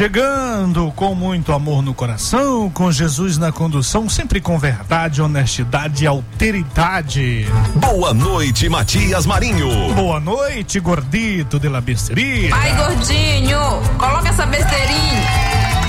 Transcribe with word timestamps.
Chegando 0.00 0.90
com 0.96 1.14
muito 1.14 1.52
amor 1.52 1.82
no 1.82 1.92
coração, 1.92 2.70
com 2.70 2.90
Jesus 2.90 3.36
na 3.36 3.52
condução, 3.52 4.08
sempre 4.08 4.40
com 4.40 4.58
verdade, 4.58 5.20
honestidade 5.20 6.04
e 6.04 6.06
alteridade. 6.06 7.46
Boa 7.74 8.14
noite, 8.14 8.66
Matias 8.70 9.26
Marinho. 9.26 9.92
Boa 9.92 10.18
noite, 10.18 10.80
gordito 10.80 11.60
de 11.60 11.68
la 11.68 11.82
besteria. 11.82 12.48
Ai, 12.54 12.74
gordinho, 12.76 13.60
coloca 13.98 14.30
essa 14.30 14.46
besteirinha. 14.46 15.20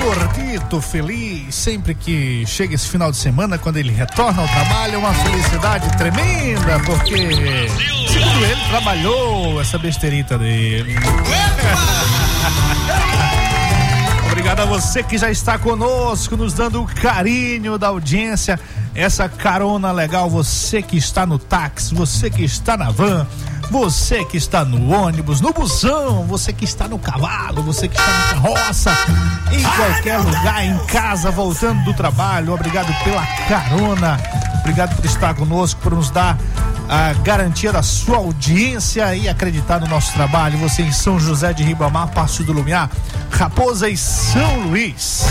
Gordito 0.03 0.81
feliz, 0.81 1.55
sempre 1.55 1.95
que 1.95 2.45
chega 2.45 2.75
esse 2.75 2.89
final 2.89 3.11
de 3.11 3.17
semana, 3.17 3.57
quando 3.57 3.77
ele 3.77 3.93
retorna 3.93 4.41
ao 4.41 4.47
trabalho, 4.49 4.95
é 4.95 4.97
uma 4.97 5.13
felicidade 5.13 5.89
tremenda, 5.97 6.81
porque, 6.85 7.69
segundo 8.09 8.43
ele, 8.43 8.61
trabalhou 8.67 9.61
essa 9.61 9.77
besterita 9.77 10.37
dele. 10.37 10.95
Obrigado 14.51 14.67
a 14.69 14.79
você 14.81 15.01
que 15.01 15.17
já 15.17 15.31
está 15.31 15.57
conosco, 15.57 16.35
nos 16.35 16.51
dando 16.51 16.81
o 16.81 16.85
carinho 16.85 17.77
da 17.77 17.87
audiência, 17.87 18.59
essa 18.93 19.29
carona 19.29 19.93
legal. 19.93 20.29
Você 20.29 20.81
que 20.81 20.97
está 20.97 21.25
no 21.25 21.39
táxi, 21.39 21.95
você 21.95 22.29
que 22.29 22.43
está 22.43 22.75
na 22.75 22.91
van, 22.91 23.25
você 23.69 24.25
que 24.25 24.35
está 24.35 24.65
no 24.65 24.91
ônibus, 24.91 25.39
no 25.39 25.53
busão, 25.53 26.25
você 26.25 26.51
que 26.51 26.65
está 26.65 26.85
no 26.85 26.99
cavalo, 26.99 27.63
você 27.63 27.87
que 27.87 27.97
está 27.97 28.11
na 28.11 28.41
carroça, 28.41 28.91
em 29.53 29.63
qualquer 29.63 30.17
lugar, 30.17 30.65
em 30.65 30.77
casa, 30.79 31.31
voltando 31.31 31.85
do 31.85 31.93
trabalho. 31.93 32.53
Obrigado 32.53 32.93
pela 33.05 33.25
carona. 33.47 34.19
Obrigado 34.59 34.97
por 34.97 35.05
estar 35.05 35.33
conosco, 35.33 35.79
por 35.79 35.95
nos 35.95 36.09
dar 36.09 36.37
a 36.91 37.13
garantia 37.13 37.71
da 37.71 37.81
sua 37.81 38.17
audiência 38.17 39.15
e 39.15 39.29
acreditar 39.29 39.79
no 39.79 39.87
nosso 39.87 40.11
trabalho. 40.11 40.57
Você 40.57 40.81
em 40.81 40.91
São 40.91 41.17
José 41.17 41.53
de 41.53 41.63
Ribamar, 41.63 42.09
Passo 42.09 42.43
do 42.43 42.51
Lumiar, 42.51 42.89
Raposa 43.29 43.87
e 43.87 43.95
São 43.95 44.67
Luís. 44.67 45.25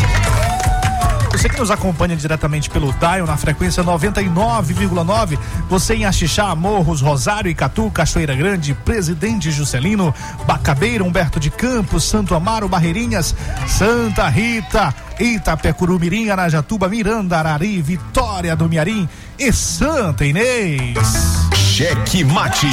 Você 1.30 1.50
que 1.50 1.58
nos 1.58 1.70
acompanha 1.70 2.16
diretamente 2.16 2.70
pelo 2.70 2.90
Dial 2.94 3.26
na 3.26 3.36
frequência 3.36 3.84
99,9, 3.84 5.38
você 5.68 5.94
em 5.96 6.06
Axixá, 6.06 6.54
Morros, 6.54 7.02
Rosário, 7.02 7.50
Icatu, 7.50 7.90
Cachoeira 7.90 8.34
Grande, 8.34 8.72
Presidente 8.72 9.50
Juscelino, 9.50 10.14
Bacabeira, 10.46 11.04
Humberto 11.04 11.38
de 11.38 11.50
Campos, 11.50 12.04
Santo 12.04 12.34
Amaro, 12.34 12.70
Barreirinhas, 12.70 13.34
Santa 13.66 14.28
Rita, 14.28 14.94
Itapecuru, 15.18 16.00
Arajatuba, 16.32 16.88
Miranda, 16.88 17.38
Arari, 17.38 17.82
Vitória 17.82 18.56
do 18.56 18.66
Miarim 18.66 19.06
e 19.38 19.52
Santa 19.52 20.24
Inês. 20.24 21.49
Cheque 21.80 22.22
Mate. 22.24 22.66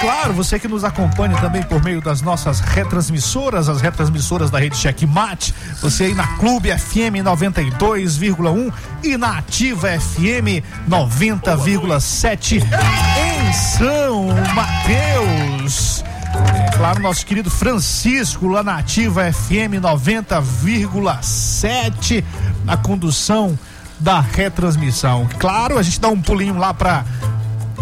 Claro, 0.00 0.32
você 0.34 0.56
que 0.56 0.68
nos 0.68 0.84
acompanha 0.84 1.36
também 1.38 1.64
por 1.64 1.82
meio 1.82 2.00
das 2.00 2.22
nossas 2.22 2.60
retransmissoras, 2.60 3.68
as 3.68 3.80
retransmissoras 3.80 4.52
da 4.52 4.60
rede 4.60 4.76
Cheque 4.76 5.04
Mate, 5.04 5.52
você 5.80 6.04
aí 6.04 6.14
na 6.14 6.28
Clube 6.36 6.70
FM 6.70 7.24
92,1 7.24 8.72
e 9.02 9.16
na 9.16 9.38
Ativa 9.38 9.88
FM 9.98 10.62
90,7 10.88 12.62
em 12.62 13.52
São 13.52 14.28
Mateus. 14.54 16.04
É, 16.54 16.70
claro, 16.76 17.02
nosso 17.02 17.26
querido 17.26 17.50
Francisco 17.50 18.46
lá 18.46 18.62
na 18.62 18.78
Ativa 18.78 19.24
FM 19.32 19.82
90,7 19.82 22.22
na 22.64 22.76
condução 22.76 23.58
da 23.98 24.20
retransmissão. 24.20 25.28
Claro, 25.40 25.78
a 25.78 25.82
gente 25.82 25.98
dá 25.98 26.06
um 26.06 26.22
pulinho 26.22 26.58
lá 26.58 26.72
para 26.72 27.04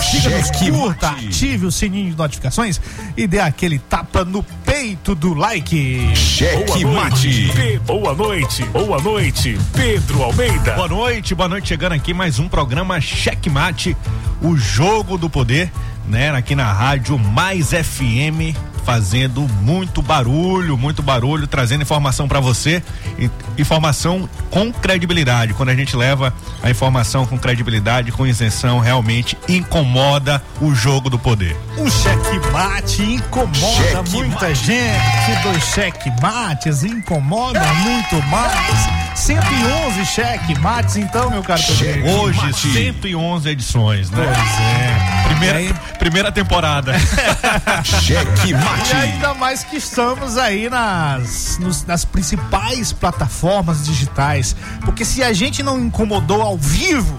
Cheque 0.00 0.70
curta, 0.70 1.10
Mate. 1.12 1.26
ative 1.28 1.66
o 1.66 1.72
sininho 1.72 2.10
de 2.12 2.16
notificações 2.16 2.80
e 3.16 3.26
dê 3.26 3.40
aquele 3.40 3.78
tapa 3.78 4.24
no 4.24 4.42
peito 4.42 5.14
do 5.14 5.34
like. 5.34 6.12
Cheque 6.16 6.84
Mate. 6.84 7.50
Pe- 7.54 7.78
Boa 7.80 8.14
noite, 8.14 8.64
boa 8.66 9.00
noite, 9.02 9.58
Pedro 9.74 10.22
Almeida. 10.22 10.72
Boa 10.74 10.88
noite, 10.88 11.34
boa 11.34 11.48
noite. 11.48 11.68
Chegando 11.68 11.92
aqui 11.92 12.14
mais 12.14 12.38
um 12.38 12.48
programa 12.48 13.00
Checkmate, 13.00 13.96
o 14.42 14.56
jogo 14.56 15.18
do 15.18 15.28
poder, 15.28 15.70
né? 16.08 16.30
Aqui 16.30 16.54
na 16.54 16.72
rádio 16.72 17.18
Mais 17.18 17.70
FM, 17.70 18.56
fazendo 18.84 19.42
muito 19.60 20.00
barulho, 20.00 20.76
muito 20.78 21.02
barulho, 21.02 21.46
trazendo 21.46 21.82
informação 21.82 22.26
para 22.26 22.40
você, 22.40 22.82
e- 23.18 23.30
informação 23.58 24.28
com 24.50 24.72
credibilidade. 24.72 25.52
Quando 25.52 25.68
a 25.68 25.74
gente 25.76 25.94
leva 25.94 26.32
a 26.62 26.70
informação 26.70 27.26
com 27.26 27.38
credibilidade, 27.38 28.10
com 28.12 28.26
isenção, 28.26 28.78
realmente 28.78 29.36
incomoda 29.48 30.42
o 30.60 30.74
jogo 30.74 31.10
do 31.10 31.18
poder. 31.18 31.54
Um 31.76 31.90
checkmate 31.90 33.02
incomoda 33.02 33.54
Checkmate. 33.76 34.10
muita 34.12 34.54
gente. 34.54 35.42
Dois 35.42 35.62
checkmates 35.64 36.82
incomoda 36.84 37.60
muito 37.74 38.26
mais. 38.28 39.07
111 39.18 40.06
checkmates, 40.06 40.96
então, 40.96 41.28
meu 41.30 41.42
caro 41.42 41.60
Pedro. 41.78 42.08
Hoje, 42.20 42.40
Mate. 42.40 42.72
111 42.72 43.48
edições, 43.48 44.10
né? 44.10 44.24
Pois 44.24 44.60
é. 44.60 45.28
Primeira, 45.28 45.60
E 45.60 45.66
aí- 45.68 45.74
primeira 45.98 46.30
temporada. 46.32 46.94
Cheque 47.84 48.50
E 48.50 48.54
Mate. 48.54 48.94
ainda 48.94 49.34
mais 49.34 49.64
que 49.64 49.76
estamos 49.76 50.38
aí 50.38 50.70
nas, 50.70 51.58
nos- 51.58 51.84
nas 51.84 52.04
principais 52.04 52.92
plataformas 52.92 53.84
digitais. 53.86 54.54
Porque 54.84 55.04
se 55.04 55.22
a 55.22 55.32
gente 55.32 55.62
não 55.62 55.78
incomodou 55.80 56.40
ao 56.40 56.56
vivo, 56.56 57.18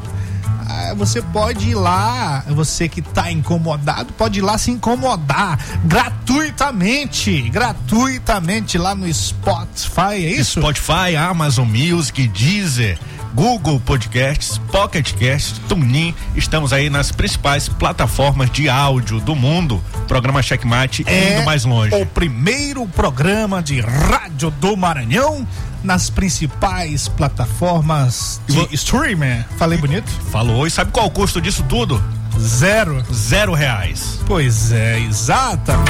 você 0.96 1.22
pode 1.22 1.70
ir 1.70 1.76
lá, 1.76 2.44
você 2.48 2.88
que 2.88 3.02
tá 3.02 3.32
incomodado, 3.32 4.14
pode 4.14 4.40
ir 4.40 4.42
lá 4.42 4.58
se 4.58 4.72
incomodar 4.72 5.60
gratuitamente. 5.86 7.50
Gratuitamente 7.50 8.78
lá 8.78 8.94
no 8.96 9.12
Spotify, 9.14 10.14
é 10.14 10.32
isso? 10.32 10.60
Spotify, 10.60 11.16
Amazon 11.18 11.68
Music, 11.68 12.28
Deezer, 12.28 12.98
Google 13.34 13.80
Podcasts, 13.80 14.58
Pocket 14.72 15.14
Cast, 15.14 15.60
TuneIn. 15.62 16.14
Estamos 16.36 16.74
aí 16.74 16.90
nas 16.90 17.12
principais 17.12 17.70
plataformas 17.70 18.50
de 18.52 18.68
áudio 18.68 19.20
do 19.20 19.36
mundo. 19.36 19.82
Programa 20.08 20.42
Checkmate 20.42 21.04
É 21.06 21.36
indo 21.36 21.46
mais 21.46 21.64
longe. 21.64 21.94
O 21.96 22.06
primeiro 22.06 22.88
programa 22.88 23.62
de 23.62 23.80
rádio 23.80 24.50
do 24.52 24.76
Maranhão 24.76 25.48
nas 25.84 26.10
principais 26.10 27.08
plataformas 27.08 28.42
de 28.48 28.68
streaming. 28.76 29.44
Falei 29.58 29.78
bonito? 29.78 30.10
Falou. 30.32 30.68
E 30.68 30.72
sabe 30.72 30.92
qual 30.92 31.08
o 31.08 31.12
custo 31.12 31.42
disso 31.42 31.64
tudo? 31.68 32.02
Zero. 32.40 33.04
Zero 33.14 33.54
reais. 33.54 34.20
Pois 34.26 34.72
é, 34.72 35.00
exatamente. 35.00 35.90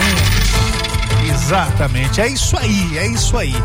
Exatamente. 1.32 2.22
É 2.22 2.28
isso 2.28 2.58
aí, 2.58 2.98
é 2.98 3.08
isso 3.08 3.38
aí. 3.38 3.56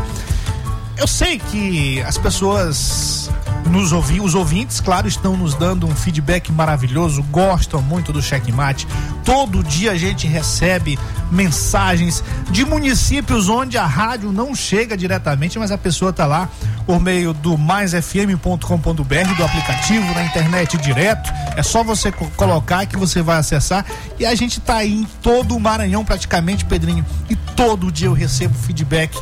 Eu 0.97 1.07
sei 1.07 1.39
que 1.39 2.01
as 2.03 2.17
pessoas 2.17 3.29
nos 3.69 3.91
ouvir, 3.91 4.21
os 4.21 4.35
ouvintes, 4.35 4.79
claro, 4.79 5.07
estão 5.07 5.35
nos 5.35 5.55
dando 5.55 5.87
um 5.87 5.95
feedback 5.95 6.51
maravilhoso, 6.51 7.23
gostam 7.23 7.81
muito 7.81 8.13
do 8.13 8.21
checkmate. 8.21 8.87
Todo 9.23 9.63
dia 9.63 9.91
a 9.91 9.97
gente 9.97 10.27
recebe 10.27 10.99
mensagens 11.31 12.23
de 12.51 12.63
municípios 12.63 13.49
onde 13.49 13.77
a 13.77 13.85
rádio 13.85 14.31
não 14.31 14.53
chega 14.53 14.95
diretamente, 14.95 15.57
mas 15.57 15.71
a 15.71 15.77
pessoa 15.77 16.11
está 16.11 16.25
lá 16.25 16.49
por 16.85 16.99
meio 16.99 17.33
do 17.33 17.57
maisfm.com.br, 17.57 19.35
do 19.35 19.43
aplicativo, 19.43 20.13
na 20.13 20.23
internet 20.23 20.77
direto. 20.77 21.31
É 21.55 21.63
só 21.63 21.83
você 21.83 22.11
co 22.11 22.29
colocar 22.35 22.85
que 22.85 22.95
você 22.95 23.21
vai 23.21 23.37
acessar. 23.37 23.85
E 24.19 24.25
a 24.25 24.35
gente 24.35 24.59
está 24.59 24.75
aí 24.77 24.93
em 24.93 25.07
todo 25.21 25.55
o 25.55 25.59
Maranhão, 25.59 26.05
praticamente, 26.05 26.63
Pedrinho. 26.65 27.05
E 27.29 27.35
todo 27.35 27.91
dia 27.91 28.07
eu 28.07 28.13
recebo 28.13 28.53
feedback. 28.53 29.17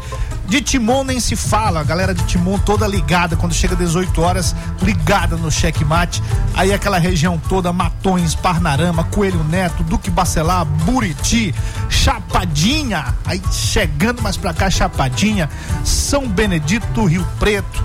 De 0.47 0.61
Timon 0.61 1.03
nem 1.03 1.19
se 1.19 1.35
fala, 1.35 1.79
a 1.79 1.83
galera 1.83 2.13
de 2.13 2.23
Timon 2.25 2.59
toda 2.59 2.87
ligada, 2.87 3.35
quando 3.35 3.53
chega 3.53 3.75
18 3.75 4.21
horas, 4.21 4.55
ligada 4.81 5.35
no 5.35 5.49
checkmate. 5.51 6.21
Aí 6.53 6.73
aquela 6.73 6.97
região 6.97 7.41
toda, 7.49 7.73
Matões, 7.73 8.35
Parnarama, 8.35 9.03
Coelho 9.05 9.43
Neto, 9.45 9.83
Duque 9.83 10.11
Bacelar, 10.11 10.65
Buriti, 10.65 11.55
Chapadinha, 11.89 13.15
aí 13.25 13.41
chegando 13.51 14.21
mais 14.21 14.37
pra 14.37 14.53
cá, 14.53 14.69
Chapadinha, 14.69 15.49
São 15.83 16.27
Benedito, 16.27 17.05
Rio 17.05 17.25
Preto, 17.39 17.83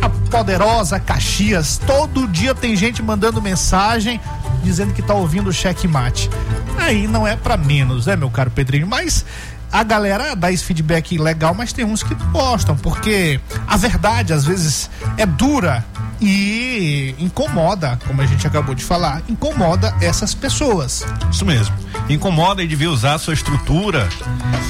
a 0.00 0.08
poderosa 0.08 1.00
Caxias. 1.00 1.80
Todo 1.86 2.28
dia 2.28 2.54
tem 2.54 2.76
gente 2.76 3.02
mandando 3.02 3.42
mensagem 3.42 4.20
dizendo 4.62 4.92
que 4.92 5.02
tá 5.02 5.14
ouvindo 5.14 5.50
o 5.50 5.52
checkmate. 5.52 6.30
Aí 6.78 7.06
não 7.06 7.26
é 7.26 7.36
para 7.36 7.56
menos, 7.56 8.06
né, 8.06 8.16
meu 8.16 8.30
caro 8.30 8.50
Pedrinho? 8.50 8.86
Mas 8.86 9.24
a 9.72 9.82
galera 9.82 10.34
dá 10.34 10.50
esse 10.50 10.64
feedback 10.64 11.18
legal, 11.18 11.54
mas 11.54 11.72
tem 11.72 11.84
uns 11.84 12.02
que 12.02 12.14
gostam, 12.32 12.76
porque 12.76 13.40
a 13.66 13.76
verdade 13.76 14.32
às 14.32 14.44
vezes 14.44 14.90
é 15.16 15.26
dura 15.26 15.84
e 16.20 17.14
incomoda, 17.18 17.98
como 18.06 18.22
a 18.22 18.26
gente 18.26 18.46
acabou 18.46 18.74
de 18.74 18.84
falar, 18.84 19.22
incomoda 19.28 19.94
essas 20.00 20.34
pessoas. 20.34 21.04
Isso 21.30 21.44
mesmo. 21.44 21.74
Incomoda 22.08 22.62
e 22.62 22.66
devia 22.66 22.90
usar 22.90 23.18
sua 23.18 23.34
estrutura 23.34 24.08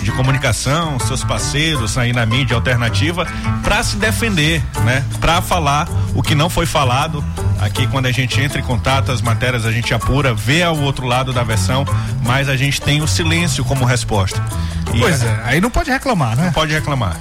de 0.02 0.10
comunicação, 0.12 0.98
seus 0.98 1.22
parceiros 1.22 1.98
aí 1.98 2.12
na 2.12 2.24
mídia 2.24 2.56
alternativa 2.56 3.26
para 3.62 3.82
se 3.82 3.96
defender, 3.96 4.62
né? 4.84 5.04
Para 5.20 5.42
falar 5.42 5.88
o 6.14 6.22
que 6.22 6.34
não 6.34 6.48
foi 6.48 6.66
falado. 6.66 7.24
Aqui 7.60 7.86
quando 7.86 8.06
a 8.06 8.12
gente 8.12 8.40
entra 8.40 8.58
em 8.58 8.64
contato, 8.64 9.12
as 9.12 9.20
matérias 9.20 9.64
a 9.64 9.72
gente 9.72 9.92
apura, 9.94 10.34
vê 10.34 10.62
ao 10.62 10.78
outro 10.78 11.06
lado 11.06 11.32
da 11.32 11.42
versão, 11.42 11.84
mas 12.24 12.48
a 12.48 12.56
gente 12.56 12.80
tem 12.80 13.02
o 13.02 13.08
silêncio 13.08 13.64
como 13.64 13.84
resposta. 13.84 14.42
Pois 14.98 15.22
é, 15.22 15.40
aí 15.44 15.60
não 15.60 15.70
pode 15.70 15.90
reclamar, 15.90 16.36
né? 16.36 16.46
Não 16.46 16.52
pode 16.52 16.72
reclamar. 16.72 17.16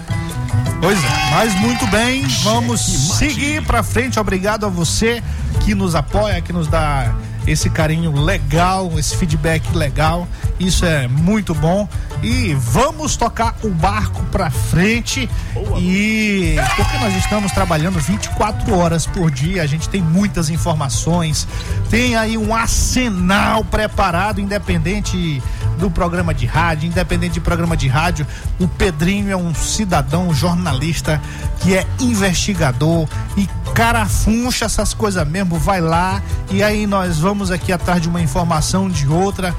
Pois 0.81 0.97
é, 1.03 1.31
mas 1.31 1.55
muito 1.55 1.87
bem, 1.87 2.23
vamos 2.43 2.81
seguir 2.81 3.63
para 3.63 3.81
frente. 3.81 4.19
Obrigado 4.19 4.65
a 4.65 4.69
você 4.69 5.23
que 5.61 5.73
nos 5.73 5.95
apoia, 5.95 6.41
que 6.41 6.53
nos 6.53 6.67
dá 6.67 7.15
esse 7.47 7.69
carinho 7.69 8.11
legal, 8.11 8.91
esse 8.97 9.15
feedback 9.15 9.63
legal. 9.73 10.27
Isso 10.59 10.85
é 10.85 11.07
muito 11.07 11.53
bom. 11.53 11.87
E 12.25 12.55
vamos 12.55 13.15
tocar 13.15 13.55
o 13.61 13.69
barco 13.69 14.23
para 14.31 14.49
frente. 14.49 15.29
Boa. 15.53 15.79
E 15.79 16.55
porque 16.75 16.97
nós 16.97 17.15
estamos 17.17 17.51
trabalhando 17.51 17.99
24 17.99 18.75
horas 18.75 19.05
por 19.05 19.29
dia, 19.29 19.61
a 19.61 19.67
gente 19.67 19.87
tem 19.87 20.01
muitas 20.01 20.49
informações. 20.49 21.47
Tem 21.87 22.15
aí 22.15 22.35
um 22.35 22.55
arsenal 22.55 23.63
preparado, 23.63 24.41
independente 24.41 25.39
do 25.77 25.91
programa 25.91 26.33
de 26.33 26.47
rádio, 26.47 26.87
independente 26.87 27.35
de 27.35 27.41
programa 27.41 27.77
de 27.77 27.87
rádio. 27.87 28.25
O 28.59 28.67
Pedrinho 28.67 29.29
é 29.29 29.37
um 29.37 29.53
cidadão, 29.53 30.29
um 30.29 30.33
jornalista 30.33 31.21
que 31.59 31.75
é 31.75 31.85
investigador 31.99 33.07
e 33.37 33.47
carafuncha 33.75 34.65
essas 34.65 34.95
coisas 34.95 35.27
mesmo. 35.27 35.59
Vai 35.59 35.79
lá 35.79 36.23
e 36.49 36.63
aí 36.63 36.87
nós 36.87 37.19
vamos 37.19 37.51
aqui 37.51 37.71
atrás 37.71 38.01
de 38.01 38.09
uma 38.09 38.21
informação 38.21 38.89
de 38.89 39.07
outra 39.07 39.53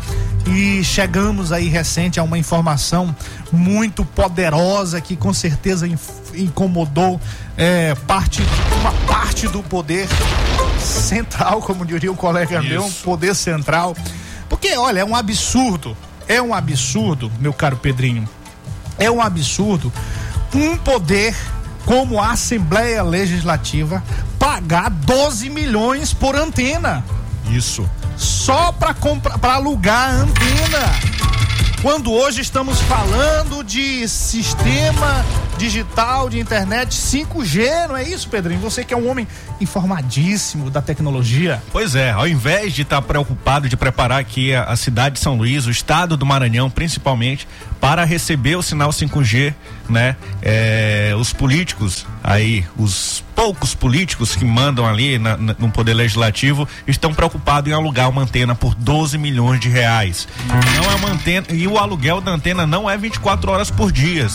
e 0.47 0.83
chegamos 0.83 1.53
aí 1.53 1.69
recente 1.69 2.19
a 2.19 2.23
uma 2.23 2.39
informação 2.39 2.56
muito 3.53 4.05
poderosa 4.05 5.01
que 5.01 5.17
com 5.17 5.33
certeza 5.33 5.89
incomodou 6.35 7.21
é, 7.57 7.95
parte 8.07 8.43
uma 8.81 8.93
parte 9.07 9.49
do 9.49 9.63
poder 9.63 10.09
central, 10.79 11.61
como 11.63 11.85
diria 11.85 12.13
o 12.13 12.17
colega 12.17 12.61
Isso. 12.61 12.69
meu, 12.69 12.91
poder 13.03 13.35
central. 13.35 13.97
Porque 14.49 14.77
olha, 14.77 15.01
é 15.01 15.05
um 15.05 15.17
absurdo, 15.17 15.97
é 16.29 16.41
um 16.41 16.55
absurdo, 16.55 17.31
meu 17.41 17.53
caro 17.53 17.77
Pedrinho. 17.77 18.29
É 18.99 19.11
um 19.11 19.21
absurdo 19.21 19.93
um 20.55 20.77
poder 20.77 21.37
como 21.85 22.21
a 22.21 22.33
Assembleia 22.33 23.03
Legislativa 23.03 24.03
pagar 24.39 24.91
12 24.91 25.51
milhões 25.51 26.13
por 26.13 26.35
antena. 26.35 27.05
Isso 27.51 27.89
só 28.17 28.73
para 28.73 28.95
comprar, 28.95 29.39
para 29.39 29.55
alugar 29.55 30.11
a 30.11 30.13
antena. 30.13 31.17
Quando 31.87 32.13
hoje 32.13 32.41
estamos 32.41 32.81
falando 32.81 33.63
de 33.63 34.09
sistema 34.09 35.25
digital 35.57 36.29
de 36.29 36.39
internet 36.39 36.95
5G, 36.95 37.89
não 37.89 37.97
é 37.97 38.03
isso, 38.03 38.29
Pedrinho? 38.29 38.61
Você 38.61 38.85
que 38.85 38.93
é 38.93 38.97
um 38.97 39.09
homem 39.09 39.27
informadíssimo 39.61 40.71
da 40.71 40.83
tecnologia. 40.83 41.63
Pois 41.73 41.95
é, 41.95 42.11
ao 42.11 42.29
invés 42.29 42.75
de 42.75 42.83
estar 42.83 42.97
tá 42.97 43.03
preocupado 43.03 43.69
de 43.69 43.77
preparar 43.77 44.21
aqui 44.21 44.55
a, 44.55 44.65
a, 44.65 44.77
cidade 44.77 45.15
de 45.15 45.21
São 45.21 45.37
Luís, 45.37 45.67
o 45.67 45.71
estado 45.71 46.17
do 46.17 46.27
Maranhão, 46.27 46.69
principalmente, 46.69 47.49
para 47.81 48.05
receber 48.05 48.57
o 48.57 48.63
sinal 48.63 48.91
5G, 48.91 49.55
né? 49.89 50.17
É, 50.43 51.15
os 51.19 51.33
políticos 51.33 52.07
aí, 52.23 52.65
os 52.77 53.25
poucos 53.35 53.75
políticos 53.75 54.35
que 54.35 54.45
mandam 54.45 54.87
ali 54.87 55.19
na, 55.19 55.37
na, 55.37 55.57
no 55.59 55.71
poder 55.71 55.95
legislativo 55.95 56.69
estão 56.87 57.15
preocupados 57.15 57.71
em 57.71 57.75
alugar 57.75 58.11
uma 58.11 58.23
antena 58.23 58.55
por 58.55 58.75
12 58.75 59.17
milhões 59.19 59.61
de 59.61 59.69
reais. 59.69 60.27
Não 60.49 60.91
é 60.91 60.95
uma 60.97 61.11
antena 61.11 61.47
e 61.51 61.67
o 61.67 61.79
aluguel 61.79 62.21
da 62.21 62.33
antena 62.33 62.67
não 62.67 62.89
é 62.89 62.97
24 62.97 63.51
horas 63.51 63.71
por 63.71 63.93
dia 63.93 64.27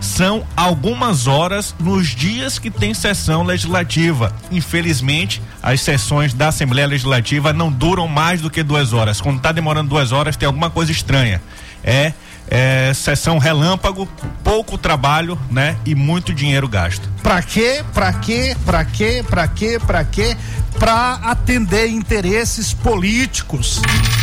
são 0.00 0.46
algumas 0.56 1.26
horas 1.26 1.74
nos 1.78 2.08
dias 2.08 2.58
que 2.58 2.70
tem 2.70 2.94
sessão 2.94 3.42
legislativa. 3.42 4.34
Infelizmente, 4.50 5.42
as 5.62 5.82
sessões 5.82 6.32
da 6.32 6.48
Assembleia 6.48 6.86
Legislativa 6.86 7.52
não 7.52 7.70
duram 7.70 8.08
mais 8.08 8.40
do 8.40 8.50
que 8.50 8.62
duas 8.62 8.92
horas. 8.92 9.20
Quando 9.20 9.36
está 9.36 9.52
demorando 9.52 9.90
duas 9.90 10.10
horas, 10.10 10.36
tem 10.36 10.46
alguma 10.46 10.70
coisa 10.70 10.90
estranha. 10.90 11.40
É, 11.84 12.12
é 12.50 12.92
sessão 12.92 13.38
relâmpago, 13.38 14.08
pouco 14.42 14.76
trabalho, 14.76 15.38
né? 15.48 15.76
E 15.86 15.94
muito 15.94 16.34
dinheiro 16.34 16.68
gasto. 16.68 17.08
Pra 17.22 17.40
quê? 17.40 17.84
Pra 17.94 18.12
quê? 18.12 18.56
Pra 18.66 18.84
quê? 18.84 19.24
Pra 19.26 19.46
quê? 19.46 19.78
Pra 19.78 20.04
quê? 20.04 20.36
Pra 20.78 21.20
atender 21.22 21.88
interesses 21.88 22.72
políticos, 22.72 23.80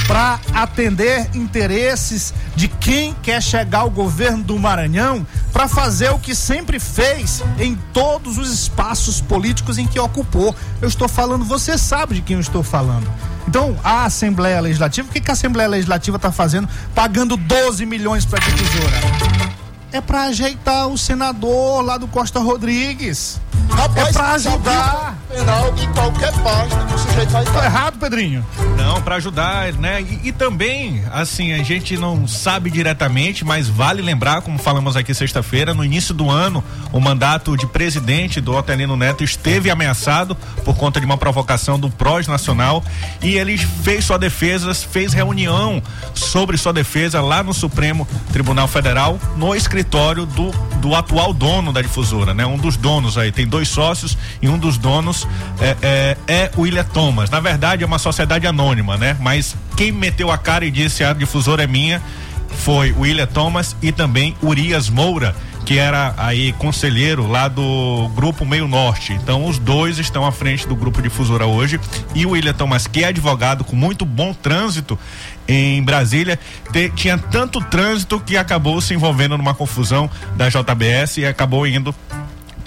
para 0.08 0.40
atender 0.54 1.30
interesses 1.36 2.34
de 2.56 2.68
quem 2.68 3.16
quer 3.22 3.42
chegar 3.42 3.80
ao 3.80 3.90
governo 3.90 4.44
do 4.44 4.58
Maranhão, 4.58 5.26
para 5.54 5.68
fazer 5.68 6.10
o 6.10 6.20
que 6.20 6.34
sempre 6.34 6.80
fez 6.80 7.44
em 7.60 7.76
todos 7.94 8.38
os 8.38 8.52
espaços 8.52 9.22
políticos 9.22 9.78
em 9.78 9.86
que 9.86 10.00
ocupou. 10.00 10.56
Eu 10.82 10.88
estou 10.88 11.08
falando, 11.08 11.46
você 11.46 11.78
sabe 11.78 12.16
de 12.16 12.22
quem 12.22 12.36
eu 12.36 12.42
estou 12.42 12.64
falando. 12.64 13.08
Então, 13.48 13.78
a 13.84 14.06
Assembleia 14.06 14.60
Legislativa, 14.60 15.08
o 15.08 15.12
que, 15.12 15.22
que 15.22 15.32
a 15.32 15.34
Assembleia 15.34 15.70
Legislativa 15.70 16.18
está 16.18 16.32
fazendo? 16.32 16.68
Pagando 16.94 17.38
12 17.38 17.86
milhões 17.86 18.26
para 18.26 18.44
a 18.44 18.50
difusora. 18.50 19.67
É 19.92 20.02
para 20.02 20.24
ajeitar 20.24 20.88
o 20.88 20.98
senador 20.98 21.82
lá 21.82 21.98
do 21.98 22.08
Costa 22.08 22.40
Rodrigues. 22.40 23.40
Rapaz, 23.70 24.10
é 24.10 24.14
pra 24.14 24.32
ajudar. 24.34 25.18
Penal 25.30 25.74
em 25.78 25.94
qualquer 25.94 26.32
página 26.42 26.86
que 26.86 26.94
o 26.94 26.98
sujeito 26.98 27.30
vai 27.30 27.44
estar. 27.44 27.60
Tá 27.60 27.66
errado, 27.66 28.00
Pedrinho? 28.00 28.46
Não, 28.78 29.02
para 29.02 29.16
ajudar, 29.16 29.74
né? 29.74 30.02
E, 30.02 30.30
e, 30.30 30.32
também, 30.32 31.04
assim, 31.12 31.54
a 31.54 31.64
gente 31.64 31.98
não 31.98 32.28
sabe 32.28 32.70
diretamente, 32.70 33.46
mas 33.46 33.68
vale 33.68 34.02
lembrar, 34.02 34.42
como 34.42 34.58
falamos 34.58 34.96
aqui 34.96 35.14
sexta-feira, 35.14 35.74
no 35.74 35.84
início 35.84 36.14
do 36.14 36.30
ano, 36.30 36.64
o 36.92 37.00
mandato 37.00 37.56
de 37.56 37.66
presidente 37.66 38.42
do 38.42 38.56
Otelino 38.56 38.96
Neto 38.96 39.24
esteve 39.24 39.70
ameaçado 39.70 40.36
por 40.64 40.76
conta 40.76 41.00
de 41.00 41.06
uma 41.06 41.18
provocação 41.18 41.80
do 41.80 41.90
PROS 41.90 42.28
Nacional 42.28 42.84
e 43.22 43.36
ele 43.36 43.58
fez 43.58 44.06
sua 44.06 44.18
defesa, 44.18 44.74
fez 44.74 45.14
reunião 45.14 45.82
sobre 46.14 46.58
sua 46.58 46.74
defesa 46.74 47.22
lá 47.22 47.44
no 47.44 47.54
Supremo 47.54 48.08
Tribunal 48.32 48.68
Federal, 48.68 49.20
no 49.36 49.56
escritório 49.56 49.77
do, 49.84 50.52
do 50.80 50.96
atual 50.96 51.34
dono 51.34 51.72
da 51.72 51.82
difusora, 51.82 52.34
né? 52.34 52.46
Um 52.46 52.58
dos 52.58 52.78
donos 52.78 53.18
aí, 53.18 53.32
tem 53.32 53.48
dois 53.48 53.58
dois 53.58 53.68
sócios 53.68 54.18
e 54.42 54.48
um 54.48 54.58
dos 54.58 54.78
donos 54.78 55.28
é, 55.60 55.76
é, 55.82 56.18
é 56.28 56.52
o 56.56 56.62
William 56.62 56.84
Thomas. 56.84 57.30
Na 57.30 57.40
verdade, 57.40 57.84
é 57.84 57.88
uma 57.88 58.00
sociedade 58.00 58.48
anônima, 58.48 58.98
né? 58.98 59.18
Mas 59.20 59.56
quem 59.76 59.92
meteu 59.92 60.32
a 60.32 60.38
cara 60.38 60.66
e 60.66 60.72
disse 60.72 61.04
a 61.04 61.14
difusora 61.14 61.64
é 61.64 61.68
minha 61.68 62.02
foi 62.50 62.92
o 62.92 63.02
William 63.02 63.28
Thomas 63.28 63.76
e 63.82 63.92
também 63.92 64.36
Urias 64.42 64.90
Moura, 64.90 65.36
que 65.68 65.78
era 65.78 66.14
aí 66.16 66.54
conselheiro 66.54 67.28
lá 67.28 67.50
do 67.50 68.10
grupo 68.16 68.46
Meio 68.46 68.70
Norte. 68.70 69.12
Então 69.12 69.46
os 69.46 69.60
dois 69.60 70.00
estão 70.00 70.26
à 70.26 70.32
frente 70.32 70.66
do 70.66 70.78
grupo 70.78 71.02
difusora 71.02 71.46
hoje 71.46 71.78
e 72.16 72.26
o 72.26 72.30
William 72.30 72.54
Thomas, 72.54 72.88
que 72.88 73.04
é 73.04 73.08
advogado 73.08 73.66
com 73.66 73.76
muito 73.76 74.06
bom 74.06 74.34
trânsito 74.34 74.98
em 75.46 75.84
Brasília, 75.84 76.40
te, 76.72 76.90
tinha 76.92 77.18
tanto 77.18 77.60
trânsito 77.60 78.18
que 78.18 78.38
acabou 78.38 78.80
se 78.80 78.94
envolvendo 78.94 79.38
numa 79.38 79.54
confusão 79.54 80.10
da 80.38 80.48
JBS 80.48 81.18
e 81.18 81.26
acabou 81.26 81.68
indo 81.68 81.94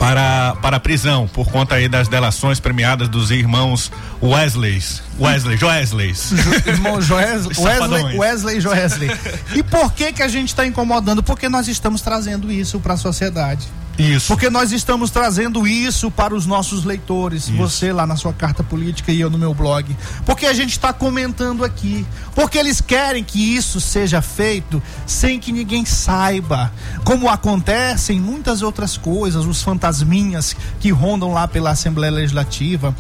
para, 0.01 0.57
para 0.63 0.79
a 0.79 0.81
prisão 0.81 1.29
por 1.29 1.51
conta 1.53 1.75
aí 1.75 1.87
das 1.87 2.09
delações 2.09 2.59
premiadas 2.59 3.07
dos 3.07 3.31
irmãos 3.31 3.93
Wesleys. 4.23 5.03
Wesley, 5.21 5.59
Joesleys. 5.59 6.33
Irmão 6.67 7.03
Joes, 7.03 7.47
Wesley, 7.59 8.19
Wesley 8.19 8.57
e 8.57 8.61
Joesley. 8.63 9.11
E 9.55 9.63
por 9.63 9.93
que 9.93 10.11
que 10.15 10.23
a 10.23 10.29
gente 10.29 10.49
está 10.49 10.65
incomodando? 10.65 11.23
Porque 11.23 11.51
nós 11.51 11.69
estamos 11.69 12.01
trazendo 12.01 12.51
isso 12.51 12.81
para 12.81 12.95
a 12.95 12.97
sociedade. 12.97 13.69
Isso. 13.99 14.29
Porque 14.29 14.49
nós 14.49 14.73
estamos 14.73 15.11
trazendo 15.11 15.67
isso 15.67 16.11
para 16.11 16.35
os 16.35 16.47
nossos 16.47 16.85
leitores. 16.85 17.49
Isso. 17.49 17.57
Você 17.57 17.93
lá 17.93 18.07
na 18.07 18.17
sua 18.17 18.33
carta 18.33 18.63
política 18.63 19.13
e 19.13 19.21
eu 19.21 19.29
no 19.29 19.39
meu 19.39 19.53
blog. 19.53 19.97
Porque 20.25 20.47
a 20.47 20.53
gente 20.53 20.71
está 20.71 20.93
comentando 20.93 21.65
aqui. 21.65 22.07
Porque 22.35 22.59
eles 22.59 22.81
querem 22.81 23.23
que 23.23 23.55
isso 23.55 23.81
seja 23.81 24.23
feito 24.23 24.83
sem 25.07 25.39
que 25.39 25.53
ninguém 25.53 25.85
saiba. 25.85 26.73
Como 27.05 27.29
acontece 27.29 28.13
em 28.13 28.21
muitas 28.21 28.63
outras 28.63 28.97
coisas, 28.97 29.45
os 29.45 29.63
fantasminhas 29.63 30.57
que 30.81 30.91
rondam 30.91 31.33
lá 31.33 31.47
pela 31.47 31.71
Assembleia 31.71 32.13
Legislativa. 32.13 32.95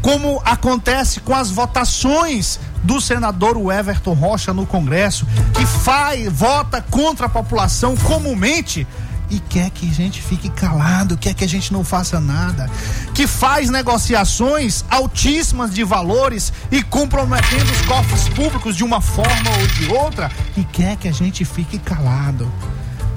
Como 0.00 0.40
acontece 0.44 1.20
com 1.20 1.34
as 1.34 1.50
votações 1.50 2.58
do 2.82 3.00
senador 3.00 3.56
Everton 3.72 4.12
Rocha 4.12 4.52
no 4.52 4.64
Congresso, 4.64 5.26
que 5.52 5.66
faz, 5.66 6.32
vota 6.32 6.80
contra 6.80 7.26
a 7.26 7.28
população 7.28 7.96
comumente 7.96 8.86
e 9.30 9.40
quer 9.40 9.70
que 9.70 9.88
a 9.88 9.92
gente 9.92 10.22
fique 10.22 10.48
calado, 10.48 11.16
quer 11.16 11.34
que 11.34 11.44
a 11.44 11.48
gente 11.48 11.72
não 11.72 11.84
faça 11.84 12.20
nada, 12.20 12.70
que 13.14 13.26
faz 13.26 13.70
negociações 13.70 14.84
altíssimas 14.90 15.74
de 15.74 15.84
valores 15.84 16.52
e 16.70 16.82
comprometendo 16.82 17.70
os 17.70 17.80
cofres 17.82 18.28
públicos 18.28 18.76
de 18.76 18.84
uma 18.84 19.00
forma 19.00 19.50
ou 19.58 19.66
de 19.66 19.92
outra 19.92 20.30
e 20.56 20.64
quer 20.64 20.96
que 20.96 21.08
a 21.08 21.12
gente 21.12 21.44
fique 21.44 21.78
calado. 21.78 22.50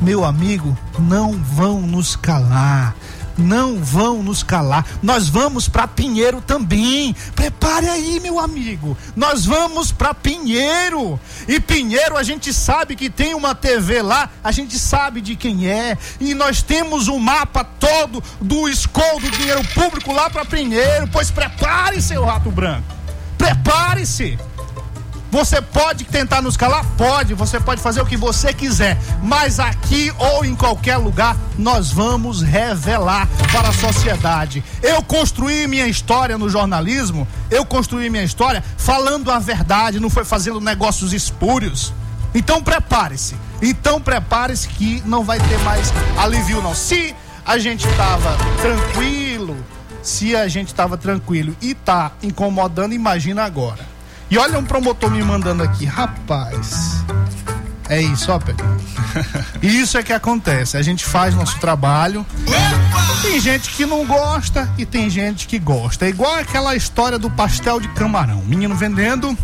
Meu 0.01 0.23
amigo, 0.23 0.77
não 0.97 1.33
vão 1.33 1.81
nos 1.81 2.15
calar 2.15 2.95
não 3.39 3.77
vão 3.83 4.21
nos 4.21 4.43
calar. 4.43 4.85
Nós 5.01 5.29
vamos 5.29 5.67
para 5.67 5.87
Pinheiro 5.87 6.41
também. 6.41 7.15
Prepare 7.35 7.87
aí, 7.87 8.19
meu 8.19 8.39
amigo. 8.39 8.97
Nós 9.15 9.45
vamos 9.45 9.91
para 9.91 10.13
Pinheiro. 10.13 11.19
E 11.47 11.59
Pinheiro 11.59 12.17
a 12.17 12.23
gente 12.23 12.53
sabe 12.53 12.95
que 12.95 13.09
tem 13.09 13.33
uma 13.33 13.55
TV 13.55 14.01
lá, 14.01 14.29
a 14.43 14.51
gente 14.51 14.77
sabe 14.77 15.21
de 15.21 15.35
quem 15.35 15.67
é. 15.67 15.97
E 16.19 16.33
nós 16.33 16.61
temos 16.61 17.07
um 17.07 17.17
mapa 17.17 17.63
todo 17.63 18.23
do 18.41 18.67
escol 18.67 19.19
do 19.19 19.31
dinheiro 19.31 19.63
público 19.73 20.11
lá 20.11 20.29
para 20.29 20.45
Pinheiro. 20.45 21.07
Pois 21.11 21.31
prepare, 21.31 22.01
seu 22.01 22.23
rato 22.23 22.51
branco. 22.51 22.87
Prepare-se. 23.37 24.37
Você 25.31 25.61
pode 25.61 26.05
tentar 26.05 26.41
nos 26.41 26.57
calar? 26.57 26.83
Pode, 26.97 27.35
você 27.35 27.59
pode 27.59 27.81
fazer 27.81 28.01
o 28.01 28.05
que 28.05 28.17
você 28.17 28.51
quiser, 28.51 28.97
mas 29.21 29.59
aqui 29.59 30.11
ou 30.17 30.43
em 30.43 30.55
qualquer 30.55 30.97
lugar 30.97 31.37
nós 31.57 31.91
vamos 31.91 32.41
revelar 32.41 33.27
para 33.51 33.69
a 33.69 33.73
sociedade. 33.73 34.63
Eu 34.81 35.03
construí 35.03 35.67
minha 35.67 35.87
história 35.87 36.37
no 36.37 36.49
jornalismo, 36.49 37.27
eu 37.51 37.63
construí 37.63 38.09
minha 38.09 38.23
história 38.23 38.63
falando 38.75 39.31
a 39.31 39.37
verdade, 39.37 39.99
não 39.99 40.09
foi 40.09 40.25
fazendo 40.25 40.59
negócios 40.59 41.13
espúrios. 41.13 41.93
Então 42.33 42.61
prepare-se. 42.63 43.35
Então 43.61 44.01
prepare-se 44.01 44.67
que 44.67 45.03
não 45.05 45.23
vai 45.23 45.39
ter 45.39 45.59
mais 45.59 45.93
alívio 46.17 46.61
não. 46.61 46.73
Se 46.73 47.15
a 47.45 47.59
gente 47.59 47.87
estava 47.87 48.35
tranquilo, 48.61 49.55
se 50.01 50.35
a 50.35 50.47
gente 50.47 50.67
estava 50.67 50.97
tranquilo 50.97 51.55
e 51.61 51.75
tá 51.75 52.11
incomodando, 52.23 52.93
imagina 52.93 53.43
agora. 53.43 53.98
E 54.29 54.37
olha 54.37 54.59
um 54.59 54.63
promotor 54.63 55.09
me 55.09 55.23
mandando 55.23 55.63
aqui, 55.63 55.85
rapaz. 55.85 57.03
É 57.89 57.99
isso, 57.99 58.31
ó, 58.31 58.37
Pedro. 58.37 58.65
Isso 59.63 59.97
é 59.97 60.03
que 60.03 60.13
acontece. 60.13 60.77
A 60.77 60.81
gente 60.83 61.03
faz 61.03 61.33
nosso 61.33 61.57
trabalho. 61.59 62.23
Tem 63.23 63.39
gente 63.39 63.71
que 63.71 63.83
não 63.83 64.05
gosta 64.05 64.69
e 64.77 64.85
tem 64.85 65.09
gente 65.09 65.47
que 65.47 65.57
gosta. 65.57 66.05
É 66.05 66.09
igual 66.09 66.35
aquela 66.35 66.75
história 66.75 67.17
do 67.17 67.31
pastel 67.31 67.79
de 67.79 67.87
camarão. 67.89 68.43
Menino 68.45 68.75
vendendo 68.75 69.35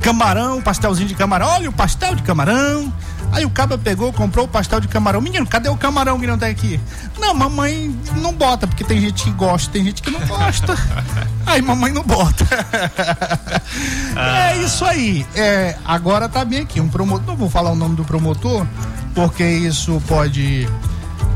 camarão, 0.00 0.62
pastelzinho 0.62 1.08
de 1.08 1.14
camarão. 1.14 1.48
Olha 1.48 1.68
o 1.68 1.72
pastel 1.72 2.14
de 2.14 2.22
camarão. 2.22 2.92
Aí 3.32 3.44
o 3.44 3.50
caba 3.50 3.78
pegou, 3.78 4.12
comprou 4.12 4.44
o 4.44 4.48
pastel 4.48 4.80
de 4.80 4.88
camarão. 4.88 5.20
Menino, 5.20 5.46
cadê 5.46 5.68
o 5.68 5.76
camarão 5.76 6.18
que 6.18 6.26
não 6.26 6.36
tem 6.36 6.50
aqui? 6.50 6.80
Não, 7.18 7.32
mamãe 7.32 7.94
não 8.16 8.32
bota, 8.32 8.66
porque 8.66 8.82
tem 8.82 9.00
gente 9.00 9.24
que 9.24 9.30
gosta, 9.30 9.70
tem 9.70 9.84
gente 9.84 10.02
que 10.02 10.10
não 10.10 10.20
gosta. 10.26 10.76
Aí 11.46 11.62
mamãe 11.62 11.92
não 11.92 12.02
bota. 12.02 12.46
Ah. 14.16 14.50
É 14.50 14.62
isso 14.62 14.84
aí. 14.84 15.26
É, 15.34 15.76
agora 15.84 16.28
tá 16.28 16.44
bem 16.44 16.60
aqui. 16.60 16.80
Um 16.80 16.88
promotor, 16.88 17.26
não 17.26 17.36
vou 17.36 17.48
falar 17.48 17.70
o 17.70 17.76
nome 17.76 17.96
do 17.96 18.04
promotor, 18.04 18.66
porque 19.14 19.44
isso 19.44 20.02
pode 20.06 20.68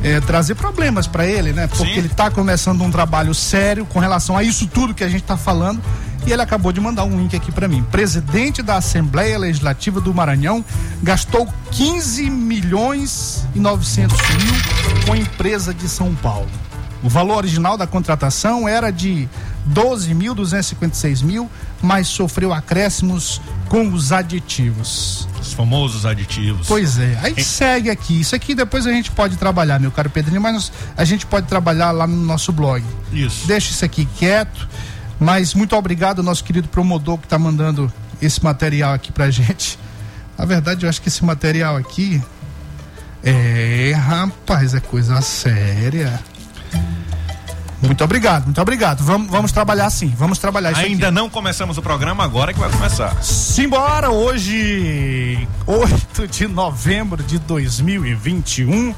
é, 0.03 0.21
trazer 0.21 0.55
problemas 0.55 1.07
para 1.07 1.27
ele, 1.27 1.53
né? 1.53 1.67
Porque 1.67 1.85
Sim. 1.85 1.99
ele 1.99 2.09
está 2.09 2.31
começando 2.31 2.83
um 2.83 2.91
trabalho 2.91 3.35
sério 3.35 3.87
com 3.87 3.99
relação 3.99 4.37
a 4.37 4.43
isso 4.43 4.67
tudo 4.67 4.95
que 4.95 5.03
a 5.03 5.09
gente 5.09 5.23
está 5.23 5.37
falando 5.37 5.81
e 6.27 6.33
ele 6.33 6.43
acabou 6.43 6.73
de 6.73 6.81
mandar 6.81 7.05
um 7.05 7.17
link 7.17 7.37
aqui 7.37 7.53
para 7.53 7.69
mim. 7.69 7.83
Presidente 7.91 8.63
da 8.63 8.77
Assembleia 8.77 9.39
Legislativa 9.39 10.01
do 10.01 10.13
Maranhão 10.15 10.65
gastou 11.03 11.47
15 11.73 12.31
milhões 12.31 13.47
e 13.55 13.61
900 13.61 14.19
mil 14.19 15.05
com 15.07 15.13
a 15.13 15.17
empresa 15.17 15.75
de 15.75 15.89
São 15.89 16.15
Paulo. 16.15 16.49
O 17.03 17.09
valor 17.09 17.37
original 17.37 17.77
da 17.77 17.87
contratação 17.87 18.67
era 18.67 18.91
de 18.91 19.29
12.256 19.71 21.23
mil, 21.23 21.51
mas 21.83 22.09
sofreu 22.09 22.51
acréscimos 22.51 23.43
com 23.69 23.93
os 23.93 24.11
aditivos. 24.11 25.29
Os 25.39 25.53
famosos 25.53 26.07
aditivos. 26.07 26.67
Pois 26.67 26.99
é. 26.99 27.19
Aí 27.23 27.35
em... 27.37 27.43
segue 27.43 27.91
aqui. 27.91 28.21
Isso 28.21 28.35
aqui 28.35 28.55
depois 28.55 28.87
a 28.87 28.91
gente 28.91 29.11
pode 29.11 29.37
trabalhar, 29.37 29.79
meu 29.79 29.91
caro 29.91 30.09
Pedrinho, 30.09 30.41
mas 30.41 30.73
a 30.97 31.05
gente 31.05 31.27
pode 31.27 31.47
trabalhar 31.47 31.91
lá 31.91 32.07
no 32.07 32.17
nosso 32.17 32.51
blog. 32.53 32.83
Isso. 33.13 33.47
Deixa 33.47 33.71
isso 33.71 33.85
aqui 33.85 34.09
quieto. 34.17 34.67
Mas 35.19 35.55
muito 35.55 35.77
obrigado 35.77 36.19
ao 36.19 36.25
nosso 36.25 36.43
querido 36.45 36.69
promotor 36.69 37.19
que 37.19 37.27
está 37.27 37.39
mandando 37.39 37.93
esse 38.21 38.43
material 38.43 38.93
aqui 38.95 39.13
pra 39.13 39.31
gente. 39.31 39.79
Na 40.37 40.45
verdade, 40.45 40.85
eu 40.85 40.89
acho 40.91 41.01
que 41.01 41.09
esse 41.09 41.25
material 41.25 41.77
aqui. 41.77 42.21
É, 43.23 43.93
rapaz, 43.97 44.75
é 44.75 44.81
coisa 44.81 45.21
séria. 45.23 46.21
Muito 47.87 48.03
obrigado, 48.03 48.45
muito 48.45 48.61
obrigado. 48.61 49.03
Vamos, 49.03 49.31
vamos 49.31 49.53
trabalhar 49.53 49.91
sim, 49.91 50.13
vamos 50.17 50.39
trabalhar 50.39 50.73
isso 50.73 50.81
Ainda 50.81 51.07
aqui. 51.09 51.15
não 51.15 51.29
começamos 51.29 51.77
o 51.77 51.83
programa, 51.83 52.25
agora 52.25 52.53
que 52.53 52.59
vai 52.59 52.71
começar. 52.71 53.23
Simbora, 53.23 54.11
hoje, 54.11 55.47
8 55.67 56.27
de 56.29 56.47
novembro 56.47 57.23
de 57.23 57.39
2021. 57.39 58.95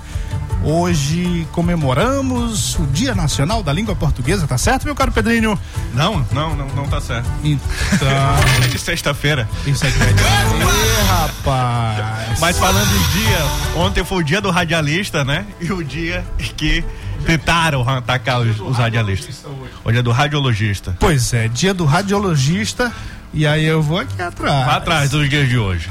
Hoje 0.69 1.47
comemoramos 1.53 2.75
o 2.75 2.87
Dia 2.87 3.15
Nacional 3.15 3.63
da 3.63 3.73
Língua 3.73 3.95
Portuguesa, 3.95 4.49
tá 4.49 4.59
certo, 4.59 4.85
meu 4.85 4.97
caro 4.97 5.13
Pedrinho? 5.13 5.57
Não, 5.95 6.27
não, 6.33 6.57
não, 6.57 6.67
não 6.71 6.89
tá 6.89 7.01
certo. 7.01 7.31
Então. 7.45 7.63
é 8.65 8.67
de 8.67 8.77
sexta-feira. 8.77 9.49
Isso 9.65 9.87
aqui 9.87 9.97
é 10.03 10.13
de 10.13 11.07
rapaz. 11.07 12.41
Mas 12.41 12.59
falando 12.59 12.91
em 12.91 13.13
dia, 13.13 13.39
ontem 13.77 14.05
foi 14.05 14.19
o 14.19 14.25
dia 14.25 14.41
do 14.41 14.51
radialista, 14.51 15.25
né? 15.25 15.47
E 15.61 15.71
o 15.71 15.85
dia 15.85 16.25
que 16.57 16.85
tentaram 17.25 17.89
atacar 17.89 18.41
os, 18.41 18.59
os 18.59 18.77
radialistas. 18.77 19.45
Hoje 19.85 19.99
é 19.99 20.03
do 20.03 20.11
radiologista. 20.11 20.97
Pois 20.99 21.33
é, 21.33 21.47
dia 21.47 21.73
do 21.73 21.85
radiologista. 21.85 22.93
E 23.33 23.47
aí 23.47 23.65
eu 23.65 23.81
vou 23.81 24.01
aqui 24.01 24.21
atrás. 24.21 24.67
Lá 24.67 24.77
atrás 24.77 25.11
dos 25.11 25.31
dias 25.31 25.49
de 25.49 25.59
hoje. 25.59 25.89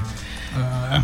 Ah. 0.58 1.02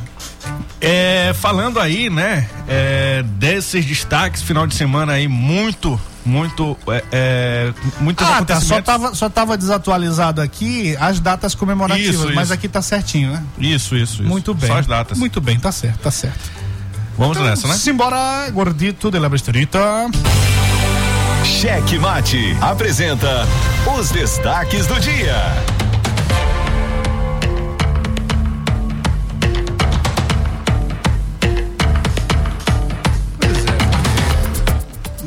É, 0.81 1.31
falando 1.35 1.79
aí, 1.79 2.09
né, 2.09 2.50
é, 2.67 3.23
desses 3.23 3.85
destaques, 3.85 4.41
final 4.41 4.65
de 4.65 4.73
semana 4.73 5.13
aí, 5.13 5.27
muito, 5.27 6.00
muito, 6.25 6.75
é, 6.88 7.03
é 7.11 7.73
muitos 8.00 8.27
ah, 8.27 8.43
tá, 8.43 8.59
só 8.59 8.81
tava, 8.81 9.13
só 9.13 9.29
tava 9.29 9.55
desatualizado 9.55 10.41
aqui 10.41 10.97
as 11.00 11.19
datas 11.19 11.53
comemorativas, 11.53 12.15
isso, 12.15 12.33
mas 12.33 12.45
isso. 12.45 12.53
aqui 12.53 12.67
tá 12.67 12.81
certinho, 12.81 13.31
né? 13.31 13.43
Isso, 13.59 13.95
isso, 13.95 14.23
isso. 14.23 14.23
Muito 14.23 14.55
bem. 14.55 14.69
Só 14.69 14.79
as 14.79 14.88
datas. 14.88 15.19
Muito 15.19 15.39
bem, 15.39 15.59
tá 15.59 15.71
certo, 15.71 16.00
tá 16.00 16.09
certo. 16.09 16.51
Vamos 17.15 17.38
então, 17.38 17.47
nessa, 17.47 17.67
né? 17.67 17.75
Simbora, 17.75 18.50
gordito 18.50 19.11
de 19.11 19.19
la 19.19 19.29
besterita. 19.29 19.79
Cheque 21.43 22.00
Mate 22.00 22.57
apresenta 22.59 23.47
os 23.95 24.09
destaques 24.09 24.88
do 24.88 25.00
dia. 25.00 25.80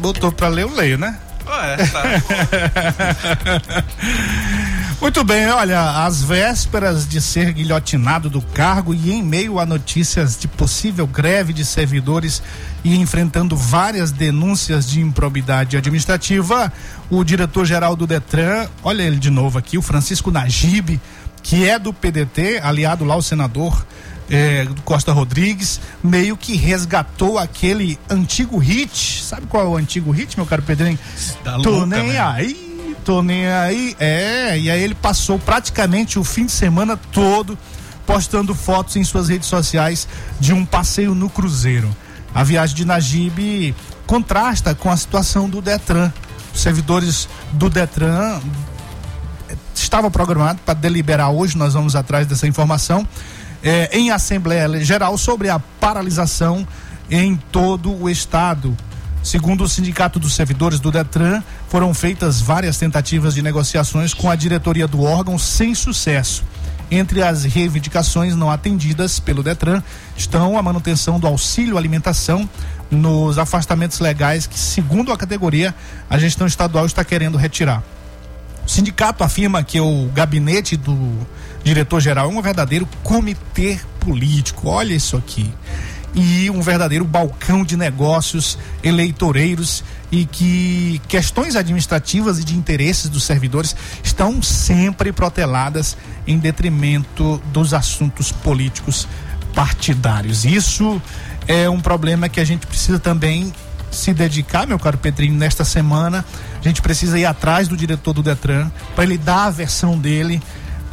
Botou 0.05 0.31
pra 0.31 0.49
ler, 0.49 0.65
eu 0.65 0.71
leio, 0.71 0.99
né? 0.99 1.19
é, 1.49 1.87
tá. 1.87 2.03
Muito 5.01 5.25
bem, 5.25 5.49
olha, 5.49 6.05
às 6.05 6.23
vésperas 6.23 7.09
de 7.09 7.23
ser 7.23 7.55
guilhotinado 7.55 8.29
do 8.29 8.43
cargo 8.43 8.93
e 8.93 9.13
em 9.13 9.23
meio 9.23 9.59
a 9.59 9.65
notícias 9.65 10.39
de 10.39 10.47
possível 10.47 11.07
greve 11.07 11.55
de 11.55 11.65
servidores 11.65 12.43
e 12.85 12.97
enfrentando 12.97 13.57
várias 13.57 14.11
denúncias 14.13 14.91
de 14.91 15.01
improbidade 15.01 15.75
administrativa, 15.75 16.71
o 17.09 17.25
diretor-geral 17.25 17.97
do 17.97 18.07
Detran, 18.07 18.69
olha 18.83 19.03
ele 19.03 19.17
de 19.17 19.31
novo 19.31 19.59
aqui, 19.59 19.79
o 19.79 19.83
Francisco 19.83 20.31
Najib, 20.31 21.01
que 21.43 21.67
é 21.67 21.79
do 21.79 21.95
PDT, 21.95 22.61
aliado 22.63 23.07
lá 23.07 23.15
ao 23.15 23.23
senador 23.23 23.87
é, 24.31 24.67
Costa 24.85 25.13
Rodrigues, 25.13 25.81
meio 26.03 26.37
que 26.37 26.57
resgatou 26.57 27.39
aquele 27.39 27.99
antigo 28.09 28.59
hit. 28.59 29.23
Sabe 29.23 29.47
qual 29.47 29.65
é 29.65 29.69
o 29.69 29.77
antigo 29.77 30.11
hit, 30.11 30.37
meu 30.37 30.47
caro 30.47 30.63
Pedrinho? 30.63 30.99
Da 31.43 31.59
Tô 31.59 31.71
luta, 31.71 31.87
nem 31.87 32.09
né? 32.09 32.21
aí, 32.21 32.97
tô 33.05 33.23
nem 33.23 33.47
aí. 33.47 33.97
É, 33.99 34.59
e 34.59 34.71
aí 34.71 34.83
ele 34.83 34.95
passou 34.95 35.39
praticamente 35.39 36.19
o 36.19 36.25
fim 36.25 36.47
de 36.47 36.53
semana 36.53 36.97
todo 36.97 37.59
postando 38.07 38.55
fotos 38.55 38.97
em 38.97 39.05
suas 39.05 39.29
redes 39.29 39.49
sociais 39.49 40.07
de 40.39 40.53
um 40.53 40.65
passeio 40.65 41.15
no 41.15 41.29
Cruzeiro. 41.29 41.95
A 42.35 42.43
viagem 42.43 42.77
de 42.77 42.85
Najib 42.85 43.75
contrasta 44.07 44.75
com 44.75 44.91
a 44.91 44.97
situação 44.97 45.49
do 45.49 45.63
Detran. 45.63 46.13
Os 46.55 46.61
servidores 46.61 47.29
do 47.53 47.71
Detran 47.71 48.41
estava 49.75 50.11
programado 50.11 50.61
para 50.65 50.75
deliberar 50.75 51.31
hoje, 51.31 51.57
nós 51.57 51.75
vamos 51.75 51.95
atrás 51.97 52.27
dessa 52.27 52.47
informação, 52.47 53.07
eh, 53.65 53.89
em 53.93 54.11
Assembleia 54.11 54.85
Geral 54.85 55.17
sobre 55.17 55.49
a 55.49 55.59
paralisação 55.59 56.69
em 57.11 57.35
todo 57.51 57.91
o 57.91 58.11
estado. 58.11 58.77
Segundo 59.23 59.65
o 59.65 59.69
Sindicato 59.69 60.19
dos 60.19 60.35
Servidores 60.35 60.79
do 60.79 60.93
Detran, 60.93 61.43
foram 61.69 61.95
feitas 61.95 62.43
várias 62.43 62.77
tentativas 62.77 63.35
de 63.35 63.41
negociações 63.41 64.13
com 64.13 64.31
a 64.31 64.37
diretoria 64.37 64.87
do 64.87 65.03
órgão 65.03 65.39
sem 65.39 65.75
sucesso. 65.75 66.45
Entre 66.91 67.23
as 67.23 67.45
reivindicações 67.45 68.37
não 68.37 68.51
atendidas 68.51 69.19
pelo 69.19 69.43
Detran 69.43 69.83
estão 70.15 70.59
a 70.59 70.63
manutenção 70.63 71.19
do 71.19 71.27
auxílio 71.27 71.79
alimentação 71.79 72.49
nos 72.91 73.39
afastamentos 73.39 73.99
legais 73.99 74.47
que, 74.47 74.59
segundo 74.59 75.11
a 75.11 75.17
categoria, 75.17 75.75
a 76.09 76.19
gestão 76.19 76.47
estadual 76.47 76.85
está 76.85 77.03
querendo 77.03 77.39
retirar. 77.39 77.83
O 78.67 78.69
sindicato 78.69 79.25
afirma 79.25 79.63
que 79.63 79.81
o 79.81 80.11
gabinete 80.15 80.77
do 80.77 81.27
diretor-geral 81.65 82.31
é 82.31 82.33
um 82.33 82.43
verdadeiro 82.43 82.87
comitê 83.03 83.81
político. 83.99 84.69
Olha 84.69 84.95
isso 84.95 85.17
aqui. 85.17 85.53
E 86.15 86.49
um 86.49 86.61
verdadeiro 86.61 87.05
balcão 87.05 87.65
de 87.65 87.77
negócios 87.77 88.57
eleitoreiros 88.85 89.83
e 90.13 90.25
que 90.25 91.01
questões 91.09 91.57
administrativas 91.57 92.39
e 92.39 92.45
de 92.45 92.55
interesses 92.55 93.09
dos 93.09 93.25
servidores 93.25 93.75
estão 94.05 94.41
sempre 94.41 95.11
proteladas 95.11 95.97
em 96.25 96.39
detrimento 96.39 97.43
dos 97.53 97.75
assuntos 97.75 98.31
políticos 98.31 99.09
partidários. 99.55 100.45
Isso 100.45 101.03
é 101.49 101.69
um 101.69 101.81
problema 101.81 102.29
que 102.29 102.39
a 102.39 102.45
gente 102.45 102.65
precisa 102.65 103.01
também 103.01 103.53
se 103.91 104.13
dedicar, 104.13 104.67
meu 104.67 104.79
caro 104.79 104.99
Pedrinho, 104.99 105.35
nesta 105.35 105.65
semana. 105.65 106.25
A 106.61 106.63
gente 106.63 106.83
precisa 106.83 107.19
ir 107.19 107.25
atrás 107.25 107.69
do 107.69 107.77
diretor 107.77 108.13
do 108.13 108.23
Detran 108.23 108.71
para 108.95 109.05
ele 109.05 109.19
dar 109.19 109.47
a 109.47 109.51
versão 109.51 109.99
dele, 109.99 110.43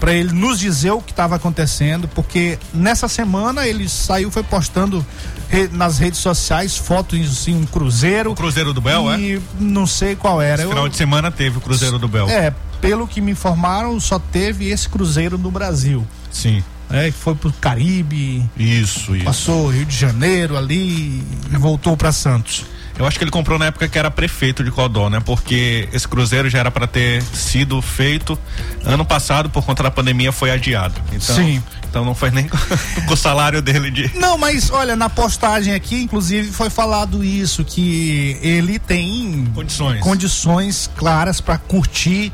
para 0.02 0.12
ele 0.14 0.34
nos 0.34 0.60
dizer 0.60 0.90
o 0.92 1.00
que 1.00 1.12
estava 1.12 1.36
acontecendo, 1.36 2.08
porque 2.08 2.58
nessa 2.74 3.08
semana 3.08 3.68
ele 3.68 3.88
saiu, 3.88 4.32
foi 4.32 4.42
postando 4.42 5.06
re- 5.48 5.70
nas 5.72 6.00
redes 6.00 6.20
sociais 6.20 6.76
fotos 6.76 7.48
em 7.48 7.56
um 7.56 7.66
cruzeiro. 7.68 8.32
O 8.32 8.36
Cruzeiro 8.36 8.74
do 8.74 8.82
Bel, 8.82 9.12
é? 9.14 9.20
e 9.20 9.42
não 9.60 9.86
sei 9.86 10.16
qual 10.16 10.42
era. 10.42 10.64
Esse 10.64 10.70
final 10.70 10.90
de 10.90 10.98
semana 10.98 11.30
teve 11.32 11.60
o 11.60 11.62
Cruzeiro 11.62 12.00
do 12.00 12.08
Bel. 12.08 12.28
É, 12.28 12.52
pelo 12.82 13.08
que 13.08 13.22
me 13.22 13.32
informaram, 13.32 13.98
só 14.00 14.18
teve 14.18 14.70
esse 14.72 14.90
cruzeiro 14.90 15.38
no 15.38 15.52
Brasil. 15.52 16.06
Sim. 16.32 16.64
É, 16.90 17.06
que 17.06 17.18
foi 17.18 17.36
pro 17.36 17.54
Caribe, 17.54 18.44
Isso, 18.58 19.16
isso. 19.16 19.24
passou 19.24 19.70
Rio 19.70 19.86
de 19.86 19.96
Janeiro 19.96 20.58
ali 20.58 21.24
e 21.50 21.58
voltou 21.58 21.96
para 21.96 22.12
Santos. 22.12 22.66
Eu 23.02 23.08
acho 23.08 23.18
que 23.18 23.24
ele 23.24 23.32
comprou 23.32 23.58
na 23.58 23.66
época 23.66 23.88
que 23.88 23.98
era 23.98 24.12
prefeito 24.12 24.64
de 24.64 24.70
Codó, 24.70 25.10
né? 25.10 25.20
Porque 25.20 25.90
esse 25.92 26.08
cruzeiro 26.08 26.48
já 26.50 26.60
era 26.60 26.70
para 26.70 26.86
ter 26.86 27.24
sido 27.24 27.82
feito 27.82 28.38
ano 28.86 29.04
passado, 29.04 29.50
por 29.50 29.66
conta 29.66 29.82
da 29.82 29.90
pandemia 29.90 30.32
foi 30.32 30.52
adiado. 30.52 30.94
Então, 31.12 31.36
Sim. 31.36 31.64
Então 31.90 32.06
não 32.06 32.14
foi 32.14 32.30
nem 32.30 32.48
com 33.08 33.14
o 33.14 33.18
salário 33.18 33.60
dele 33.60 33.90
de. 33.90 34.12
Não, 34.20 34.38
mas 34.38 34.70
olha, 34.70 34.96
na 34.96 35.10
postagem 35.10 35.74
aqui, 35.74 36.04
inclusive, 36.04 36.52
foi 36.52 36.70
falado 36.70 37.24
isso, 37.24 37.66
que 37.66 38.38
ele 38.40 38.78
tem 38.78 39.48
Condições. 39.56 40.00
condições 40.00 40.90
claras 40.96 41.42
para 41.42 41.58
curtir 41.58 42.32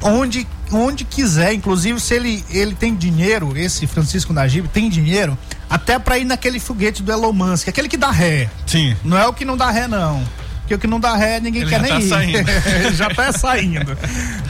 onde, 0.00 0.46
onde 0.70 1.04
quiser. 1.04 1.52
Inclusive, 1.52 1.98
se 1.98 2.14
ele, 2.14 2.44
ele 2.48 2.76
tem 2.76 2.94
dinheiro, 2.94 3.56
esse 3.56 3.88
Francisco 3.88 4.32
Najib 4.32 4.68
tem 4.68 4.88
dinheiro, 4.88 5.36
até 5.68 5.98
para 5.98 6.18
ir 6.18 6.24
naquele 6.24 6.60
foguete 6.60 7.02
do 7.02 7.12
Elon 7.12 7.32
Musk, 7.32 7.68
aquele 7.68 7.88
que 7.88 7.96
dá 7.96 8.10
ré. 8.10 8.48
Sim. 8.66 8.96
Não 9.04 9.16
é 9.18 9.26
o 9.26 9.32
que 9.32 9.44
não 9.44 9.56
dá 9.56 9.70
ré, 9.70 9.86
não. 9.88 10.22
Porque 10.60 10.74
o 10.74 10.78
que 10.80 10.86
não 10.88 10.98
dá 10.98 11.14
ré, 11.14 11.38
ninguém 11.38 11.62
Ele 11.62 11.70
quer 11.70 11.80
já 11.80 11.82
nem 11.82 11.92
tá 11.92 12.00
ir. 12.00 12.08
saindo. 12.08 12.50
Já 12.96 13.10
tá 13.10 13.32
saindo. 13.32 13.98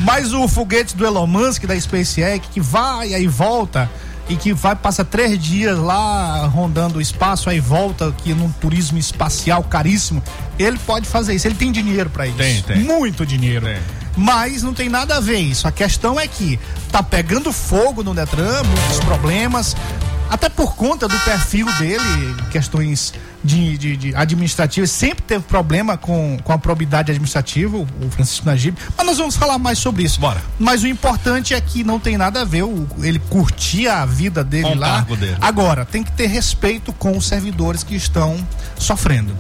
Mas 0.00 0.33
o 0.33 0.48
foguete 0.48 0.96
do 0.96 1.05
Elon 1.05 1.26
Musk, 1.26 1.64
da 1.66 1.79
SpaceX, 1.79 2.46
que 2.50 2.61
vai 2.61 3.12
aí 3.12 3.26
volta 3.26 3.90
e 4.29 4.35
que 4.35 4.52
vai, 4.52 4.74
passa 4.74 5.05
três 5.05 5.38
dias 5.38 5.79
lá 5.79 6.46
rondando 6.46 6.98
o 6.98 7.02
espaço, 7.02 7.50
aí 7.50 7.61
volta 7.61 8.09
aqui 8.09 8.33
num 8.33 8.50
turismo 8.50 8.98
espacial 8.98 9.62
caríssimo, 9.62 10.22
ele 10.59 10.79
pode 10.87 11.07
fazer 11.07 11.35
isso. 11.35 11.46
Ele 11.46 11.55
tem 11.55 11.70
dinheiro 11.70 12.09
para 12.09 12.26
isso. 12.26 12.37
Tem, 12.38 12.62
tem. 12.62 12.79
Muito 12.79 13.26
dinheiro. 13.26 13.66
Tem. 13.66 13.76
Mas 14.16 14.62
não 14.62 14.72
tem 14.72 14.88
nada 14.88 15.16
a 15.18 15.20
ver 15.20 15.38
isso. 15.38 15.68
A 15.68 15.72
questão 15.72 16.18
é 16.18 16.26
que 16.26 16.59
tá 16.90 17.02
pegando 17.02 17.52
fogo 17.52 18.02
no 18.02 18.14
Detran, 18.14 18.62
muitos 18.62 19.00
problemas, 19.00 19.76
até 20.31 20.49
por 20.49 20.75
conta 20.75 21.07
do 21.07 21.19
perfil 21.21 21.67
dele, 21.79 22.35
questões 22.51 23.15
de, 23.43 23.79
de, 23.79 23.97
de 23.97 24.17
administrativas, 24.17 24.91
sempre 24.91 25.23
teve 25.23 25.45
problema 25.45 25.97
com, 25.97 26.37
com 26.43 26.53
a 26.53 26.59
probidade 26.59 27.12
administrativa, 27.12 27.77
o, 27.77 27.87
Francisco 28.11 28.45
Najib. 28.45 28.77
Mas 28.97 29.07
nós 29.07 29.19
vamos 29.19 29.37
falar 29.37 29.59
mais 29.59 29.79
sobre 29.79 30.03
isso. 30.03 30.21
Bora. 30.21 30.43
Mas 30.59 30.83
o 30.83 30.89
importante 30.89 31.55
é 31.55 31.61
que 31.61 31.85
não 31.85 32.01
tem 32.01 32.17
nada 32.17 32.43
a 32.43 32.45
ver 32.45 32.65
o, 32.65 32.87
ele 33.03 33.19
curtir 33.19 33.87
a 33.89 34.05
vida 34.05 34.43
dele 34.43 34.71
Com 34.71 34.75
lá. 34.75 35.01
dele. 35.03 35.37
Agora, 35.41 35.85
tem 35.85 36.03
que 36.03 36.12
ter 36.12 36.27
respeito 36.27 36.93
com 36.93 37.17
os 37.17 37.27
servidores 37.27 37.83
que 37.83 37.95
estão 37.95 38.37
sofrendo. 38.79 39.35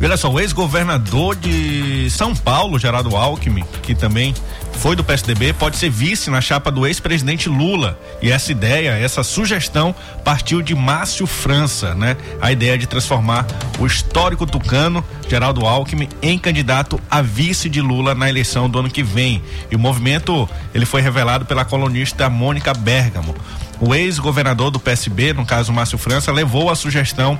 Olha 0.00 0.16
só, 0.16 0.30
o 0.30 0.38
ex-governador 0.38 1.34
de 1.34 2.08
São 2.10 2.34
Paulo, 2.34 2.78
Geraldo 2.78 3.16
Alckmin, 3.16 3.64
que 3.82 3.96
também 3.96 4.32
foi 4.78 4.94
do 4.94 5.02
PSDB, 5.02 5.52
pode 5.52 5.76
ser 5.76 5.90
vice 5.90 6.30
na 6.30 6.40
chapa 6.40 6.70
do 6.70 6.86
ex-presidente 6.86 7.48
Lula. 7.48 7.98
E 8.22 8.30
essa 8.30 8.52
ideia, 8.52 8.90
essa 8.90 9.24
sugestão 9.24 9.92
partiu 10.24 10.62
de 10.62 10.72
Márcio 10.72 11.26
França, 11.26 11.96
né? 11.96 12.16
A 12.40 12.52
ideia 12.52 12.78
de 12.78 12.86
transformar 12.86 13.44
o 13.80 13.86
histórico 13.86 14.46
tucano, 14.46 15.04
Geraldo 15.28 15.66
Alckmin, 15.66 16.08
em 16.22 16.38
candidato 16.38 17.00
a 17.10 17.20
vice 17.20 17.68
de 17.68 17.80
Lula 17.80 18.14
na 18.14 18.28
eleição 18.28 18.70
do 18.70 18.78
ano 18.78 18.88
que 18.88 19.02
vem. 19.02 19.42
E 19.68 19.74
o 19.74 19.78
movimento, 19.80 20.48
ele 20.72 20.86
foi 20.86 21.02
revelado 21.02 21.44
pela 21.44 21.64
colunista 21.64 22.30
Mônica 22.30 22.72
Bergamo. 22.72 23.34
O 23.80 23.94
ex-governador 23.94 24.70
do 24.70 24.80
PSB, 24.80 25.32
no 25.32 25.46
caso 25.46 25.72
Márcio 25.72 25.98
França, 25.98 26.32
levou 26.32 26.68
a 26.68 26.74
sugestão 26.74 27.38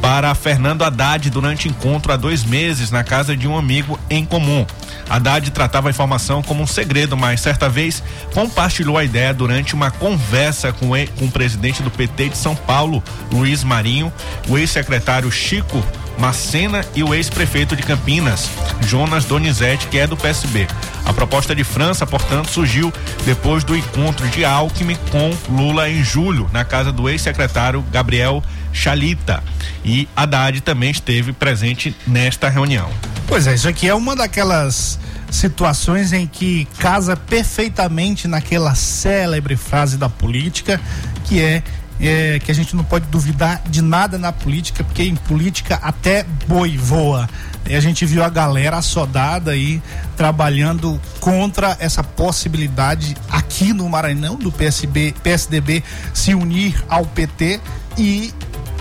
para 0.00 0.34
Fernando 0.34 0.82
Haddad 0.82 1.30
durante 1.30 1.68
encontro 1.68 2.12
há 2.12 2.16
dois 2.16 2.42
meses 2.42 2.90
na 2.90 3.04
casa 3.04 3.36
de 3.36 3.46
um 3.46 3.56
amigo 3.56 3.98
em 4.10 4.24
comum. 4.24 4.66
Haddad 5.08 5.48
tratava 5.52 5.88
a 5.88 5.90
informação 5.90 6.42
como 6.42 6.62
um 6.62 6.66
segredo, 6.76 7.16
mas 7.16 7.40
certa 7.40 7.68
vez 7.68 8.02
compartilhou 8.32 8.98
a 8.98 9.04
ideia 9.04 9.32
durante 9.32 9.74
uma 9.74 9.90
conversa 9.90 10.72
com, 10.72 10.92
o 10.92 11.06
com 11.18 11.24
o 11.24 11.30
presidente 11.30 11.82
do 11.82 11.90
PT 11.90 12.30
de 12.30 12.36
São 12.36 12.54
Paulo, 12.54 13.02
Luiz 13.32 13.64
Marinho, 13.64 14.12
o 14.48 14.58
ex-secretário 14.58 15.30
Chico 15.32 15.82
Macena 16.18 16.84
e 16.94 17.02
o 17.02 17.14
ex-prefeito 17.14 17.76
de 17.76 17.82
Campinas, 17.82 18.48
Jonas 18.82 19.24
Donizete, 19.24 19.86
que 19.88 19.98
é 19.98 20.06
do 20.06 20.16
PSB. 20.16 20.66
A 21.04 21.12
proposta 21.12 21.54
de 21.54 21.62
França, 21.62 22.06
portanto, 22.06 22.50
surgiu 22.50 22.92
depois 23.24 23.64
do 23.64 23.76
encontro 23.76 24.26
de 24.28 24.44
Alckmin 24.44 24.96
com 25.10 25.30
Lula 25.48 25.88
em 25.90 26.02
julho, 26.02 26.48
na 26.52 26.64
casa 26.64 26.90
do 26.90 27.08
ex-secretário 27.08 27.84
Gabriel 27.92 28.42
Chalita. 28.72 29.42
E 29.84 30.08
Haddad 30.16 30.60
também 30.62 30.90
esteve 30.90 31.32
presente 31.32 31.94
nesta 32.06 32.48
reunião. 32.48 32.90
Pois 33.26 33.46
é, 33.46 33.54
isso 33.54 33.68
aqui 33.68 33.88
é 33.88 33.94
uma 33.94 34.16
daquelas 34.16 34.98
situações 35.30 36.12
em 36.12 36.26
que 36.26 36.66
casa 36.78 37.16
perfeitamente 37.16 38.28
naquela 38.28 38.74
célebre 38.74 39.56
frase 39.56 39.96
da 39.96 40.08
política, 40.08 40.80
que 41.24 41.40
é, 41.40 41.62
é, 42.00 42.38
que 42.38 42.50
a 42.50 42.54
gente 42.54 42.76
não 42.76 42.84
pode 42.84 43.06
duvidar 43.06 43.62
de 43.68 43.82
nada 43.82 44.18
na 44.18 44.32
política, 44.32 44.84
porque 44.84 45.02
em 45.02 45.16
política 45.16 45.78
até 45.82 46.24
boi 46.46 46.76
voa. 46.76 47.28
E 47.68 47.74
a 47.74 47.80
gente 47.80 48.06
viu 48.06 48.22
a 48.22 48.28
galera 48.28 48.76
assodada 48.76 49.50
aí 49.50 49.82
trabalhando 50.16 51.00
contra 51.18 51.76
essa 51.80 52.02
possibilidade 52.02 53.16
aqui 53.28 53.72
no 53.72 53.88
Maranhão 53.88 54.36
do 54.36 54.52
PSB, 54.52 55.14
PSDB 55.22 55.82
se 56.14 56.32
unir 56.32 56.80
ao 56.88 57.04
PT 57.04 57.60
e 57.98 58.32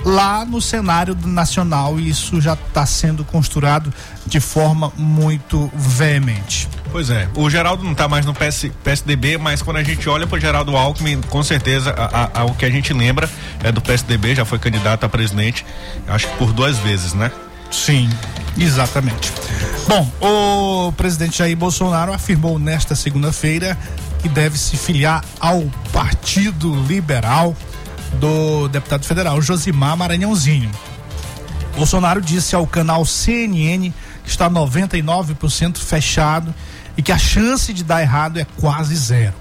lá 0.06 0.46
no 0.46 0.62
cenário 0.62 1.18
nacional 1.26 2.00
e 2.00 2.10
isso 2.10 2.40
já 2.40 2.54
está 2.54 2.86
sendo 2.86 3.26
costurado 3.26 3.92
de 4.26 4.40
forma 4.40 4.94
muito 4.96 5.70
veemente. 5.74 6.70
Pois 6.92 7.10
é, 7.10 7.28
o 7.36 7.50
Geraldo 7.50 7.84
não 7.84 7.92
está 7.92 8.08
mais 8.08 8.26
no 8.26 8.34
PS, 8.34 8.70
PSDB, 8.84 9.38
mas 9.38 9.62
quando 9.64 9.78
a 9.78 9.84
gente 9.84 10.08
olha 10.08 10.28
para 10.28 10.38
o 10.38 10.40
Geraldo 10.40 10.78
Alckmin, 10.78 11.22
com 11.22 11.44
certeza 11.44 11.92
a, 11.92 12.40
a, 12.40 12.42
a, 12.42 12.46
o 12.46 12.54
que 12.54 12.64
a 12.64 12.70
gente 12.70 12.94
lembra 12.94 13.30
é 13.64 13.72
do 13.72 13.82
PSDB, 13.82 14.36
já 14.36 14.46
foi 14.46 14.60
candidato 14.60 15.04
a 15.04 15.10
presidente, 15.10 15.66
acho 16.08 16.28
que 16.28 16.38
por 16.38 16.54
duas 16.54 16.78
vezes, 16.78 17.14
né? 17.14 17.32
Sim, 17.72 18.10
exatamente. 18.58 19.34
Bom, 19.88 20.10
o 20.22 20.92
presidente 20.94 21.40
Jair 21.40 21.58
Bolsonaro 21.58 22.14
afirmou 22.14 22.58
nesta 22.60 22.96
segunda-feira 22.96 23.78
que 24.22 24.30
deve 24.30 24.58
se 24.58 24.78
filiar 24.78 25.24
ao 25.40 25.64
Partido 25.92 26.74
Liberal 26.88 27.56
do 28.20 28.68
deputado 28.68 29.06
federal 29.06 29.42
Josimar 29.42 29.96
Maranhãozinho. 29.98 30.72
Bolsonaro 31.76 32.22
disse 32.22 32.56
ao 32.56 32.66
canal 32.66 33.06
CNN 33.06 33.92
que 34.24 34.30
está 34.30 34.50
99% 34.50 35.78
fechado 35.78 36.54
e 36.98 37.02
que 37.02 37.12
a 37.12 37.18
chance 37.18 37.74
de 37.74 37.84
dar 37.84 38.02
errado 38.02 38.40
é 38.40 38.46
quase 38.60 38.96
zero. 38.96 39.34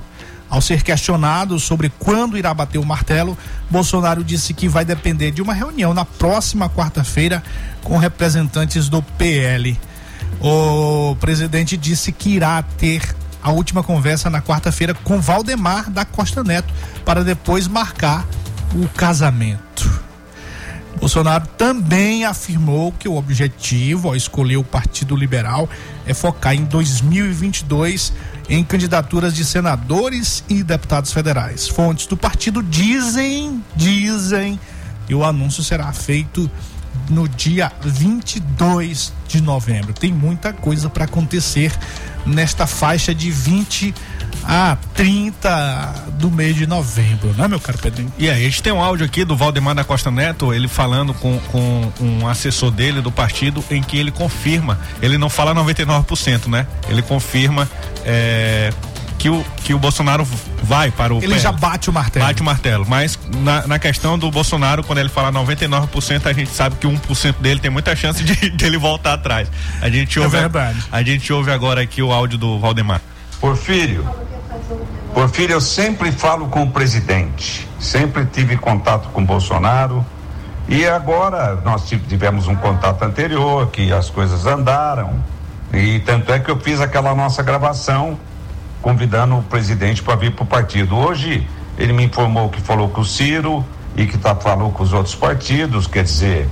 Ao 0.51 0.61
ser 0.61 0.83
questionado 0.83 1.59
sobre 1.59 1.89
quando 1.99 2.37
irá 2.37 2.53
bater 2.53 2.79
o 2.79 2.85
martelo, 2.85 3.37
Bolsonaro 3.71 4.23
disse 4.23 4.53
que 4.53 4.69
vai 4.69 4.85
depender 4.85 5.31
de 5.31 5.43
uma 5.43 5.55
reunião 5.55 5.95
na 5.95 6.05
próxima 6.05 6.69
quarta-feira 6.69 7.43
com 7.83 7.97
representantes 7.97 8.89
do 8.89 9.03
PL. 9.03 9.79
O 10.41 11.17
presidente 11.17 11.77
disse 11.77 12.13
que 12.13 12.31
irá 12.31 12.63
ter 12.63 13.17
a 13.43 13.51
última 13.51 13.83
conversa 13.83 14.31
na 14.31 14.41
quarta-feira 14.41 14.95
com 14.95 15.21
Valdemar 15.21 15.91
da 15.91 16.05
Costa 16.05 16.43
Neto 16.45 16.73
para 17.05 17.25
depois 17.25 17.67
marcar 17.69 18.27
o 18.75 18.89
casamento. 18.89 20.03
Bolsonaro 20.99 21.47
também 21.59 22.25
afirmou 22.25 22.93
que 22.93 23.09
o 23.09 23.17
objetivo 23.17 24.09
ao 24.09 24.17
escolher 24.17 24.57
o 24.57 24.65
Partido 24.65 25.17
Liberal 25.17 25.69
é 26.07 26.15
focar 26.15 26.55
em 26.55 26.65
2022 26.65 28.13
em 28.49 28.65
candidaturas 28.65 29.35
de 29.35 29.45
senadores 29.45 30.45
e 30.49 30.63
deputados 30.63 31.13
federais. 31.13 31.69
Fontes 31.69 32.07
do 32.07 32.17
partido 32.17 32.63
dizem, 32.63 33.63
dizem 33.75 34.59
que 35.07 35.15
o 35.15 35.25
anúncio 35.25 35.63
será 35.63 35.93
feito 35.93 36.51
no 37.09 37.29
dia 37.29 37.71
22 37.83 39.13
de 39.29 39.41
novembro. 39.41 39.93
Tem 39.93 40.13
muita 40.13 40.53
coisa 40.53 40.89
para 40.89 41.05
acontecer 41.05 41.73
nesta 42.27 42.67
faixa 42.67 43.15
de 43.15 43.31
20 43.31 43.95
a 44.45 44.77
30 44.95 46.13
do 46.19 46.31
mês 46.31 46.55
de 46.55 46.67
novembro, 46.67 47.33
né, 47.35 47.49
meu 47.49 47.59
caro 47.59 47.79
Pedrinho? 47.79 48.13
E 48.19 48.29
aí, 48.29 48.43
a 48.43 48.49
gente 48.49 48.63
tem 48.63 48.73
um 48.73 48.83
áudio 48.83 49.07
aqui 49.07 49.25
do 49.25 49.37
Valdemar 49.37 49.75
da 49.75 49.85
Costa 49.85 50.11
Neto, 50.11 50.53
ele 50.53 50.69
falando 50.69 51.15
com, 51.15 51.39
com 51.51 51.93
um 52.01 52.29
assessor 52.29 52.71
dele 52.71 53.01
do 53.01 53.11
partido, 53.11 53.65
em 53.71 53.83
que 53.83 53.97
ele 53.97 54.11
confirma, 54.11 54.79
ele 55.01 55.17
não 55.17 55.31
fala 55.31 55.55
99%, 55.55 56.49
né? 56.49 56.67
Ele 56.89 57.03
confirma 57.03 57.69
é, 58.05 58.71
que 59.25 59.31
o, 59.31 59.43
que 59.65 59.73
o 59.73 59.79
Bolsonaro 59.79 60.23
vai 60.63 60.91
para 60.91 61.15
o. 61.15 61.17
Ele 61.17 61.39
já 61.39 61.51
bate 61.51 61.89
o 61.89 61.93
martelo. 61.95 62.27
Bate 62.27 62.43
o 62.43 62.45
martelo. 62.45 62.85
Mas 62.87 63.19
na, 63.39 63.67
na 63.67 63.79
questão 63.79 64.19
do 64.19 64.31
Bolsonaro, 64.31 64.85
quando 64.85 64.99
ele 64.99 65.09
fala 65.09 65.33
99%, 65.33 66.27
a 66.27 66.33
gente 66.35 66.51
sabe 66.51 66.77
que 66.77 66.87
1% 66.87 67.37
dele 67.41 67.59
tem 67.59 67.71
muita 67.71 67.97
chance 67.97 68.23
de, 68.23 68.35
de 68.55 68.65
ele 68.67 68.77
voltar 68.77 69.15
atrás. 69.15 69.51
A 69.81 69.89
gente 69.89 70.19
é 70.19 70.21
ouve, 70.23 70.37
é 70.37 70.41
verdade. 70.41 70.85
A, 70.93 70.99
a 70.99 71.03
gente 71.03 71.33
ouve 71.33 71.51
agora 71.51 71.81
aqui 71.81 72.03
o 72.03 72.13
áudio 72.13 72.37
do 72.37 72.59
Valdemar. 72.61 73.01
Porfírio, 73.41 74.07
Porfírio, 75.15 75.55
eu 75.55 75.61
sempre 75.63 76.13
falo 76.13 76.49
com 76.49 76.63
o 76.63 76.71
presidente, 76.71 77.67
sempre 77.81 78.27
tive 78.27 78.59
contato 78.59 79.09
com 79.09 79.23
o 79.23 79.25
Bolsonaro 79.25 80.05
e 80.69 80.85
agora 80.87 81.59
nós 81.65 81.89
tivemos 81.89 82.47
um 82.47 82.55
contato 82.55 83.03
anterior 83.03 83.69
que 83.69 83.91
as 83.91 84.11
coisas 84.11 84.45
andaram 84.45 85.25
e 85.73 85.99
tanto 86.01 86.31
é 86.31 86.39
que 86.39 86.51
eu 86.51 86.61
fiz 86.61 86.79
aquela 86.79 87.15
nossa 87.15 87.43
gravação 87.43 88.19
convidando 88.85 89.39
o 89.39 89.43
presidente 89.43 90.03
para 90.03 90.15
vir 90.15 90.33
para 90.33 90.45
o 90.45 90.47
partido. 90.47 90.95
Hoje 90.95 91.49
ele 91.79 91.95
me 91.95 92.05
informou 92.05 92.51
que 92.51 92.61
falou 92.61 92.91
com 92.91 93.01
o 93.01 93.05
Ciro 93.05 93.65
e 93.97 94.05
que 94.05 94.19
tá, 94.19 94.35
falou 94.35 94.71
com 94.71 94.83
os 94.83 94.93
outros 94.93 95.15
partidos, 95.15 95.87
quer 95.87 96.05
dizer, 96.05 96.47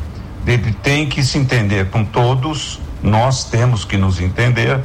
ele 0.46 0.72
tem 0.72 1.06
que 1.06 1.22
se 1.22 1.36
entender 1.36 1.90
com 1.90 2.02
todos, 2.02 2.80
nós 3.02 3.44
temos 3.44 3.84
que 3.84 3.98
nos 3.98 4.18
entender 4.18 4.80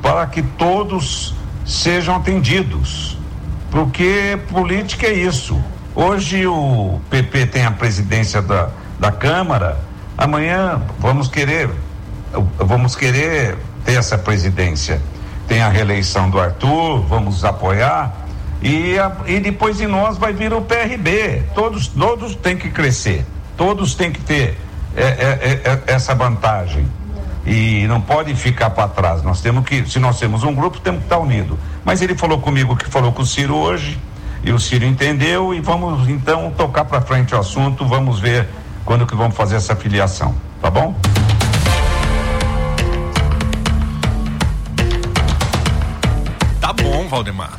para 0.00 0.26
que 0.26 0.40
todos 0.40 1.34
sejam 1.66 2.16
atendidos. 2.16 3.18
Porque 3.70 4.38
política 4.48 5.06
é 5.06 5.12
isso. 5.12 5.62
Hoje 5.94 6.46
o 6.46 6.98
PP 7.10 7.46
tem 7.46 7.66
a 7.66 7.72
presidência 7.72 8.40
da, 8.40 8.70
da 8.98 9.12
Câmara, 9.12 9.78
amanhã 10.16 10.80
vamos 10.98 11.28
querer 11.28 11.68
vamos 12.58 12.96
querer 12.96 13.58
ter 13.84 13.98
essa 13.98 14.16
presidência 14.16 15.00
tem 15.46 15.62
a 15.62 15.68
reeleição 15.68 16.28
do 16.28 16.40
Arthur, 16.40 17.00
vamos 17.02 17.44
apoiar. 17.44 18.26
E, 18.62 18.98
a, 18.98 19.12
e 19.26 19.38
depois 19.38 19.76
de 19.76 19.86
nós 19.86 20.18
vai 20.18 20.32
vir 20.32 20.52
o 20.52 20.62
PRB. 20.62 21.42
Todos, 21.54 21.88
todos 21.88 22.34
têm 22.34 22.56
que 22.56 22.70
crescer, 22.70 23.24
todos 23.56 23.94
têm 23.94 24.10
que 24.10 24.20
ter 24.20 24.58
é, 24.96 25.02
é, 25.02 25.06
é, 25.06 25.72
é 25.72 25.82
essa 25.86 26.14
vantagem. 26.14 26.86
E 27.44 27.86
não 27.86 28.00
pode 28.00 28.34
ficar 28.34 28.70
para 28.70 28.88
trás. 28.88 29.22
Nós 29.22 29.40
temos 29.40 29.64
que, 29.64 29.88
se 29.88 30.00
nós 30.00 30.18
temos 30.18 30.42
um 30.42 30.52
grupo, 30.52 30.80
temos 30.80 31.00
que 31.00 31.06
estar 31.06 31.18
unido. 31.18 31.56
Mas 31.84 32.02
ele 32.02 32.16
falou 32.16 32.38
comigo 32.40 32.74
que 32.76 32.88
falou 32.90 33.12
com 33.12 33.22
o 33.22 33.26
Ciro 33.26 33.54
hoje, 33.54 34.00
e 34.42 34.50
o 34.52 34.58
Ciro 34.58 34.84
entendeu, 34.84 35.54
e 35.54 35.60
vamos 35.60 36.08
então 36.08 36.50
tocar 36.50 36.84
para 36.84 37.00
frente 37.00 37.34
o 37.34 37.38
assunto, 37.38 37.86
vamos 37.86 38.18
ver 38.18 38.48
quando 38.84 39.06
que 39.06 39.14
vamos 39.14 39.36
fazer 39.36 39.56
essa 39.56 39.74
filiação, 39.76 40.34
tá 40.60 40.70
bom? 40.70 40.94
Valdemar. 47.08 47.52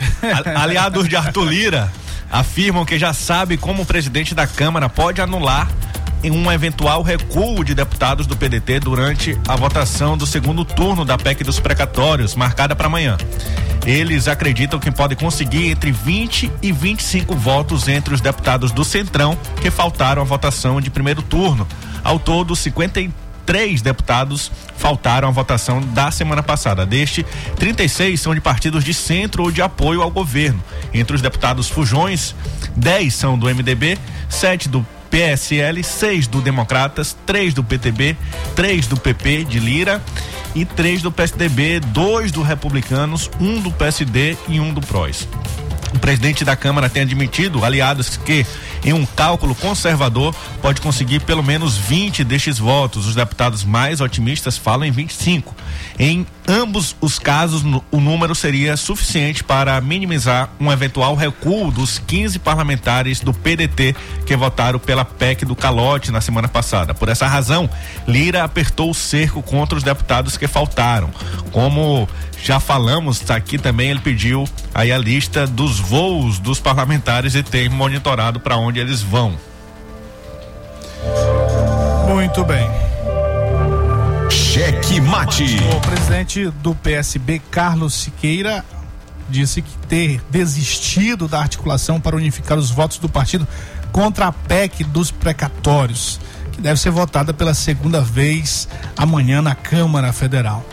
Aliados 0.56 1.08
de 1.08 1.16
Arthur 1.16 1.46
Lira 1.46 1.92
afirmam 2.30 2.86
que 2.86 3.00
já 3.00 3.14
sabe 3.14 3.58
como 3.58 3.84
o 3.84 3.86
presidente 3.86 4.36
da 4.36 4.46
Câmara 4.46 4.90
pode 4.90 5.22
anular 5.22 5.70
em 6.24 6.32
um 6.32 6.52
eventual 6.52 7.02
recuo 7.04 7.64
de 7.64 7.74
deputados 7.76 8.26
do 8.26 8.36
PDT 8.36 8.80
durante 8.80 9.40
a 9.48 9.56
votação 9.56 10.18
do 10.18 10.26
segundo 10.26 10.66
turno 10.66 11.06
da 11.06 11.18
PEC 11.18 11.44
dos 11.44 11.60
precatórios, 11.60 12.36
marcada 12.36 12.76
para 12.76 12.88
amanhã. 12.88 13.18
Eles 13.86 14.28
acreditam 14.28 14.80
que 14.80 14.92
podem 14.92 15.18
conseguir 15.18 15.70
entre 15.70 15.92
20 15.92 16.52
e 16.62 16.72
25 16.72 17.36
votos 17.36 17.88
entre 17.88 18.14
os 18.14 18.20
deputados 18.20 18.72
do 18.72 18.84
Centrão 18.84 19.38
que 19.62 19.72
faltaram 19.72 20.22
à 20.22 20.26
votação 20.26 20.82
de 20.82 20.90
primeiro 20.90 21.22
turno. 21.22 21.66
Ao 22.04 22.20
todo, 22.20 22.56
53 22.56 23.27
três 23.48 23.82
deputados 23.82 24.52
faltaram 24.76 25.30
à 25.30 25.32
votação 25.32 25.82
da 25.82 26.12
semana 26.12 26.44
passada. 26.44 26.86
Deste, 26.86 27.26
36 27.56 28.20
são 28.20 28.36
de 28.36 28.42
partidos 28.42 28.84
de 28.84 28.94
centro 28.94 29.42
ou 29.42 29.52
de 29.52 29.62
apoio 29.62 30.04
ao 30.04 30.12
governo. 30.12 30.62
Entre 30.94 31.16
os 31.16 31.22
deputados 31.22 31.70
fujões, 31.70 32.36
10 32.76 33.16
são 33.16 33.40
do 33.40 33.48
MDB, 33.48 33.98
7 34.30 34.68
do 34.68 34.86
PSL, 35.10 35.82
6 35.82 36.28
do 36.28 36.42
Democratas, 36.42 37.16
3 37.26 37.54
do 37.54 37.64
PTB, 37.64 38.18
3 38.54 38.86
do 38.86 38.98
PP 38.98 39.46
de 39.46 39.60
Lira 39.60 40.04
e 40.54 40.66
3 40.66 41.02
do 41.02 41.12
PSDB, 41.12 41.80
2 41.80 42.34
do 42.34 42.42
Republicanos, 42.42 43.32
1 43.40 43.46
um 43.48 43.62
do 43.62 43.72
PSD 43.72 44.36
e 44.50 44.60
1 44.60 44.64
um 44.64 44.74
do 44.74 44.82
PROS. 44.82 45.26
O 45.94 46.00
presidente 46.00 46.44
da 46.44 46.56
Câmara 46.56 46.90
tem 46.90 47.04
admitido, 47.04 47.64
aliados, 47.64 48.18
que 48.18 48.46
em 48.84 48.94
um 48.94 49.06
cálculo 49.06 49.56
conservador 49.56 50.36
pode 50.62 50.82
conseguir 50.82 51.22
pelo 51.22 51.44
menos 51.44 51.78
20 51.78 52.24
destes 52.24 52.60
votos. 52.60 53.08
Os 53.08 53.16
deputados 53.16 53.64
mais 53.64 54.02
otimistas 54.02 54.58
falam 54.58 54.86
em 54.86 54.92
25. 54.92 55.56
Em 55.98 56.26
ambos 56.48 56.96
os 57.02 57.18
casos, 57.18 57.64
o 57.92 58.00
número 58.00 58.36
seria 58.36 58.78
suficiente 58.78 59.44
para 59.44 59.80
minimizar 59.82 60.50
um 60.60 60.72
eventual 60.72 61.16
recuo 61.16 61.72
dos 61.72 62.00
15 62.00 62.40
parlamentares 62.40 63.20
do 63.20 63.34
PDT 63.34 63.96
que 64.26 64.36
votaram 64.36 64.80
pela 64.80 65.04
PEC 65.04 65.46
do 65.46 65.56
calote 65.56 66.12
na 66.12 66.22
semana 66.22 66.48
passada. 66.48 66.94
Por 66.94 67.10
essa 67.10 67.28
razão, 67.28 67.70
Lira 68.08 68.44
apertou 68.44 68.92
o 68.92 68.96
cerco 68.96 69.42
contra 69.42 69.78
os 69.78 69.84
deputados 69.84 70.38
que 70.38 70.48
faltaram. 70.48 71.10
Como 71.52 72.08
já 72.42 72.60
falamos 72.60 73.30
aqui 73.30 73.58
também, 73.58 73.90
ele 73.90 74.00
pediu 74.00 74.48
aí 74.74 74.92
a 74.92 74.98
lista 74.98 75.46
dos 75.48 75.80
voos 75.80 76.40
dos 76.40 76.60
parlamentares 76.60 77.36
e 77.36 77.44
tem 77.44 77.68
monitorado 77.70 78.40
para 78.40 78.58
onde 78.58 78.80
eles 78.80 79.02
vão. 79.02 79.38
Muito 82.08 82.44
bem. 82.44 82.70
Cheque 84.30 85.02
mate. 85.02 85.44
O 85.76 85.82
presidente 85.82 86.50
do 86.62 86.74
PSB, 86.74 87.42
Carlos 87.52 87.94
Siqueira, 87.94 88.64
disse 89.30 89.62
que 89.62 89.78
ter 89.88 90.22
desistido 90.30 91.28
da 91.28 91.40
articulação 91.40 92.00
para 92.00 92.16
unificar 92.16 92.58
os 92.58 92.72
votos 92.72 92.98
do 92.98 93.10
partido 93.10 93.48
contra 93.92 94.28
a 94.28 94.32
PEC 94.32 94.84
dos 94.84 95.12
precatórios, 95.12 96.20
que 96.52 96.62
deve 96.62 96.80
ser 96.80 96.92
votada 96.92 97.34
pela 97.34 97.54
segunda 97.54 98.02
vez 98.02 98.68
amanhã 98.96 99.42
na 99.42 99.56
Câmara 99.56 100.14
Federal. 100.14 100.66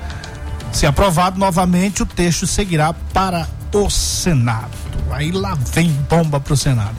Se 0.74 0.86
aprovado 0.86 1.38
novamente, 1.38 2.02
o 2.02 2.06
texto 2.06 2.48
seguirá 2.48 2.92
para 2.92 3.48
o 3.72 3.88
Senado. 3.88 4.76
Aí 5.12 5.30
lá 5.30 5.54
vem 5.72 5.88
bomba 6.10 6.40
para 6.40 6.52
o 6.52 6.56
Senado. 6.56 6.96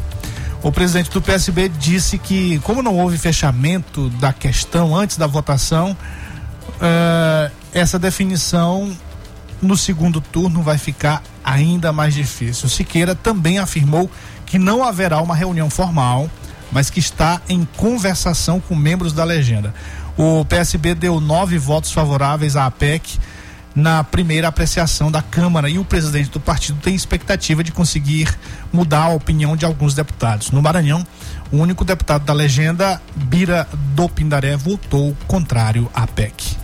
O 0.64 0.72
presidente 0.72 1.12
do 1.12 1.22
PSB 1.22 1.68
disse 1.68 2.18
que, 2.18 2.58
como 2.60 2.82
não 2.82 2.98
houve 2.98 3.18
fechamento 3.18 4.10
da 4.12 4.32
questão 4.32 4.96
antes 4.96 5.18
da 5.18 5.28
votação, 5.28 5.92
uh, 5.92 7.52
essa 7.74 8.00
definição 8.00 8.96
no 9.62 9.76
segundo 9.76 10.22
turno 10.22 10.64
vai 10.64 10.78
ficar 10.78 11.22
ainda 11.44 11.92
mais 11.92 12.14
difícil. 12.14 12.70
Siqueira 12.70 13.14
também 13.14 13.60
afirmou 13.60 14.10
que 14.46 14.58
não 14.58 14.86
haverá 14.86 15.22
uma 15.22 15.36
reunião 15.36 15.70
formal, 15.70 16.32
mas 16.72 16.90
que 16.90 17.02
está 17.02 17.42
em 17.50 17.68
conversação 17.76 18.62
com 18.62 18.74
membros 18.74 19.12
da 19.12 19.26
legenda. 19.26 19.74
O 20.18 20.46
PSB 20.46 20.96
deu 20.96 21.20
nove 21.20 21.58
votos 21.58 21.92
favoráveis 21.92 22.56
à 22.56 22.68
APEC 22.68 23.20
na 23.76 24.04
primeira 24.04 24.48
apreciação 24.48 25.12
da 25.12 25.22
Câmara 25.22 25.70
e 25.70 25.78
o 25.78 25.84
presidente 25.84 26.30
do 26.30 26.40
partido 26.40 26.80
tem 26.82 26.96
expectativa 26.96 27.64
de 27.64 27.72
conseguir 27.72 28.34
mudar 28.72 29.04
a 29.04 29.10
opinião 29.10 29.56
de 29.56 29.66
alguns 29.66 29.94
deputados. 29.94 30.52
No 30.52 30.62
Maranhão, 30.62 31.06
o 31.52 31.58
único 31.58 31.86
deputado 31.86 32.26
da 32.26 32.34
legenda, 32.34 33.02
Bira 33.16 33.68
do 33.94 34.10
Pindaré, 34.10 34.56
votou 34.56 35.16
contrário 35.28 35.90
à 35.94 36.06
PEC. 36.08 36.58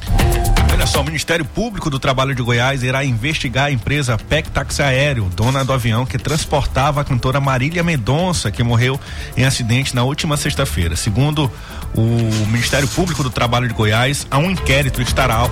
Olha 0.81 0.87
só, 0.87 1.01
o 1.01 1.03
Ministério 1.03 1.45
Público 1.45 1.91
do 1.91 1.99
Trabalho 1.99 2.33
de 2.33 2.41
Goiás 2.41 2.81
irá 2.81 3.05
investigar 3.05 3.65
a 3.65 3.71
empresa 3.71 4.17
PEC 4.17 4.49
Táxi 4.49 4.81
Aéreo, 4.81 5.29
dona 5.35 5.63
do 5.63 5.71
avião 5.71 6.07
que 6.07 6.17
transportava 6.17 7.01
a 7.01 7.03
cantora 7.03 7.39
Marília 7.39 7.83
Mendonça, 7.83 8.49
que 8.49 8.63
morreu 8.63 8.99
em 9.37 9.45
acidente 9.45 9.93
na 9.95 10.03
última 10.03 10.37
sexta-feira. 10.37 10.95
Segundo 10.95 11.51
o 11.93 12.47
Ministério 12.47 12.87
Público 12.87 13.21
do 13.21 13.29
Trabalho 13.29 13.67
de 13.67 13.75
Goiás, 13.75 14.25
há 14.31 14.39
um 14.39 14.49
inquérito 14.49 15.03
estará, 15.03 15.43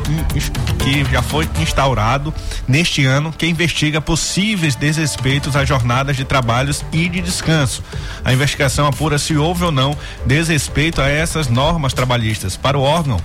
que 0.79 1.03
já 1.11 1.21
foi 1.21 1.47
instaurado 1.59 2.33
neste 2.67 3.05
ano 3.05 3.31
que 3.31 3.45
investiga 3.45 4.01
possíveis 4.01 4.73
desrespeitos 4.73 5.55
às 5.55 5.69
jornadas 5.69 6.17
de 6.17 6.25
trabalhos 6.25 6.83
e 6.91 7.07
de 7.07 7.21
descanso. 7.21 7.83
A 8.25 8.33
investigação 8.33 8.87
apura 8.87 9.18
se 9.19 9.37
houve 9.37 9.63
ou 9.63 9.71
não 9.71 9.95
desrespeito 10.25 11.01
a 11.01 11.07
essas 11.07 11.47
normas 11.47 11.93
trabalhistas. 11.93 12.57
Para 12.57 12.77
o 12.77 12.81
órgão, 12.81 13.19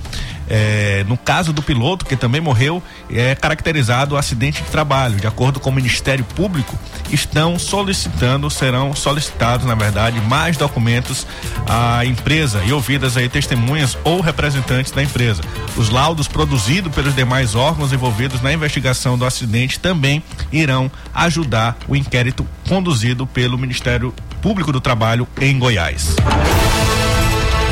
é, 0.48 1.04
no 1.08 1.16
caso 1.16 1.52
do 1.52 1.62
piloto, 1.62 2.04
que 2.04 2.16
também 2.16 2.40
morreu, 2.40 2.82
é 3.10 3.34
caracterizado 3.34 4.16
acidente 4.16 4.62
de 4.62 4.68
trabalho. 4.68 5.16
De 5.16 5.26
acordo 5.26 5.58
com 5.58 5.70
o 5.70 5.72
Ministério 5.72 6.24
Público, 6.24 6.78
estão 7.10 7.58
solicitando, 7.58 8.50
serão 8.50 8.94
solicitados, 8.94 9.66
na 9.66 9.74
verdade, 9.74 10.20
mais 10.20 10.56
documentos 10.56 11.26
à 11.66 12.04
empresa 12.04 12.62
e 12.64 12.72
ouvidas 12.72 13.16
aí 13.16 13.28
testemunhas 13.28 13.96
ou 14.04 14.20
representantes 14.20 14.92
da 14.92 15.02
empresa. 15.02 15.42
Os 15.76 15.88
laudos 15.88 16.28
produzidos 16.28 16.94
pelos 16.94 17.14
demais 17.14 17.54
órgãos 17.54 17.92
envolvidos 17.92 18.42
na 18.42 18.52
investigação 18.52 19.16
do 19.16 19.24
acidente 19.24 19.80
também 19.80 20.22
irão 20.52 20.90
ajudar 21.14 21.76
o 21.88 21.96
inquérito 21.96 22.46
conduzido 22.68 23.26
pelo 23.26 23.58
Ministério 23.58 24.14
Público 24.44 24.70
do 24.70 24.78
Trabalho 24.78 25.26
em 25.40 25.58
Goiás. 25.58 26.16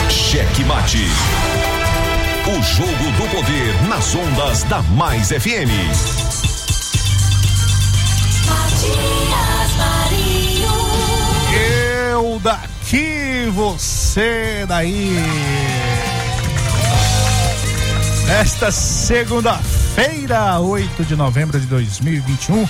Cheque 0.08 0.64
mate. 0.64 1.04
O 2.46 2.62
jogo 2.62 3.12
do 3.12 3.28
poder 3.28 3.88
nas 3.90 4.14
ondas 4.14 4.62
da 4.62 4.80
Mais 4.80 5.28
FM. 5.28 5.68
Matias 8.48 9.76
Marinho. 9.76 10.72
Eu 12.14 12.40
daqui, 12.42 13.50
você 13.52 14.64
daí. 14.66 15.14
Esta 18.40 18.72
segunda-feira, 18.72 20.58
8 20.58 21.04
de 21.04 21.16
novembro 21.16 21.60
de 21.60 21.66
2021, 21.66 22.66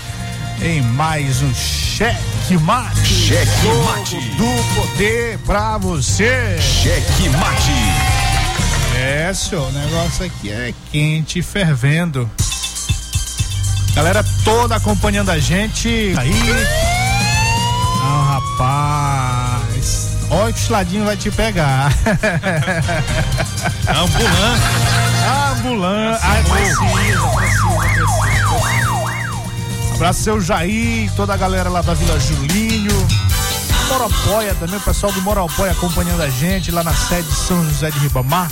em 0.64 0.80
mais 0.80 1.42
um 1.42 1.52
Cheque 1.54 2.56
Mate. 2.60 3.04
Cheque 3.04 3.66
Mate. 3.84 4.16
Do 4.36 4.46
poder 4.74 5.38
pra 5.38 5.76
você. 5.76 6.56
Cheque 6.60 7.28
mate. 7.30 7.72
É, 8.96 9.34
senhor, 9.34 9.68
o 9.68 9.72
negócio 9.72 10.24
aqui 10.24 10.50
é 10.50 10.72
quente 10.90 11.40
e 11.40 11.42
fervendo. 11.42 12.30
Galera 13.94 14.24
toda 14.44 14.76
acompanhando 14.76 15.30
a 15.30 15.38
gente 15.38 16.14
aí. 16.16 16.32
Ah, 18.00 18.40
rapaz. 18.58 20.18
Olha 20.30 20.52
que 20.52 20.58
o 20.60 20.62
chiladinho 20.62 21.04
vai 21.04 21.16
te 21.16 21.30
pegar. 21.30 21.92
Ambulância. 23.88 23.92
Ambulância. 23.92 25.11
Abraço 30.02 30.24
seu 30.24 30.40
Jair, 30.40 31.08
toda 31.14 31.32
a 31.32 31.36
galera 31.36 31.70
lá 31.70 31.80
da 31.80 31.94
Vila 31.94 32.18
Julinho. 32.18 32.90
Moropóia 33.88 34.52
também, 34.56 34.76
o 34.76 34.80
pessoal 34.80 35.12
do 35.12 35.22
Moropóia 35.22 35.70
acompanhando 35.70 36.22
a 36.22 36.28
gente 36.28 36.72
lá 36.72 36.82
na 36.82 36.92
sede 36.92 37.28
de 37.28 37.36
São 37.36 37.64
José 37.66 37.88
de 37.88 38.00
Ribamar. 38.00 38.50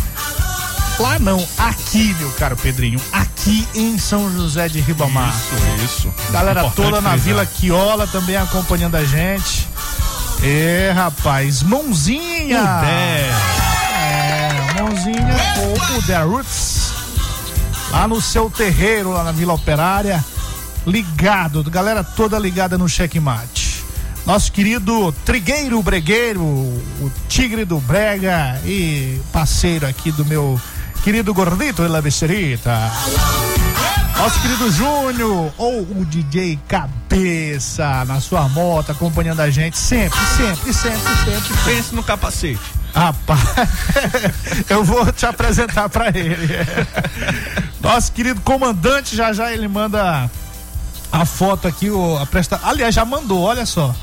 Lá 1.00 1.18
não, 1.18 1.44
aqui, 1.58 2.14
meu 2.20 2.30
caro 2.34 2.56
Pedrinho, 2.56 3.00
aqui 3.10 3.66
em 3.74 3.98
São 3.98 4.32
José 4.32 4.68
de 4.68 4.78
Ribamar. 4.78 5.34
Isso, 5.34 5.84
isso. 5.84 6.14
Galera 6.30 6.60
Importante 6.60 6.86
toda 6.86 7.00
na. 7.00 7.16
Vila 7.16 7.44
Quiola 7.44 8.06
também 8.06 8.36
acompanhando 8.36 8.94
a 8.94 9.04
gente. 9.04 9.68
É, 10.44 10.92
rapaz, 10.94 11.64
mãozinha! 11.64 12.60
É, 12.84 13.28
mãozinha 14.80 15.36
o 15.98 16.02
The 16.02 16.22
Roots. 16.22 16.92
Lá 17.90 18.06
no 18.06 18.20
seu 18.20 18.48
terreiro, 18.48 19.10
lá 19.10 19.24
na 19.24 19.32
Vila 19.32 19.54
Operária. 19.54 20.24
Ligado, 20.86 21.62
galera 21.70 22.02
toda 22.02 22.38
ligada 22.38 22.78
no 22.78 22.88
checkmate. 22.88 23.84
Nosso 24.26 24.52
querido 24.52 25.12
Trigueiro 25.24 25.82
Bregueiro, 25.82 26.42
o 26.42 27.12
Tigre 27.28 27.64
do 27.64 27.78
Brega 27.80 28.60
e 28.64 29.20
parceiro 29.32 29.86
aqui 29.86 30.12
do 30.12 30.24
meu 30.24 30.60
querido 31.02 31.32
Gordito 31.32 31.82
La 31.86 32.00
Becerita. 32.00 32.90
Nosso 34.16 34.38
querido 34.42 34.70
Júnior, 34.70 35.50
ou 35.56 35.80
o 35.80 36.04
DJ 36.04 36.58
Cabeça, 36.68 38.04
na 38.04 38.20
sua 38.20 38.48
moto, 38.50 38.92
acompanhando 38.92 39.40
a 39.40 39.48
gente 39.48 39.78
sempre, 39.78 40.18
sempre, 40.36 40.74
sempre, 40.74 41.16
sempre. 41.24 41.56
Pense 41.64 41.94
no 41.94 42.02
capacete. 42.02 42.60
Rapaz, 42.94 43.40
eu 44.68 44.84
vou 44.84 45.10
te 45.10 45.24
apresentar 45.24 45.88
pra 45.88 46.08
ele. 46.08 46.48
Nosso 47.80 48.12
querido 48.12 48.40
comandante, 48.42 49.16
já 49.16 49.32
já 49.32 49.52
ele 49.52 49.68
manda 49.68 50.30
a 51.12 51.24
foto 51.24 51.66
aqui, 51.66 51.90
o, 51.90 52.16
a 52.18 52.26
presta... 52.26 52.60
aliás, 52.62 52.94
já 52.94 53.04
mandou, 53.04 53.42
olha 53.42 53.66
só. 53.66 53.94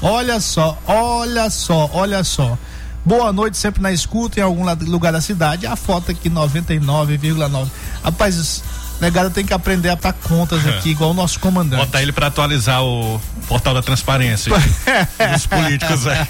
Olha 0.00 0.40
só, 0.40 0.78
olha 0.86 1.48
só, 1.50 1.90
olha 1.92 2.24
só. 2.24 2.58
Boa 3.04 3.32
noite, 3.32 3.56
sempre 3.56 3.82
na 3.82 3.92
escuta, 3.92 4.38
em 4.38 4.42
algum 4.42 4.64
lugar 4.86 5.12
da 5.12 5.20
cidade. 5.20 5.66
A 5.66 5.76
foto 5.76 6.10
aqui, 6.10 6.30
99,9. 6.30 7.68
Rapaz, 8.02 8.62
negado 9.00 9.30
tem 9.30 9.44
que 9.44 9.52
aprender 9.52 9.90
a 9.90 9.94
dar 9.96 10.12
contas 10.12 10.64
aqui, 10.66 10.90
igual 10.94 11.10
o 11.10 11.14
nosso 11.14 11.38
comandante. 11.40 11.84
Botar 11.84 12.02
ele 12.02 12.12
pra 12.12 12.28
atualizar 12.28 12.82
o 12.82 13.20
portal 13.48 13.74
da 13.74 13.82
transparência 13.82 14.52
dos 14.52 15.46
políticos 15.50 16.06
aí. 16.06 16.26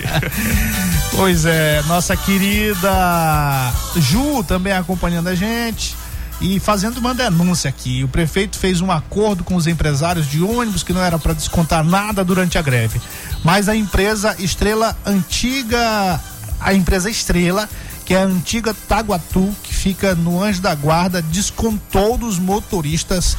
Pois 1.15 1.45
é, 1.45 1.83
nossa 1.87 2.17
querida 2.17 3.73
Ju 3.97 4.43
também 4.45 4.73
acompanhando 4.73 5.29
a 5.29 5.35
gente 5.35 5.95
e 6.43 6.59
fazendo 6.59 6.99
uma 6.99 7.15
denúncia 7.15 7.69
aqui. 7.69 8.03
O 8.03 8.09
prefeito 8.09 8.59
fez 8.59 8.81
um 8.81 8.91
acordo 8.91 9.45
com 9.45 9.55
os 9.55 9.67
empresários 9.67 10.27
de 10.27 10.43
ônibus 10.43 10.83
que 10.83 10.93
não 10.93 11.01
era 11.01 11.19
para 11.19 11.33
descontar 11.33 11.85
nada 11.85 12.25
durante 12.25 12.59
a 12.59 12.63
greve. 12.63 13.01
Mas 13.45 13.69
a 13.69 13.77
empresa 13.77 14.35
Estrela 14.39 14.97
Antiga, 15.07 16.21
a 16.61 16.75
empresa 16.75 17.09
Estrela, 17.09 17.69
que 18.05 18.13
é 18.13 18.19
a 18.19 18.25
antiga 18.25 18.75
Taguatu, 18.89 19.55
que 19.63 19.73
fica 19.73 20.15
no 20.15 20.43
Anjo 20.43 20.61
da 20.61 20.75
Guarda, 20.75 21.23
descontou 21.23 22.19
dos 22.19 22.39
motoristas 22.39 23.37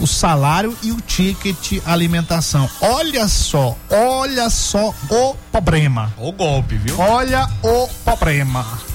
o 0.00 0.06
salário 0.06 0.76
e 0.82 0.90
o 0.90 1.00
ticket 1.00 1.80
alimentação. 1.84 2.68
Olha 2.80 3.28
só, 3.28 3.76
olha 3.88 4.50
só 4.50 4.92
o 5.08 5.36
problema. 5.52 6.12
O 6.18 6.32
golpe, 6.32 6.76
viu? 6.76 6.98
Olha 6.98 7.48
o 7.62 7.88
problema. 8.04 8.91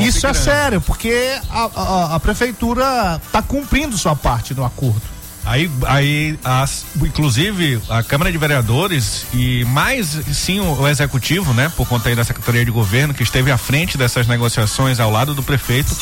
Isso 0.00 0.26
é 0.26 0.34
sério, 0.34 0.80
porque 0.80 1.38
a, 1.50 1.70
a- 1.74 2.14
a 2.16 2.20
prefeitura 2.20 3.20
está 3.24 3.40
cumprindo 3.42 3.96
sua 3.96 4.14
parte 4.16 4.52
do 4.54 4.64
acordo. 4.64 5.02
Aí, 5.44 5.70
aí 5.86 6.36
as, 6.44 6.84
inclusive, 7.00 7.80
a 7.88 8.02
Câmara 8.02 8.32
de 8.32 8.36
Vereadores 8.38 9.26
e 9.32 9.64
mais 9.66 10.18
sim 10.32 10.58
o, 10.58 10.80
o 10.80 10.88
Executivo, 10.88 11.54
né, 11.54 11.70
por 11.76 11.86
conta 11.86 12.08
aí 12.08 12.16
da 12.16 12.24
Secretaria 12.24 12.64
de 12.64 12.70
Governo, 12.72 13.14
que 13.14 13.22
esteve 13.22 13.52
à 13.52 13.56
frente 13.56 13.96
dessas 13.96 14.26
negociações 14.26 14.98
ao 14.98 15.08
lado 15.08 15.34
do 15.34 15.44
prefeito, 15.44 15.96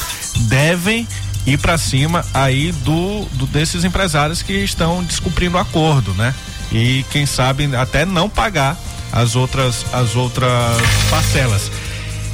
devem 0.48 1.06
ir 1.46 1.58
para 1.58 1.76
cima 1.76 2.24
aí 2.32 2.72
do, 2.72 3.26
do 3.32 3.46
desses 3.46 3.84
empresários 3.84 4.40
que 4.40 4.54
estão 4.64 5.04
descumprindo 5.04 5.58
o 5.58 5.60
acordo, 5.60 6.14
né? 6.14 6.34
E 6.72 7.04
quem 7.10 7.26
sabe 7.26 7.68
até 7.76 8.06
não 8.06 8.30
pagar 8.30 8.78
as 9.12 9.36
outras 9.36 9.84
as 9.92 10.16
outras 10.16 10.50
parcelas. 11.10 11.70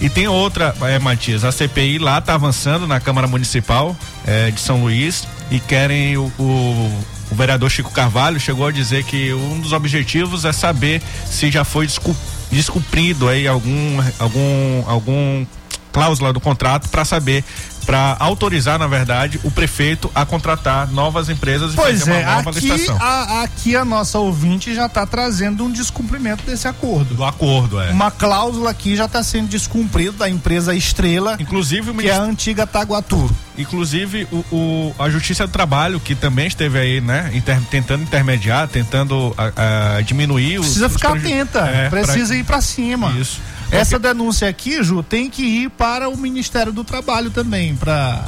E 0.01 0.09
tem 0.09 0.27
outra, 0.27 0.75
é, 0.83 0.99
Matias, 0.99 1.45
a 1.45 1.53
CPI 1.53 1.99
lá 1.99 2.19
está 2.19 2.35
avançando 2.35 2.87
na 2.87 2.99
Câmara 2.99 3.27
Municipal 3.27 3.95
é, 4.27 4.51
de 4.51 4.59
São 4.59 4.81
Luís 4.83 5.29
e 5.51 5.61
querem 5.61 6.17
o, 6.17 6.33
o, 6.39 7.03
o 7.31 7.35
vereador 7.35 7.71
Chico 7.71 7.91
Carvalho 7.91 8.41
chegou 8.41 8.67
a 8.67 8.73
dizer 8.73 9.05
que 9.05 9.33
um 9.35 9.61
dos 9.61 9.73
objetivos 9.75 10.47
é 10.47 10.53
saber 10.53 11.03
se 11.27 11.51
já 11.51 11.65
foi 11.65 11.87
descu- 11.87 12.17
descumprido 12.51 13.29
aí 13.29 13.47
algum 13.47 13.99
algum 14.19 14.85
algum 14.87 15.47
cláusula 15.93 16.33
do 16.33 16.41
contrato 16.41 16.89
para 16.89 17.05
saber 17.05 17.45
para 17.87 18.17
autorizar, 18.21 18.79
na 18.79 18.87
verdade, 18.87 19.41
o 19.43 19.51
prefeito 19.51 20.11
a 20.15 20.25
contratar 20.25 20.91
novas 20.91 21.29
empresas 21.29 21.75
pois 21.75 21.97
e 21.97 21.99
fazer 22.01 22.13
é, 22.13 22.27
uma 22.27 22.35
nova 22.37 22.51
aqui 22.51 22.61
licitação. 22.61 22.99
a, 23.01 23.43
aqui 23.43 23.75
a 23.77 23.85
nossa 23.85 24.19
ouvinte 24.19 24.75
já 24.75 24.87
está 24.87 25.07
trazendo 25.07 25.65
um 25.65 25.71
descumprimento 25.71 26.45
desse 26.45 26.69
acordo. 26.69 27.15
Do 27.15 27.25
acordo, 27.25 27.81
é. 27.81 27.91
Uma 27.91 28.11
cláusula 28.11 28.71
aqui 28.71 28.95
já 28.97 29.07
está 29.07 29.23
sendo 29.23 29.49
descumprida 29.49 30.13
da 30.13 30.29
empresa 30.29 30.75
Estrela, 30.75 31.37
Inclusive 31.41 31.93
que 31.95 32.09
é 32.09 32.13
a 32.15 32.23
antiga 32.23 32.67
Taguatu. 32.67 33.31
inclusive 33.59 34.27
o, 34.31 34.37
o- 34.55 34.95
a 34.99 35.09
Justiça 35.11 35.47
do 35.47 35.53
Trabalho, 35.53 36.01
que 36.01 36.15
também 36.15 36.47
esteve 36.47 36.79
aí, 36.79 37.01
né, 37.01 37.31
inter- 37.35 37.61
tentando 37.71 38.03
intermediar, 38.03 38.69
tentando 38.69 39.35
a- 39.37 39.97
a 39.97 40.01
diminuir 40.03 40.59
os 40.59 40.67
Precisa 40.67 40.87
os 40.87 40.93
ficar 40.93 41.11
preju- 41.13 41.27
atenta, 41.27 41.59
É, 41.61 41.89
pra- 41.89 42.01
precisa 42.03 42.35
ir 42.37 42.45
para 42.45 42.61
cima. 42.61 43.11
Isso. 43.19 43.41
Essa 43.71 43.99
denúncia 43.99 44.49
aqui, 44.49 44.83
Ju, 44.83 45.03
tem 45.03 45.31
que 45.31 45.43
ir 45.43 45.71
para 45.71 46.09
o 46.09 46.17
Ministério 46.17 46.73
do 46.73 46.83
Trabalho 46.83 47.31
também, 47.31 47.77
para 47.77 48.25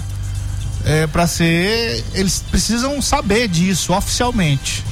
é, 0.84 1.06
para 1.06 1.26
ser, 1.26 2.04
eles 2.14 2.44
precisam 2.50 3.00
saber 3.00 3.48
disso 3.48 3.92
oficialmente. 3.92 4.84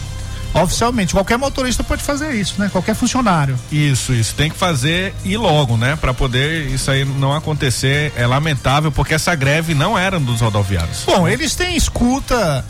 Oficialmente, 0.53 1.13
qualquer 1.13 1.39
motorista 1.39 1.85
pode 1.85 2.03
fazer 2.03 2.35
isso, 2.35 2.57
né? 2.59 2.69
Qualquer 2.69 2.95
funcionário. 2.95 3.57
Isso, 3.71 4.13
isso. 4.13 4.35
Tem 4.35 4.51
que 4.51 4.57
fazer 4.57 5.15
e 5.25 5.37
logo, 5.37 5.77
né? 5.77 5.95
Pra 5.95 6.13
poder 6.13 6.67
isso 6.67 6.91
aí 6.91 7.05
não 7.05 7.33
acontecer. 7.33 8.13
É 8.17 8.27
lamentável, 8.27 8.91
porque 8.91 9.15
essa 9.15 9.33
greve 9.37 9.75
não 9.75 9.97
era 9.97 10.19
dos 10.19 10.41
rodoviários. 10.41 11.05
Bom, 11.07 11.29
eles 11.29 11.55
têm 11.55 11.77
escuta, 11.77 12.65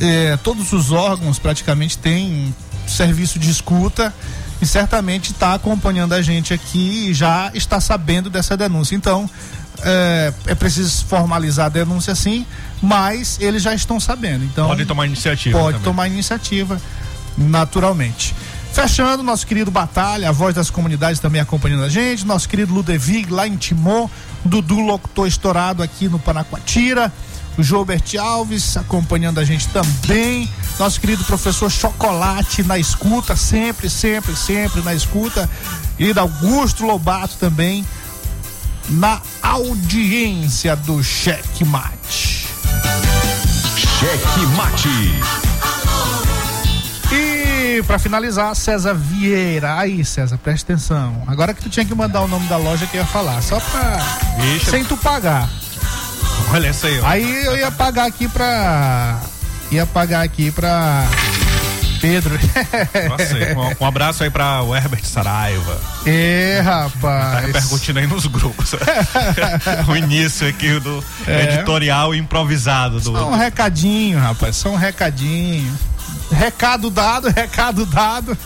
eh, 0.00 0.38
todos 0.42 0.72
os 0.72 0.90
órgãos 0.90 1.38
praticamente 1.38 1.98
têm 1.98 2.54
serviço 2.86 3.38
de 3.38 3.50
escuta 3.50 4.14
e 4.60 4.66
certamente 4.66 5.32
está 5.32 5.54
acompanhando 5.54 6.12
a 6.14 6.22
gente 6.22 6.52
aqui 6.52 7.08
e 7.10 7.14
já 7.14 7.50
está 7.54 7.80
sabendo 7.80 8.28
dessa 8.28 8.56
denúncia. 8.56 8.94
Então, 8.96 9.28
eh, 9.82 10.32
é 10.46 10.54
preciso 10.54 11.04
formalizar 11.06 11.66
a 11.66 11.68
denúncia 11.68 12.14
sim, 12.14 12.44
mas 12.82 13.38
eles 13.40 13.62
já 13.62 13.74
estão 13.74 14.00
sabendo. 14.00 14.44
Então, 14.44 14.66
Podem 14.68 14.86
tomar 14.86 15.06
iniciativa. 15.06 15.58
pode 15.58 15.72
também. 15.78 15.84
tomar 15.84 16.06
iniciativa, 16.08 16.80
naturalmente. 17.36 18.34
Fechando, 18.72 19.22
nosso 19.22 19.46
querido 19.46 19.70
Batalha, 19.70 20.28
a 20.28 20.32
voz 20.32 20.54
das 20.54 20.70
comunidades 20.70 21.20
também 21.20 21.40
acompanhando 21.40 21.84
a 21.84 21.88
gente, 21.88 22.26
nosso 22.26 22.48
querido 22.48 22.72
Ludevig 22.74 23.30
lá 23.30 23.46
em 23.48 23.56
Timon, 23.56 24.08
Dudu 24.44 24.78
Locutor 24.80 25.26
Estourado 25.26 25.82
aqui 25.82 26.08
no 26.08 26.18
Panacoatira, 26.18 27.12
o 27.58 27.62
Joubert 27.62 28.04
Alves 28.18 28.76
acompanhando 28.76 29.40
a 29.40 29.44
gente 29.44 29.68
também, 29.68 30.48
nosso 30.78 31.00
querido 31.00 31.24
professor 31.24 31.68
Chocolate 31.68 32.62
na 32.62 32.78
escuta, 32.78 33.34
sempre, 33.34 33.90
sempre, 33.90 34.36
sempre 34.36 34.80
na 34.82 34.94
escuta, 34.94 35.50
e 35.98 36.12
da 36.12 36.22
Augusto 36.22 36.86
Lobato 36.86 37.36
também 37.36 37.84
na 38.88 39.20
audiência 39.42 40.76
do 40.76 41.02
Cheque 41.02 41.64
Mate. 41.64 42.46
Cheque 43.98 44.46
Mate. 44.56 44.88
E 47.10 47.82
pra 47.82 47.98
finalizar, 47.98 48.54
César 48.54 48.94
Vieira. 48.94 49.78
Aí, 49.78 50.04
César, 50.04 50.38
presta 50.38 50.72
atenção. 50.72 51.22
Agora 51.26 51.52
que 51.52 51.62
tu 51.62 51.68
tinha 51.68 51.84
que 51.84 51.94
mandar 51.94 52.20
o 52.20 52.28
nome 52.28 52.46
da 52.46 52.56
loja 52.56 52.86
que 52.86 52.96
eu 52.96 53.00
ia 53.00 53.06
falar, 53.06 53.42
só 53.42 53.58
pra. 53.58 53.98
Vixe. 54.38 54.70
Sem 54.70 54.84
tu 54.84 54.96
pagar. 54.96 55.48
Olha 56.52 56.68
essa 56.68 56.86
aí, 56.86 57.00
ó. 57.00 57.06
Aí 57.06 57.44
eu 57.44 57.56
ia 57.56 57.70
pagar 57.70 58.06
aqui 58.06 58.28
pra. 58.28 59.18
Ia 59.70 59.86
pagar 59.86 60.22
aqui 60.22 60.50
pra. 60.50 61.06
Pedro. 62.00 62.38
Nossa, 63.10 63.34
um, 63.80 63.84
um 63.84 63.86
abraço 63.86 64.22
aí 64.22 64.30
pra 64.30 64.62
o 64.62 64.74
Herbert 64.74 65.04
Saraiva. 65.04 65.80
É, 66.06 66.62
Tá 66.62 66.82
rapaz. 66.84 67.46
repercutindo 67.46 67.98
aí 67.98 68.06
nos 68.06 68.26
grupos. 68.26 68.72
o 69.88 69.96
início 69.96 70.46
aqui 70.48 70.78
do 70.78 71.02
É. 71.26 71.54
editorial 71.54 72.14
improvisado 72.14 73.00
do. 73.00 73.12
Só 73.12 73.28
um 73.30 73.36
recadinho, 73.36 74.18
rapaz. 74.20 74.56
Só 74.56 74.70
um 74.70 74.76
recadinho. 74.76 75.76
Recado 76.30 76.88
dado, 76.88 77.28
recado 77.30 77.84
dado. 77.84 78.38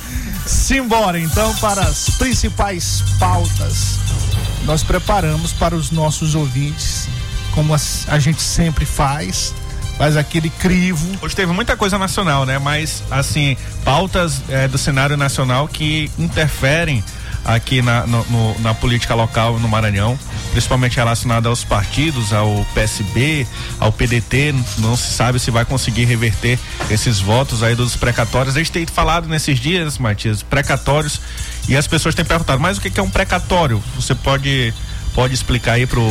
Simbora 0.47 1.21
então 1.21 1.55
para 1.57 1.83
as 1.83 2.09
principais 2.11 3.05
pautas. 3.19 3.99
Nós 4.65 4.83
preparamos 4.83 5.53
para 5.53 5.75
os 5.75 5.91
nossos 5.91 6.35
ouvintes, 6.35 7.07
como 7.53 7.75
as- 7.75 8.07
a 8.09 8.19
gente 8.19 8.41
sempre 8.43 8.85
faz, 8.85 9.55
faz 9.99 10.17
aquele 10.17 10.51
crivo. 10.51 11.07
Hoje 11.23 11.35
teve 11.37 11.53
muita 11.53 11.77
coisa 11.77 11.99
nacional, 11.99 12.45
né? 12.47 12.59
Mas, 12.59 13.03
assim, 13.11 13.57
pautas 13.85 14.41
eh, 14.49 14.67
do 14.69 14.79
cenário 14.79 15.17
nacional 15.17 15.69
que 15.69 16.11
interferem 16.19 17.03
aqui 17.45 17.83
na, 17.83 18.07
no- 18.07 18.25
no- 18.31 18.59
na 18.61 18.73
política 18.73 19.15
local 19.17 19.59
no 19.59 19.69
Maranhão, 19.69 20.17
principalmente 20.53 20.97
relacionada 20.97 21.49
aos 21.49 21.65
partidos, 21.65 22.33
ao 22.33 22.65
PSB, 22.73 23.47
ao 23.81 23.91
PDT. 23.93 24.55
Não 24.79 24.97
se 24.97 25.12
sabe 25.12 25.41
se 25.41 25.51
vai 25.51 25.65
conseguir 25.65 26.05
reverter 26.05 26.57
esses 26.88 27.19
votos 27.19 27.62
aí 27.65 27.75
dos 27.75 27.97
precatórios. 27.97 28.55
A 28.55 28.59
gente 28.61 28.71
tem 28.71 28.87
falado 28.87 29.29
nesses 29.29 29.59
dias, 29.59 29.99
Matias, 29.99 30.41
precatórios, 30.43 31.21
e 31.69 31.77
as 31.77 31.87
pessoas 31.88 32.15
têm 32.15 32.25
perguntado, 32.25 32.61
mas 32.61 32.79
o 32.79 32.81
que 32.81 32.91
que 32.91 33.01
é 33.01 33.03
um 33.03 33.11
precatório? 33.11 33.83
Você 33.97 34.15
pode, 34.15 34.73
pode 35.15 35.35
explicar 35.35 35.73
aí 35.73 35.87
pro. 35.87 36.03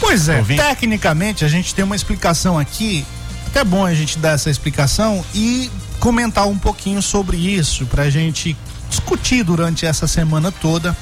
Pois 0.00 0.28
é, 0.28 0.38
Ouvinte? 0.38 0.60
tecnicamente 0.62 1.44
a 1.44 1.48
gente 1.48 1.74
tem 1.74 1.84
uma 1.84 1.94
explicação 1.96 2.58
aqui. 2.58 3.04
Até 3.46 3.62
bom 3.64 3.84
a 3.84 3.94
gente 3.94 4.18
dar 4.18 4.30
essa 4.32 4.48
explicação 4.50 5.24
e 5.34 5.70
comentar 5.98 6.46
um 6.46 6.56
pouquinho 6.58 7.02
sobre 7.02 7.36
isso, 7.36 7.84
para 7.86 8.04
a 8.04 8.10
gente 8.10 8.56
discutir 8.88 9.42
durante 9.44 9.84
essa 9.86 10.06
semana 10.06 10.50
toda 10.50 10.96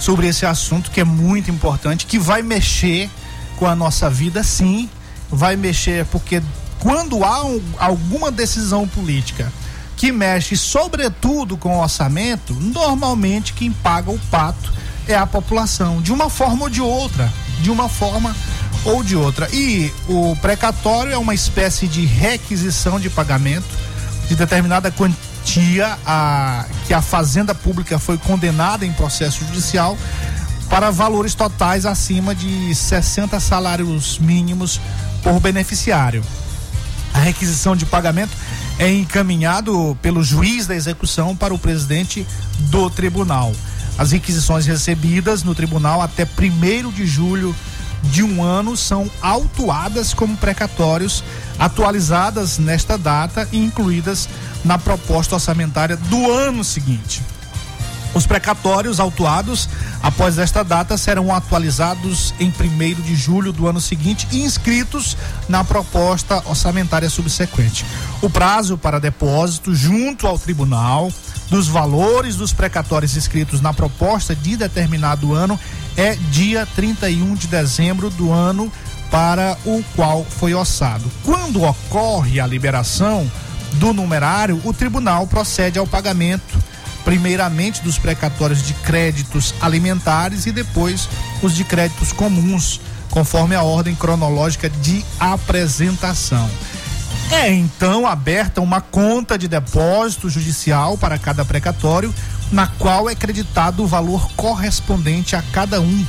sobre 0.00 0.26
esse 0.26 0.44
assunto 0.46 0.90
que 0.90 1.00
é 1.00 1.04
muito 1.04 1.50
importante, 1.50 2.06
que 2.06 2.18
vai 2.18 2.42
mexer 2.42 3.08
com 3.56 3.66
a 3.66 3.76
nossa 3.76 4.08
vida, 4.08 4.42
sim, 4.42 4.88
vai 5.30 5.56
mexer 5.56 6.06
porque 6.06 6.42
quando 6.78 7.22
há 7.22 7.44
um- 7.44 7.62
alguma 7.78 8.30
decisão 8.30 8.88
política 8.88 9.52
que 9.96 10.10
mexe 10.10 10.56
sobretudo 10.56 11.58
com 11.58 11.76
o 11.76 11.82
orçamento, 11.82 12.54
normalmente 12.54 13.52
quem 13.52 13.70
paga 13.70 14.10
o 14.10 14.18
pato 14.30 14.72
é 15.08 15.14
a 15.14 15.26
população, 15.26 16.00
de 16.00 16.12
uma 16.12 16.30
forma 16.30 16.64
ou 16.64 16.70
de 16.70 16.80
outra, 16.80 17.32
de 17.60 17.70
uma 17.70 17.88
forma 17.88 18.34
ou 18.84 19.02
de 19.02 19.16
outra. 19.16 19.48
E 19.52 19.92
o 20.08 20.36
precatório 20.36 21.12
é 21.12 21.18
uma 21.18 21.34
espécie 21.34 21.86
de 21.86 22.04
requisição 22.04 22.98
de 22.98 23.10
pagamento 23.10 23.68
de 24.28 24.36
determinada 24.36 24.90
quantia 24.90 25.98
a, 26.06 26.64
que 26.86 26.94
a 26.94 27.02
Fazenda 27.02 27.54
Pública 27.54 27.98
foi 27.98 28.16
condenada 28.16 28.86
em 28.86 28.92
processo 28.92 29.44
judicial 29.44 29.98
para 30.68 30.90
valores 30.90 31.34
totais 31.34 31.84
acima 31.84 32.32
de 32.32 32.72
60 32.72 33.40
salários 33.40 34.18
mínimos 34.20 34.80
por 35.22 35.40
beneficiário. 35.40 36.22
A 37.12 37.18
requisição 37.18 37.74
de 37.74 37.84
pagamento 37.84 38.30
é 38.78 38.90
encaminhado 38.90 39.98
pelo 40.00 40.22
juiz 40.22 40.66
da 40.66 40.76
execução 40.76 41.34
para 41.34 41.52
o 41.52 41.58
presidente 41.58 42.24
do 42.70 42.88
tribunal. 42.88 43.52
As 43.98 44.12
requisições 44.12 44.66
recebidas 44.66 45.42
no 45.42 45.54
tribunal 45.54 46.00
até 46.00 46.24
1 46.24 46.90
de 46.90 47.06
julho 47.06 47.54
de 48.04 48.22
um 48.22 48.42
ano 48.42 48.76
são 48.76 49.10
autuadas 49.20 50.14
como 50.14 50.36
precatórios, 50.36 51.22
atualizadas 51.58 52.58
nesta 52.58 52.96
data 52.96 53.46
e 53.52 53.58
incluídas 53.58 54.28
na 54.64 54.78
proposta 54.78 55.34
orçamentária 55.34 55.96
do 55.96 56.30
ano 56.30 56.64
seguinte. 56.64 57.22
Os 58.12 58.26
precatórios 58.26 58.98
autuados 58.98 59.68
após 60.02 60.36
esta 60.36 60.64
data 60.64 60.96
serão 60.96 61.32
atualizados 61.32 62.34
em 62.40 62.48
1 62.48 63.02
de 63.02 63.14
julho 63.14 63.52
do 63.52 63.68
ano 63.68 63.80
seguinte 63.80 64.26
e 64.32 64.42
inscritos 64.42 65.16
na 65.48 65.62
proposta 65.62 66.42
orçamentária 66.46 67.08
subsequente. 67.08 67.84
O 68.20 68.28
prazo 68.28 68.76
para 68.76 68.98
depósito 68.98 69.74
junto 69.74 70.26
ao 70.26 70.38
tribunal 70.38 71.12
dos 71.50 71.66
valores 71.66 72.36
dos 72.36 72.52
precatórios 72.52 73.16
inscritos 73.16 73.60
na 73.60 73.74
proposta 73.74 74.34
de 74.34 74.56
determinado 74.56 75.34
ano 75.34 75.58
é 75.96 76.14
dia 76.30 76.64
31 76.64 77.34
de 77.34 77.48
dezembro 77.48 78.08
do 78.08 78.32
ano 78.32 78.72
para 79.10 79.58
o 79.66 79.82
qual 79.96 80.24
foi 80.24 80.54
orçado. 80.54 81.10
Quando 81.24 81.64
ocorre 81.64 82.38
a 82.38 82.46
liberação 82.46 83.30
do 83.74 83.92
numerário, 83.92 84.60
o 84.64 84.72
tribunal 84.72 85.26
procede 85.26 85.78
ao 85.78 85.86
pagamento 85.86 86.58
primeiramente 87.04 87.82
dos 87.82 87.98
precatórios 87.98 88.62
de 88.62 88.74
créditos 88.74 89.54
alimentares 89.60 90.46
e 90.46 90.52
depois 90.52 91.08
os 91.42 91.54
de 91.56 91.64
créditos 91.64 92.12
comuns, 92.12 92.80
conforme 93.10 93.54
a 93.54 93.62
ordem 93.62 93.94
cronológica 93.94 94.68
de 94.68 95.04
apresentação. 95.18 96.48
É 97.30 97.48
então 97.52 98.06
aberta 98.06 98.60
uma 98.60 98.80
conta 98.80 99.38
de 99.38 99.46
depósito 99.46 100.28
judicial 100.28 100.98
para 100.98 101.18
cada 101.18 101.44
precatório, 101.44 102.12
na 102.50 102.66
qual 102.66 103.08
é 103.08 103.14
creditado 103.14 103.84
o 103.84 103.86
valor 103.86 104.28
correspondente 104.36 105.36
a 105.36 105.42
cada 105.52 105.80
um, 105.80 106.06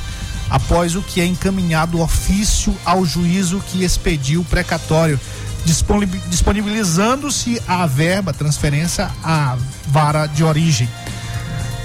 após 0.50 0.96
o 0.96 1.02
que 1.02 1.20
é 1.20 1.24
encaminhado 1.26 2.00
ofício 2.00 2.76
ao 2.84 3.04
juízo 3.04 3.62
que 3.68 3.84
expediu 3.84 4.40
o 4.40 4.44
precatório, 4.44 5.18
disponibi- 5.64 6.20
disponibilizando-se 6.28 7.62
a 7.68 7.86
verba, 7.86 8.32
transferência 8.32 9.08
à 9.22 9.56
vara 9.86 10.26
de 10.26 10.42
origem. 10.42 10.88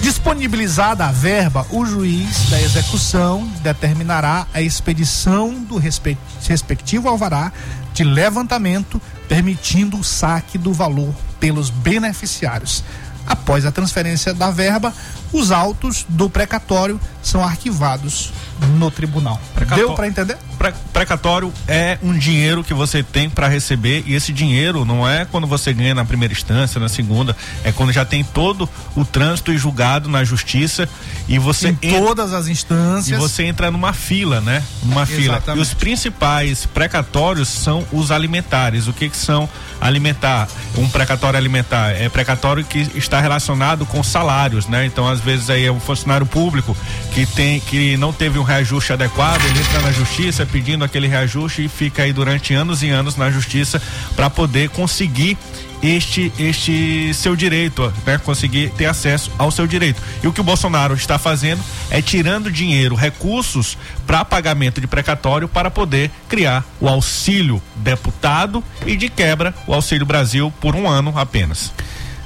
Disponibilizada 0.02 1.06
a 1.06 1.12
verba, 1.12 1.66
o 1.72 1.86
juiz 1.86 2.50
da 2.50 2.60
execução 2.62 3.48
determinará 3.62 4.48
a 4.54 4.62
expedição 4.62 5.54
do 5.54 5.78
respe- 5.78 6.18
respectivo 6.48 7.08
alvará 7.08 7.52
de 7.94 8.04
levantamento, 8.04 9.02
permitindo 9.28 9.98
o 9.98 10.04
saque 10.04 10.58
do 10.58 10.74
valor 10.74 11.14
pelos 11.40 11.70
beneficiários. 11.70 12.84
Após 13.26 13.66
a 13.66 13.72
transferência 13.72 14.34
da 14.34 14.50
verba, 14.50 14.94
os 15.34 15.52
autos 15.52 16.06
do 16.08 16.30
precatório 16.30 17.00
são 17.22 17.44
arquivados 17.44 18.32
no 18.78 18.90
tribunal. 18.90 19.40
Precatório. 19.54 19.88
Deu 19.88 19.96
para 19.96 20.08
entender? 20.08 20.38
Pre- 20.58 20.74
precatório 20.92 21.54
é 21.68 22.00
um 22.02 22.18
dinheiro 22.18 22.64
que 22.64 22.74
você 22.74 23.04
tem 23.04 23.30
para 23.30 23.48
receber 23.48 24.04
e 24.08 24.16
esse 24.16 24.34
dinheiro 24.34 24.84
não 24.86 25.08
é 25.08 25.24
quando 25.26 25.46
você 25.46 25.72
ganha 25.72 25.94
na 25.94 26.04
primeira 26.04 26.34
instância, 26.34 26.80
na 26.80 26.90
segunda, 26.90 27.36
é 27.64 27.72
quando 27.72 27.92
já 27.92 28.04
tem 28.04 28.24
todo 28.24 28.68
o 28.96 29.06
trânsito 29.06 29.54
e 29.54 29.58
julgado 29.58 30.10
na 30.10 30.24
justiça 30.24 30.90
e 31.28 31.38
você 31.38 31.68
Em 31.70 31.78
entra- 31.82 32.02
todas 32.02 32.34
as 32.34 32.48
e 32.48 32.52
instâncias. 32.52 33.20
você 33.20 33.44
entra 33.44 33.70
numa 33.70 33.94
fila, 33.94 34.42
né? 34.42 34.64
Numa 34.84 35.06
fila. 35.06 35.44
E 35.56 35.60
os 35.60 35.74
principais 35.74 36.66
precatórios 36.66 37.48
são 37.50 37.86
os 37.92 38.10
alimentares. 38.12 38.88
O 38.88 38.94
que 38.94 39.10
que 39.10 39.18
são 39.18 39.48
alimentar? 39.80 40.48
Um 40.76 40.90
precatório 40.90 41.38
alimentar 41.38 41.92
é 41.92 42.10
precatório 42.10 42.64
que 42.64 42.80
está 42.96 43.20
relacionado 43.22 43.86
com 43.86 44.02
salários, 44.02 44.68
né? 44.68 44.86
Então, 44.86 45.08
às 45.08 45.20
vezes 45.20 45.50
aí 45.52 45.66
é 45.66 45.72
um 45.72 45.80
funcionário 45.80 46.26
público 46.26 46.76
que 47.14 47.26
tem 47.28 47.60
que 47.60 47.96
não 47.98 48.12
teve 48.12 48.40
um 48.40 48.44
reajuste 48.44 48.92
adequado, 48.94 49.44
ele 49.46 49.60
entra 49.60 49.82
na 49.82 49.92
justiça 49.92 50.47
pedindo 50.48 50.84
aquele 50.84 51.08
reajuste 51.08 51.66
e 51.66 51.70
fica 51.70 52.04
aí 52.04 52.14
durante 52.14 52.54
anos 52.54 52.82
e 52.84 52.90
anos 52.90 53.16
na 53.16 53.30
justiça 53.30 53.82
para 54.16 54.30
poder 54.30 54.70
conseguir 54.70 55.38
este 55.82 56.32
este 56.40 57.14
seu 57.14 57.36
direito, 57.36 57.94
né? 58.06 58.18
Conseguir 58.18 58.72
ter 58.72 58.86
acesso 58.86 59.32
ao 59.38 59.52
seu 59.52 59.68
direito. 59.68 60.02
E 60.24 60.28
o 60.28 60.34
que 60.34 60.42
o 60.42 60.44
Bolsonaro 60.44 60.96
está 60.96 61.20
fazendo 61.20 61.64
é 61.90 62.02
tirando 62.02 62.52
dinheiro, 62.52 62.96
recursos 62.96 63.78
para 64.06 64.26
pagamento 64.26 64.82
de 64.82 64.88
precatório 64.88 65.48
para 65.48 65.70
poder 65.70 66.10
criar 66.28 66.66
o 66.80 66.88
auxílio 66.88 67.62
deputado 67.76 68.64
e 68.86 68.96
de 68.96 69.10
quebra 69.10 69.54
o 69.68 69.74
auxílio 69.74 70.06
Brasil 70.06 70.52
por 70.60 70.76
um 70.76 70.88
ano 70.88 71.14
apenas. 71.16 71.72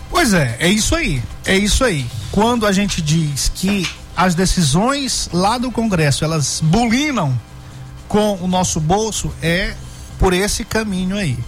Pois 0.09 0.34
é, 0.34 0.57
é 0.59 0.67
isso 0.67 0.95
aí. 0.95 1.24
É 1.45 1.55
isso 1.55 1.84
aí. 1.84 2.05
Quando 2.32 2.65
a 2.65 2.72
gente 2.72 3.01
diz 3.01 3.51
que 3.53 3.88
as 4.15 4.36
decisões 4.36 5.30
lá 5.32 5.57
do 5.57 5.72
Congresso, 5.72 6.24
elas 6.24 6.61
bulinam 6.63 7.38
com 8.12 8.38
o 8.41 8.47
nosso 8.47 8.82
bolso, 8.82 9.34
é 9.41 9.74
por 10.20 10.34
esse 10.34 10.66
caminho 10.66 11.16
aí. 11.16 11.39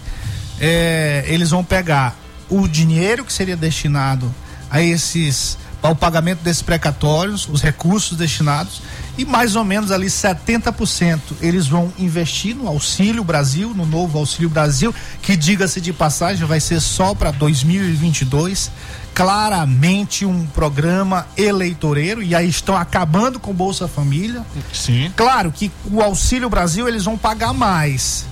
É, 0.62 1.26
eles 1.28 1.50
vão 1.50 1.62
pegar 1.62 2.18
o 2.50 2.70
dinheiro 2.70 3.26
que 3.26 3.34
seria 3.34 3.58
destinado 3.58 4.34
a 4.72 4.82
esses 4.82 5.58
ao 5.82 5.94
pagamento 5.94 6.40
desses 6.42 6.62
precatórios, 6.62 7.50
os 7.50 7.62
recursos 7.62 8.18
destinados 8.18 8.82
e 9.18 9.26
mais 9.26 9.58
ou 9.58 9.66
menos 9.66 9.92
ali 9.92 10.08
70% 10.08 11.20
eles 11.42 11.68
vão 11.68 11.92
investir 12.00 12.56
no 12.56 12.70
Auxílio 12.70 13.22
Brasil, 13.22 13.74
no 13.76 13.86
novo 13.86 14.18
Auxílio 14.18 14.50
Brasil, 14.50 14.96
que 15.22 15.36
diga-se 15.36 15.82
de 15.82 15.92
passagem 15.92 16.48
vai 16.48 16.62
ser 16.62 16.80
só 16.80 17.14
para 17.14 17.32
2022, 17.32 18.72
claramente 19.14 20.26
um 20.26 20.46
programa 20.48 21.28
eleitoreiro 21.38 22.22
e 22.22 22.34
aí 22.34 22.50
estão 22.50 22.76
acabando 22.76 23.40
com 23.40 23.54
Bolsa 23.54 23.88
Família. 23.88 24.44
Sim. 24.74 25.12
Claro 25.16 25.52
que 25.52 25.72
o 25.92 26.02
Auxílio 26.02 26.50
Brasil 26.50 26.88
eles 26.88 27.06
vão 27.06 27.18
pagar 27.18 27.54
mais, 27.54 28.26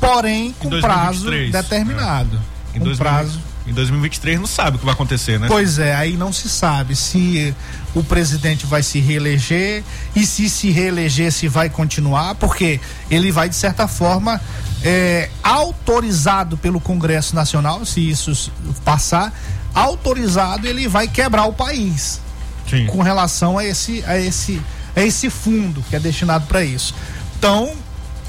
porém 0.00 0.54
com 0.58 0.74
Em 0.74 0.80
prazo 0.80 1.24
2023, 1.24 1.52
determinado. 1.52 2.40
Em, 2.74 2.78
Com 2.78 2.84
2000 2.84 2.96
prazo 2.96 3.40
em 3.66 3.72
2023 3.72 4.38
não 4.38 4.46
sabe 4.46 4.76
o 4.76 4.78
que 4.78 4.84
vai 4.84 4.94
acontecer, 4.94 5.40
né? 5.40 5.48
Pois 5.48 5.78
é, 5.78 5.94
aí 5.94 6.16
não 6.16 6.32
se 6.32 6.48
sabe 6.48 6.94
se 6.94 7.52
o 7.94 8.04
presidente 8.04 8.64
vai 8.64 8.82
se 8.82 9.00
reeleger 9.00 9.82
e 10.14 10.24
se 10.24 10.48
se 10.48 10.70
reeleger 10.70 11.32
se 11.32 11.48
vai 11.48 11.68
continuar, 11.68 12.36
porque 12.36 12.80
ele 13.10 13.32
vai 13.32 13.48
de 13.48 13.56
certa 13.56 13.88
forma 13.88 14.40
é, 14.84 15.28
autorizado 15.42 16.56
pelo 16.56 16.80
Congresso 16.80 17.34
Nacional, 17.34 17.84
se 17.84 18.08
isso 18.08 18.52
passar, 18.84 19.32
autorizado 19.76 20.66
ele 20.66 20.88
vai 20.88 21.06
quebrar 21.06 21.44
o 21.44 21.52
país 21.52 22.18
Sim. 22.68 22.86
com 22.86 23.02
relação 23.02 23.58
a 23.58 23.64
esse 23.64 24.02
a 24.06 24.18
esse 24.18 24.60
a 24.96 25.02
esse 25.02 25.28
fundo 25.28 25.84
que 25.88 25.94
é 25.94 26.00
destinado 26.00 26.46
para 26.46 26.64
isso. 26.64 26.94
Então, 27.38 27.70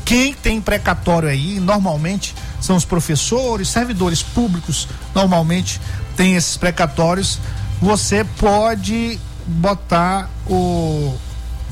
quem 0.03 0.33
tem 0.33 0.59
precatório 0.59 1.29
aí, 1.29 1.59
normalmente 1.61 2.35
são 2.59 2.75
os 2.75 2.83
professores, 2.83 3.69
servidores 3.69 4.21
públicos, 4.21 4.87
normalmente 5.15 5.79
tem 6.17 6.35
esses 6.35 6.57
precatórios. 6.57 7.39
Você 7.81 8.25
pode 8.37 9.17
botar 9.45 10.29
o 10.45 11.15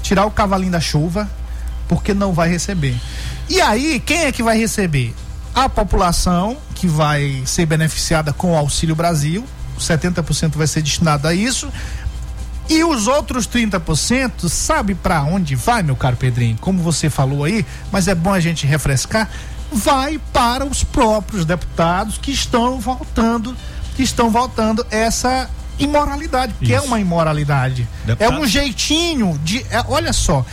tirar 0.02 0.26
o 0.26 0.32
cavalinho 0.32 0.72
da 0.72 0.80
chuva, 0.80 1.30
porque 1.90 2.14
não 2.14 2.32
vai 2.32 2.48
receber. 2.48 2.96
E 3.50 3.60
aí, 3.60 4.00
quem 4.00 4.26
é 4.26 4.32
que 4.32 4.44
vai 4.44 4.58
receber? 4.58 5.14
A 5.54 5.68
população 5.68 6.58
que 6.76 6.88
vai 6.88 7.42
ser 7.46 7.66
beneficiada 7.66 8.32
com 8.32 8.54
o 8.54 8.56
Auxílio 8.56 8.96
Brasil, 8.96 9.44
70% 9.80 10.56
vai 10.56 10.68
ser 10.68 10.82
destinado 10.82 11.28
a 11.28 11.34
isso. 11.34 11.72
E 12.68 12.84
os 12.84 13.08
outros 13.08 13.48
30%, 13.48 14.50
sabe 14.50 14.96
para 14.96 15.22
onde 15.22 15.56
vai, 15.56 15.84
meu 15.84 15.96
caro 15.96 16.16
Pedrinho? 16.16 16.58
Como 16.60 16.82
você 16.82 17.10
falou 17.10 17.44
aí, 17.44 17.66
mas 17.92 18.08
é 18.08 18.16
bom 18.16 18.34
a 18.34 18.40
gente 18.40 18.66
refrescar, 18.66 19.30
vai 19.72 20.20
para 20.34 20.66
os 20.66 20.84
próprios 20.84 21.46
deputados 21.46 22.18
que 22.18 22.32
estão 22.32 22.80
voltando, 22.80 23.56
que 23.96 24.02
estão 24.02 24.32
voltando 24.32 24.86
essa 24.90 25.48
imoralidade, 25.78 26.54
porque 26.54 26.74
é 26.74 26.78
Isso. 26.78 26.88
uma 26.88 27.00
imoralidade. 27.00 27.88
Deputado. 28.04 28.34
É 28.34 28.40
um 28.40 28.48
jeitinho 28.48 29.40
de, 29.44 29.60
é, 29.70 29.84
olha 29.88 30.14
só, 30.14 30.44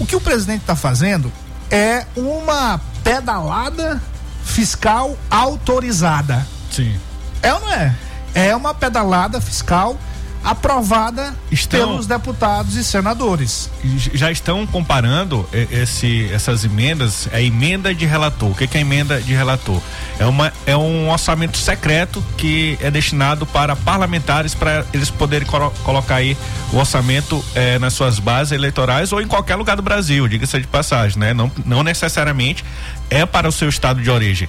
o 0.00 0.06
que 0.06 0.16
o 0.16 0.20
presidente 0.20 0.62
está 0.62 0.74
fazendo 0.74 1.32
é 1.70 2.06
uma 2.16 2.80
pedalada 3.04 4.02
fiscal 4.44 5.16
autorizada. 5.30 6.46
Sim. 6.70 6.96
É 7.42 7.54
ou 7.54 7.60
não 7.60 7.72
é? 7.72 7.94
É 8.34 8.54
uma 8.56 8.72
pedalada 8.74 9.40
fiscal 9.40 9.98
aprovada 10.44 11.34
Estão- 11.52 11.78
pelos 11.78 12.06
deputados 12.06 12.74
e 12.74 12.82
senadores. 12.82 13.70
Já 14.12 14.28
estão 14.30 14.66
comparando 14.66 15.48
eh, 15.52 15.68
esse, 15.70 16.28
essas 16.32 16.64
emendas, 16.64 17.28
a 17.32 17.40
emenda 17.40 17.94
de 17.94 18.04
relator. 18.06 18.50
O 18.50 18.54
que, 18.54 18.66
que 18.66 18.76
é 18.76 18.80
a 18.80 18.82
emenda 18.82 19.20
de 19.20 19.32
relator? 19.34 19.80
É, 20.18 20.26
uma, 20.26 20.52
é 20.66 20.76
um 20.76 21.08
orçamento 21.10 21.56
secreto 21.56 22.22
que 22.36 22.76
é 22.80 22.90
destinado 22.90 23.46
para 23.46 23.76
parlamentares 23.76 24.52
para 24.52 24.84
eles 24.92 25.10
poderem 25.10 25.46
colo- 25.46 25.72
colocar 25.84 26.16
aí 26.16 26.36
o 26.72 26.76
orçamento 26.78 27.44
eh, 27.54 27.78
nas 27.78 27.92
suas 27.94 28.18
bases 28.18 28.50
eleitorais 28.52 29.12
ou 29.12 29.20
em 29.22 29.28
qualquer 29.28 29.54
lugar 29.54 29.76
do 29.76 29.82
Brasil, 29.82 30.26
diga-se 30.26 30.58
de 30.60 30.66
passagem, 30.66 31.20
né? 31.20 31.32
Não, 31.32 31.52
não 31.64 31.84
necessariamente 31.84 32.64
é 33.12 33.26
para 33.26 33.46
o 33.46 33.52
seu 33.52 33.68
estado 33.68 34.00
de 34.00 34.10
origem. 34.10 34.48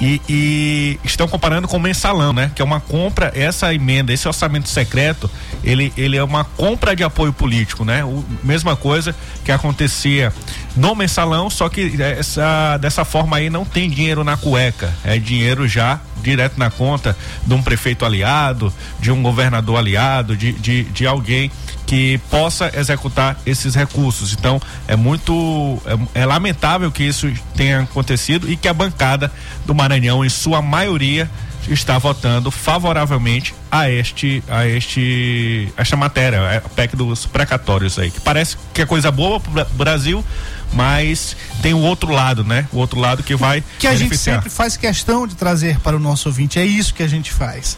E, 0.00 0.20
e 0.28 1.00
estão 1.04 1.26
comparando 1.26 1.66
com 1.66 1.76
o 1.76 1.80
mensalão, 1.80 2.32
né? 2.32 2.50
Que 2.54 2.62
é 2.62 2.64
uma 2.64 2.80
compra, 2.80 3.32
essa 3.34 3.74
emenda, 3.74 4.12
esse 4.12 4.28
orçamento 4.28 4.68
secreto, 4.68 5.28
ele, 5.64 5.92
ele 5.96 6.16
é 6.16 6.22
uma 6.22 6.44
compra 6.44 6.94
de 6.94 7.02
apoio 7.02 7.32
político, 7.32 7.84
né? 7.84 8.04
O, 8.04 8.24
mesma 8.42 8.76
coisa 8.76 9.14
que 9.44 9.50
acontecia 9.50 10.32
no 10.76 10.94
mensalão, 10.94 11.48
só 11.48 11.68
que 11.68 12.00
essa, 12.02 12.76
dessa 12.78 13.04
forma 13.04 13.36
aí 13.36 13.48
não 13.48 13.64
tem 13.64 13.88
dinheiro 13.88 14.24
na 14.24 14.36
cueca, 14.36 14.92
é 15.04 15.18
dinheiro 15.18 15.68
já 15.68 16.00
direto 16.20 16.58
na 16.58 16.70
conta 16.70 17.16
de 17.46 17.54
um 17.54 17.62
prefeito 17.62 18.04
aliado, 18.04 18.72
de 18.98 19.12
um 19.12 19.22
governador 19.22 19.78
aliado, 19.78 20.36
de, 20.36 20.52
de, 20.52 20.84
de 20.84 21.06
alguém 21.06 21.50
que 21.86 22.18
possa 22.30 22.72
executar 22.74 23.36
esses 23.44 23.74
recursos. 23.74 24.32
Então, 24.32 24.60
é 24.88 24.96
muito 24.96 25.78
é, 26.14 26.22
é 26.22 26.26
lamentável 26.26 26.90
que 26.90 27.04
isso 27.04 27.30
tenha 27.54 27.80
acontecido 27.80 28.50
e 28.50 28.56
que 28.56 28.66
a 28.66 28.72
bancada 28.72 29.30
do 29.66 29.74
Maranhão, 29.74 30.24
em 30.24 30.30
sua 30.30 30.62
maioria, 30.62 31.30
está 31.68 31.98
votando 31.98 32.50
favoravelmente 32.50 33.54
a 33.70 33.90
este 33.90 34.42
a 34.48 34.66
este 34.66 35.72
esta 35.76 35.96
matéria, 35.96 36.58
a 36.58 36.68
PEC 36.68 36.94
dos 36.96 37.26
precatórios 37.26 37.98
aí, 37.98 38.10
que 38.10 38.20
parece 38.20 38.56
que 38.72 38.82
é 38.82 38.86
coisa 38.86 39.10
boa 39.10 39.40
para 39.40 39.62
o 39.62 39.74
Brasil, 39.74 40.24
mas 40.72 41.36
tem 41.62 41.72
o 41.74 41.78
outro 41.80 42.12
lado, 42.12 42.44
né? 42.44 42.66
O 42.72 42.78
outro 42.78 42.98
lado 43.00 43.22
que 43.22 43.34
vai 43.34 43.62
Que 43.78 43.86
a 43.86 43.94
gente 43.96 44.16
sempre 44.16 44.50
faz 44.50 44.76
questão 44.76 45.26
de 45.26 45.34
trazer 45.34 45.78
para 45.80 45.96
o 45.96 46.00
nosso 46.00 46.28
ouvinte. 46.28 46.58
É 46.58 46.64
isso 46.64 46.92
que 46.94 47.02
a 47.02 47.08
gente 47.08 47.32
faz. 47.32 47.76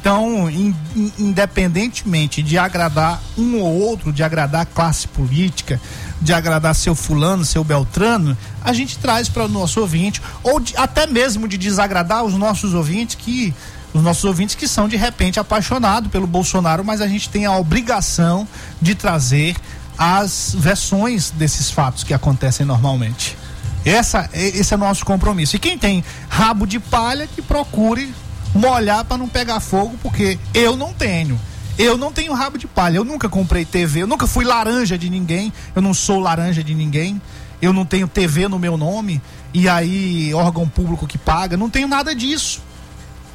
Então, 0.00 0.48
in- 0.48 0.74
in- 0.94 1.12
independentemente 1.18 2.42
de 2.42 2.56
agradar 2.56 3.20
um 3.36 3.58
ou 3.58 3.80
outro, 3.80 4.12
de 4.12 4.22
agradar 4.22 4.62
a 4.62 4.64
classe 4.66 5.08
política, 5.08 5.80
de 6.20 6.32
agradar 6.32 6.74
seu 6.74 6.94
fulano, 6.94 7.44
seu 7.44 7.62
beltrano, 7.62 8.36
a 8.64 8.72
gente 8.72 8.98
traz 8.98 9.28
para 9.28 9.44
o 9.44 9.48
nosso 9.48 9.80
ouvinte, 9.80 10.20
ou 10.42 10.58
de- 10.60 10.76
até 10.76 11.06
mesmo 11.06 11.46
de 11.46 11.56
desagradar 11.56 12.24
os 12.24 12.34
nossos 12.34 12.74
ouvintes 12.74 13.14
que 13.16 13.54
os 13.94 14.02
nossos 14.02 14.24
ouvintes 14.24 14.54
que 14.54 14.68
são 14.68 14.86
de 14.86 14.96
repente 14.96 15.40
apaixonados 15.40 16.10
pelo 16.10 16.26
Bolsonaro, 16.26 16.84
mas 16.84 17.00
a 17.00 17.08
gente 17.08 17.30
tem 17.30 17.46
a 17.46 17.56
obrigação 17.56 18.46
de 18.82 18.94
trazer 18.94 19.56
as 19.96 20.54
versões 20.58 21.30
desses 21.30 21.70
fatos 21.70 22.04
que 22.04 22.12
acontecem 22.12 22.66
normalmente. 22.66 23.36
Essa, 23.84 24.28
esse 24.34 24.74
é 24.74 24.76
o 24.76 24.80
nosso 24.80 25.04
compromisso. 25.04 25.56
E 25.56 25.58
quem 25.58 25.78
tem 25.78 26.04
rabo 26.28 26.66
de 26.66 26.78
palha 26.78 27.26
que 27.26 27.40
procure 27.40 28.12
molhar 28.54 29.04
para 29.04 29.16
não 29.16 29.28
pegar 29.28 29.58
fogo, 29.60 29.96
porque 30.02 30.38
eu 30.52 30.76
não 30.76 30.92
tenho. 30.92 31.40
Eu 31.78 31.96
não 31.96 32.12
tenho 32.12 32.34
rabo 32.34 32.58
de 32.58 32.66
palha, 32.66 32.96
eu 32.96 33.04
nunca 33.04 33.28
comprei 33.28 33.64
TV, 33.64 34.02
eu 34.02 34.06
nunca 34.06 34.26
fui 34.26 34.44
laranja 34.44 34.98
de 34.98 35.08
ninguém, 35.08 35.52
eu 35.76 35.80
não 35.80 35.94
sou 35.94 36.18
laranja 36.18 36.64
de 36.64 36.74
ninguém, 36.74 37.22
eu 37.62 37.72
não 37.72 37.84
tenho 37.86 38.08
TV 38.08 38.48
no 38.48 38.58
meu 38.58 38.76
nome, 38.76 39.22
e 39.54 39.68
aí 39.68 40.34
órgão 40.34 40.68
público 40.68 41.06
que 41.06 41.16
paga, 41.16 41.56
não 41.56 41.70
tenho 41.70 41.86
nada 41.86 42.14
disso. 42.14 42.60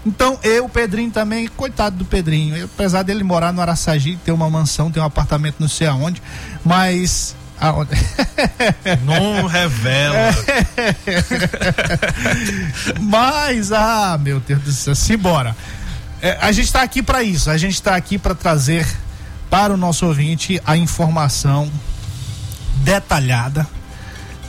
Então, 0.05 0.37
eu, 0.43 0.67
Pedrinho 0.67 1.09
também, 1.09 1.47
coitado 1.47 1.95
do 1.95 2.03
Pedrinho, 2.03 2.57
eu, 2.57 2.65
apesar 2.65 3.03
dele 3.03 3.23
morar 3.23 3.53
no 3.53 3.61
Araçagi, 3.61 4.19
ter 4.25 4.33
uma 4.33 4.49
mansão, 4.49 4.91
ter 4.91 4.99
um 4.99 5.05
apartamento 5.05 5.55
não 5.59 5.69
sei 5.69 5.87
aonde, 5.87 6.21
mas? 6.65 7.35
Não 9.05 9.47
revela. 9.47 10.35
Mas, 12.99 13.71
ah, 13.71 14.19
meu 14.21 14.41
Deus 14.41 14.61
do 14.63 14.71
céu, 14.73 14.93
simbora. 14.93 15.55
É, 16.23 16.37
a 16.39 16.53
gente 16.53 16.67
está 16.67 16.81
aqui 16.81 17.03
para 17.03 17.21
isso, 17.21 17.49
a 17.49 17.57
gente 17.57 17.73
está 17.73 17.97
aqui 17.97 18.17
para 18.17 18.33
trazer 18.33 18.87
para 19.49 19.73
o 19.73 19.77
nosso 19.77 20.05
ouvinte 20.05 20.57
a 20.65 20.77
informação 20.77 21.69
detalhada. 22.77 23.67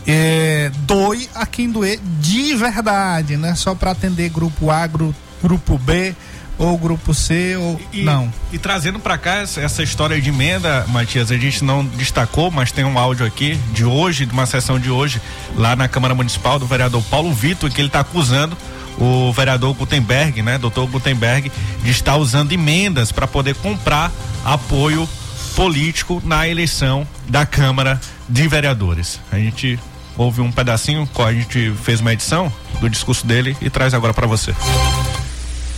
É, 0.06 0.70
doe 0.86 1.28
a 1.34 1.44
quem 1.44 1.68
doer 1.68 1.98
de 2.20 2.54
verdade, 2.54 3.36
né? 3.36 3.56
Só 3.56 3.74
para 3.74 3.90
atender 3.90 4.28
grupo 4.28 4.70
A, 4.70 4.86
grupo, 4.86 5.18
grupo 5.42 5.76
B 5.76 6.14
ou 6.56 6.78
grupo 6.78 7.12
C 7.12 7.56
ou 7.56 7.80
e, 7.92 8.04
não. 8.04 8.32
E 8.52 8.58
trazendo 8.58 9.00
para 9.00 9.18
cá 9.18 9.38
essa, 9.38 9.60
essa, 9.60 9.82
história 9.82 10.20
de 10.20 10.28
emenda, 10.28 10.86
Matias, 10.86 11.32
a 11.32 11.36
gente 11.36 11.64
não 11.64 11.84
destacou, 11.84 12.52
mas 12.52 12.70
tem 12.70 12.84
um 12.84 12.96
áudio 12.96 13.26
aqui 13.26 13.56
de 13.72 13.84
hoje, 13.84 14.26
de 14.26 14.32
uma 14.32 14.46
sessão 14.46 14.78
de 14.78 14.92
hoje, 14.92 15.20
lá 15.56 15.74
na 15.74 15.88
Câmara 15.88 16.14
Municipal 16.14 16.56
do 16.56 16.68
vereador 16.68 17.02
Paulo 17.10 17.32
Vitor, 17.34 17.68
que 17.68 17.80
ele 17.80 17.88
está 17.88 17.98
acusando 17.98 18.56
o 18.98 19.32
vereador 19.32 19.74
Gutenberg, 19.74 20.42
né, 20.42 20.58
doutor 20.58 20.86
Gutenberg, 20.86 21.50
de 21.82 21.90
estar 21.90 22.16
usando 22.16 22.52
emendas 22.52 23.10
para 23.10 23.26
poder 23.26 23.54
comprar 23.56 24.12
apoio 24.44 25.08
político 25.54 26.22
na 26.24 26.48
eleição 26.48 27.06
da 27.28 27.46
Câmara 27.46 28.00
de 28.28 28.46
Vereadores. 28.48 29.20
A 29.30 29.36
gente 29.36 29.78
ouve 30.16 30.40
um 30.40 30.50
pedacinho, 30.50 31.08
a 31.24 31.32
gente 31.32 31.72
fez 31.82 32.00
uma 32.00 32.12
edição 32.12 32.52
do 32.80 32.88
discurso 32.88 33.26
dele 33.26 33.56
e 33.60 33.70
traz 33.70 33.94
agora 33.94 34.14
para 34.14 34.26
você. 34.26 34.54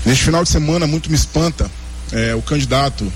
Neste 0.04 0.24
final 0.24 0.44
de 0.44 0.50
semana, 0.50 0.86
muito 0.86 1.10
me 1.10 1.16
espanta 1.16 1.70
é, 2.12 2.34
o 2.34 2.42
candidato, 2.42 3.10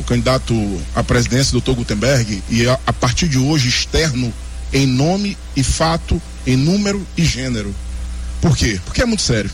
o 0.00 0.04
candidato 0.04 0.54
à 0.94 1.02
presidência, 1.02 1.52
doutor 1.52 1.74
Gutenberg, 1.74 2.42
e 2.48 2.66
a, 2.66 2.78
a, 2.86 2.92
partir 2.92 3.28
de 3.28 3.38
hoje 3.38 3.68
externo 3.68 4.32
em 4.72 4.86
nome 4.86 5.36
e 5.54 5.62
fato, 5.62 6.20
em 6.46 6.56
número 6.56 7.06
e 7.16 7.24
gênero. 7.24 7.74
Por 8.42 8.56
quê? 8.56 8.80
Porque 8.84 9.00
é 9.00 9.06
muito 9.06 9.22
sério. 9.22 9.50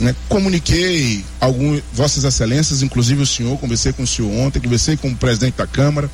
Né? 0.00 0.16
Comuniquei 0.26 1.22
algumas 1.38 1.82
vossas 1.92 2.24
excelências, 2.24 2.82
inclusive 2.82 3.22
o 3.22 3.26
senhor, 3.26 3.58
conversei 3.58 3.92
com 3.92 4.02
o 4.02 4.06
senhor 4.06 4.32
ontem, 4.32 4.58
conversei 4.58 4.96
com 4.96 5.08
o 5.08 5.14
presidente 5.14 5.58
da 5.58 5.66
Câmara, 5.66 6.10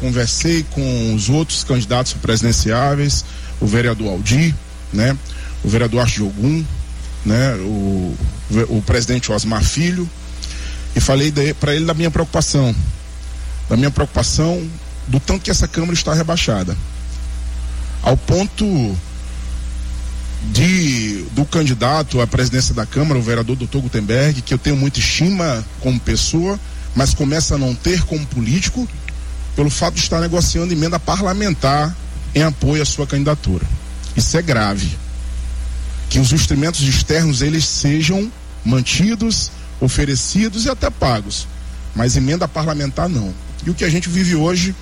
conversei 0.00 0.64
com 0.70 1.14
os 1.14 1.28
outros 1.28 1.62
candidatos 1.62 2.14
presidenciáveis, 2.14 3.22
o 3.60 3.66
vereador 3.66 4.08
Aldir, 4.08 4.54
né? 4.90 5.16
O 5.62 5.68
vereador 5.68 6.00
Archogum, 6.00 6.64
né? 7.24 7.54
O, 7.56 8.16
o 8.70 8.82
presidente 8.86 9.30
Osmar 9.30 9.62
Filho, 9.62 10.08
e 10.94 11.00
falei 11.00 11.30
para 11.60 11.74
ele 11.74 11.84
da 11.84 11.92
minha 11.92 12.10
preocupação, 12.10 12.74
da 13.68 13.76
minha 13.76 13.90
preocupação 13.90 14.66
do 15.06 15.20
tanto 15.20 15.42
que 15.42 15.50
essa 15.50 15.68
Câmara 15.68 15.92
está 15.92 16.14
rebaixada. 16.14 16.74
Ao 18.02 18.16
ponto 18.16 18.96
de 20.52 21.24
do 21.32 21.44
candidato 21.44 22.20
à 22.20 22.26
presidência 22.26 22.74
da 22.74 22.86
Câmara, 22.86 23.18
o 23.18 23.22
vereador 23.22 23.56
Dr. 23.56 23.78
Gutenberg, 23.78 24.42
que 24.42 24.54
eu 24.54 24.58
tenho 24.58 24.76
muita 24.76 24.98
estima 24.98 25.64
como 25.80 25.98
pessoa, 25.98 26.58
mas 26.94 27.14
começa 27.14 27.54
a 27.54 27.58
não 27.58 27.74
ter 27.74 28.02
como 28.02 28.24
político, 28.26 28.88
pelo 29.54 29.70
fato 29.70 29.94
de 29.94 30.00
estar 30.00 30.20
negociando 30.20 30.72
emenda 30.72 30.98
parlamentar 30.98 31.96
em 32.34 32.42
apoio 32.42 32.82
à 32.82 32.86
sua 32.86 33.06
candidatura. 33.06 33.64
Isso 34.16 34.36
é 34.36 34.42
grave 34.42 34.96
que 36.08 36.18
os 36.18 36.32
instrumentos 36.32 36.80
externos 36.82 37.42
eles 37.42 37.66
sejam 37.66 38.30
mantidos, 38.64 39.50
oferecidos 39.80 40.64
e 40.64 40.70
até 40.70 40.90
pagos, 40.90 41.46
mas 41.94 42.16
emenda 42.16 42.46
parlamentar 42.46 43.08
não. 43.08 43.34
E 43.64 43.70
o 43.70 43.74
que 43.74 43.84
a 43.84 43.90
gente 43.90 44.08
vive 44.08 44.34
hoje 44.34 44.74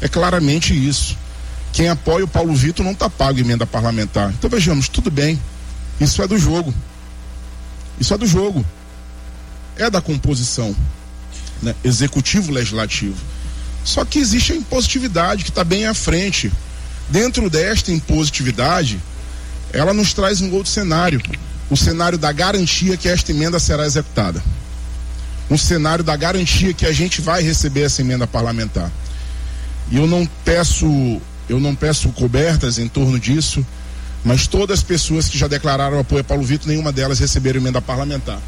é 0.00 0.08
claramente 0.08 0.74
isso. 0.74 1.16
Quem 1.76 1.90
apoia 1.90 2.24
o 2.24 2.28
Paulo 2.28 2.54
Vitor 2.54 2.82
não 2.82 2.92
está 2.92 3.10
pago 3.10 3.38
emenda 3.38 3.66
parlamentar. 3.66 4.30
Então 4.30 4.48
vejamos, 4.48 4.88
tudo 4.88 5.10
bem. 5.10 5.38
Isso 6.00 6.22
é 6.22 6.26
do 6.26 6.38
jogo. 6.38 6.72
Isso 8.00 8.14
é 8.14 8.16
do 8.16 8.26
jogo. 8.26 8.64
É 9.76 9.90
da 9.90 10.00
composição 10.00 10.74
né? 11.60 11.74
executivo 11.84 12.50
legislativo. 12.50 13.18
Só 13.84 14.06
que 14.06 14.18
existe 14.18 14.54
a 14.54 14.56
impositividade 14.56 15.44
que 15.44 15.50
está 15.50 15.62
bem 15.62 15.84
à 15.84 15.92
frente. 15.92 16.50
Dentro 17.10 17.50
desta 17.50 17.92
impositividade, 17.92 18.98
ela 19.70 19.92
nos 19.92 20.14
traz 20.14 20.40
um 20.40 20.50
outro 20.54 20.72
cenário, 20.72 21.20
o 21.68 21.76
cenário 21.76 22.16
da 22.16 22.32
garantia 22.32 22.96
que 22.96 23.06
esta 23.06 23.32
emenda 23.32 23.58
será 23.58 23.84
executada. 23.84 24.42
Um 25.50 25.58
cenário 25.58 26.02
da 26.02 26.16
garantia 26.16 26.72
que 26.72 26.86
a 26.86 26.92
gente 26.92 27.20
vai 27.20 27.42
receber 27.42 27.82
essa 27.82 28.00
emenda 28.00 28.26
parlamentar. 28.26 28.90
E 29.90 29.98
eu 29.98 30.06
não 30.06 30.26
peço, 30.42 31.20
eu 31.48 31.60
não 31.60 31.74
peço 31.74 32.08
cobertas 32.10 32.78
em 32.78 32.88
torno 32.88 33.18
disso, 33.18 33.64
mas 34.24 34.46
todas 34.46 34.78
as 34.80 34.84
pessoas 34.84 35.28
que 35.28 35.38
já 35.38 35.46
declararam 35.46 35.98
apoio 35.98 36.20
a 36.20 36.24
Paulo 36.24 36.42
Vitor, 36.42 36.68
nenhuma 36.68 36.92
delas 36.92 37.18
receberam 37.18 37.60
emenda 37.60 37.80
parlamentar. 37.80 38.40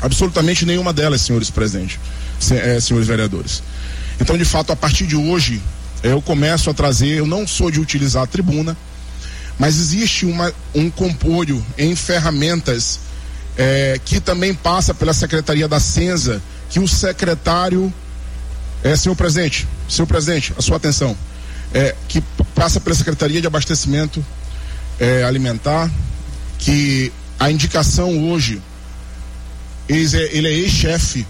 Absolutamente 0.00 0.66
nenhuma 0.66 0.92
delas, 0.92 1.22
senhores 1.22 1.50
presidentes, 1.50 1.98
eh, 2.50 2.78
senhores 2.80 3.06
vereadores. 3.08 3.62
Então, 4.20 4.36
de 4.36 4.44
fato, 4.44 4.72
a 4.72 4.76
partir 4.76 5.06
de 5.06 5.16
hoje, 5.16 5.62
eu 6.02 6.20
começo 6.20 6.68
a 6.70 6.74
trazer, 6.74 7.18
eu 7.18 7.26
não 7.26 7.46
sou 7.46 7.70
de 7.70 7.80
utilizar 7.80 8.22
a 8.22 8.26
tribuna, 8.26 8.76
mas 9.58 9.78
existe 9.78 10.24
uma, 10.24 10.52
um 10.74 10.90
compolho 10.90 11.64
em 11.76 11.94
ferramentas 11.94 13.00
é, 13.56 14.00
que 14.04 14.20
também 14.20 14.54
passa 14.54 14.94
pela 14.94 15.12
Secretaria 15.12 15.68
da 15.68 15.78
Censa, 15.78 16.40
que 16.70 16.80
o 16.80 16.88
secretário, 16.88 17.92
é, 18.82 18.96
senhor 18.96 19.14
presidente, 19.14 19.68
senhor 19.88 20.06
presidente, 20.06 20.54
a 20.56 20.62
sua 20.62 20.78
atenção, 20.78 21.16
é, 21.72 21.94
que 22.08 22.20
passa 22.54 22.80
pela 22.80 22.94
Secretaria 22.94 23.40
de 23.40 23.46
Abastecimento 23.46 24.24
é, 24.98 25.24
Alimentar, 25.24 25.90
que 26.58 27.12
a 27.38 27.50
indicação 27.50 28.30
hoje, 28.30 28.60
ele 29.88 30.48
é 30.48 30.52
ex-chefe 30.52 31.26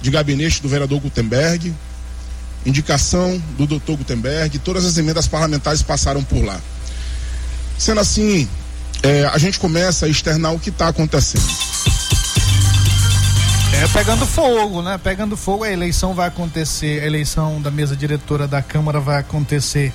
de 0.00 0.10
gabinete 0.10 0.60
do 0.60 0.68
vereador 0.68 1.00
Gutenberg, 1.00 1.72
indicação 2.66 3.40
do 3.56 3.66
doutor 3.66 3.96
Gutenberg, 3.96 4.58
todas 4.58 4.84
as 4.84 4.96
emendas 4.98 5.26
parlamentares 5.28 5.82
passaram 5.82 6.22
por 6.22 6.44
lá. 6.44 6.60
Sendo 7.78 8.00
assim, 8.00 8.48
é, 9.02 9.24
a 9.26 9.38
gente 9.38 9.58
começa 9.58 10.06
a 10.06 10.08
externar 10.08 10.52
o 10.52 10.58
que 10.58 10.70
está 10.70 10.88
acontecendo. 10.88 11.44
É 13.72 13.88
pegando 13.88 14.26
fogo, 14.26 14.82
né? 14.82 14.98
Pegando 15.02 15.36
fogo, 15.36 15.64
a 15.64 15.70
eleição 15.70 16.14
vai 16.14 16.28
acontecer, 16.28 17.02
a 17.02 17.06
eleição 17.06 17.60
da 17.60 17.70
mesa 17.70 17.96
diretora 17.96 18.46
da 18.46 18.62
Câmara 18.62 19.00
vai 19.00 19.18
acontecer 19.18 19.92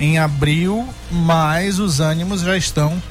em 0.00 0.18
abril, 0.18 0.88
mas 1.10 1.78
os 1.78 2.00
ânimos 2.00 2.42
já 2.42 2.56
estão 2.56 3.02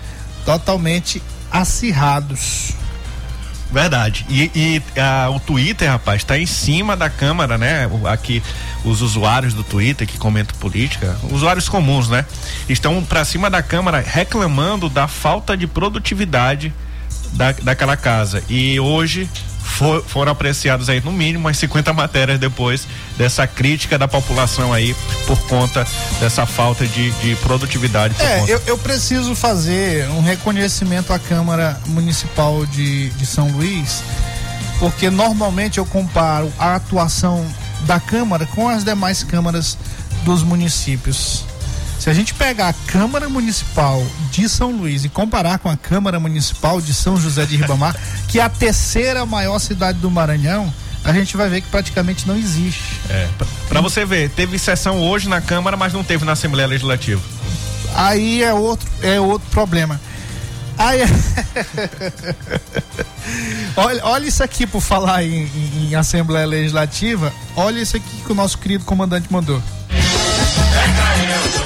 totalmente 0.46 1.22
acirrados. 1.52 2.74
Verdade. 3.72 4.26
E, 4.30 4.52
e 4.56 5.00
a, 5.00 5.30
o 5.30 5.40
Twitter, 5.40 5.90
rapaz, 5.90 6.22
está 6.22 6.38
em 6.38 6.46
cima 6.46 6.96
da 6.96 7.10
Câmara, 7.10 7.58
né? 7.58 7.90
Aqui, 8.06 8.42
os 8.84 9.02
usuários 9.02 9.54
do 9.54 9.64
Twitter 9.64 10.08
que 10.08 10.18
comentam 10.18 10.58
política, 10.60 11.18
usuários 11.30 11.68
comuns, 11.68 12.08
né? 12.08 12.26
Estão 12.70 13.04
para 13.04 13.26
cima 13.26 13.50
da 13.50 13.62
Câmara 13.62 14.00
reclamando 14.06 14.88
da 14.88 15.08
falta 15.08 15.58
de 15.58 15.68
produtividade 15.68 16.74
da, 17.34 17.52
daquela 17.52 17.98
casa. 17.98 18.44
E 18.48 18.80
hoje 18.80 19.30
for, 19.76 20.04
foram 20.04 20.32
apreciados 20.32 20.90
aí 20.90 21.02
no 21.02 21.12
mínimo 21.12 21.46
umas 21.46 21.58
50 21.58 21.92
matérias 21.94 22.40
depois 22.40 22.88
dessa 23.18 23.46
crítica 23.46 23.98
da 23.98 24.08
população 24.08 24.72
aí 24.74 24.96
por 25.28 25.38
conta 25.48 25.86
dessa 26.20 26.46
falta 26.46 26.88
de, 26.88 27.12
de 27.12 27.36
produtividade. 27.38 28.16
É, 28.20 28.44
eu, 28.48 28.62
eu, 28.66 28.78
preciso 28.78 29.36
fazer 29.36 30.10
um 30.10 30.22
reconhecimento 30.22 31.12
à 31.12 31.20
Câmara 31.20 31.80
Municipal 31.88 32.66
de, 32.66 33.10
de 33.10 33.26
São 33.26 33.50
Luís, 33.50 34.02
porque 34.80 35.10
normalmente 35.10 35.78
eu 35.78 35.86
comparo 35.86 36.52
a 36.58 36.76
atuação 36.76 37.46
da 37.82 38.00
Câmara 38.00 38.46
com 38.46 38.70
as 38.70 38.84
demais 38.84 39.24
câmaras 39.24 39.78
dos 40.24 40.42
municípios. 40.42 41.44
Se 42.06 42.12
a 42.12 42.14
gente 42.14 42.36
pegar 42.36 42.68
a 42.68 42.74
Câmara 42.74 43.28
Municipal 43.28 44.06
de 44.30 44.48
São 44.48 44.72
Luís 44.72 45.04
e 45.04 45.10
comparar 45.10 45.58
com 45.58 45.68
a 45.68 45.76
Câmara 45.76 46.20
Municipal 46.20 46.80
de 46.80 46.94
São 46.94 47.18
José 47.18 47.48
de 47.48 47.58
Ribamar, 47.58 48.00
que 48.30 48.40
é 48.40 48.44
a 48.44 48.48
terceira 48.48 49.26
maior 49.26 49.58
cidade 49.58 49.98
do 49.98 50.12
Maranhão, 50.12 50.72
a 51.04 51.12
gente 51.12 51.36
vai 51.36 51.50
ver 51.50 51.62
que 51.62 51.68
praticamente 51.68 52.28
não 52.28 52.38
existe. 52.38 53.02
É. 53.10 53.28
Para 53.68 53.82
você 53.82 54.06
ver, 54.06 54.30
teve 54.30 54.60
sessão 54.60 55.02
hoje 55.02 55.28
na 55.28 55.42
Câmara, 55.42 55.76
mas 55.76 55.94
não 55.94 56.04
teve 56.04 56.24
na 56.26 56.34
Assembleia 56.34 56.68
Legislativa. 56.68 57.24
Aí 57.96 58.44
é 58.44 58.54
outro, 58.54 58.88
é 59.02 59.20
outro 59.20 59.50
problema. 59.50 60.00
Ai, 60.78 61.02
é. 61.02 61.08
olha, 63.78 64.06
olha 64.06 64.28
isso 64.28 64.44
aqui 64.44 64.68
por 64.68 64.80
falar 64.80 65.24
em, 65.24 65.48
em, 65.48 65.90
em 65.90 65.96
Assembleia 65.96 66.46
Legislativa. 66.46 67.34
Olha 67.56 67.80
isso 67.80 67.98
aqui 67.98 68.22
que 68.24 68.32
o 68.32 68.36
nosso 68.36 68.60
querido 68.60 68.86
comandante 68.86 69.26
mandou. 69.34 69.60
Não 71.58 71.65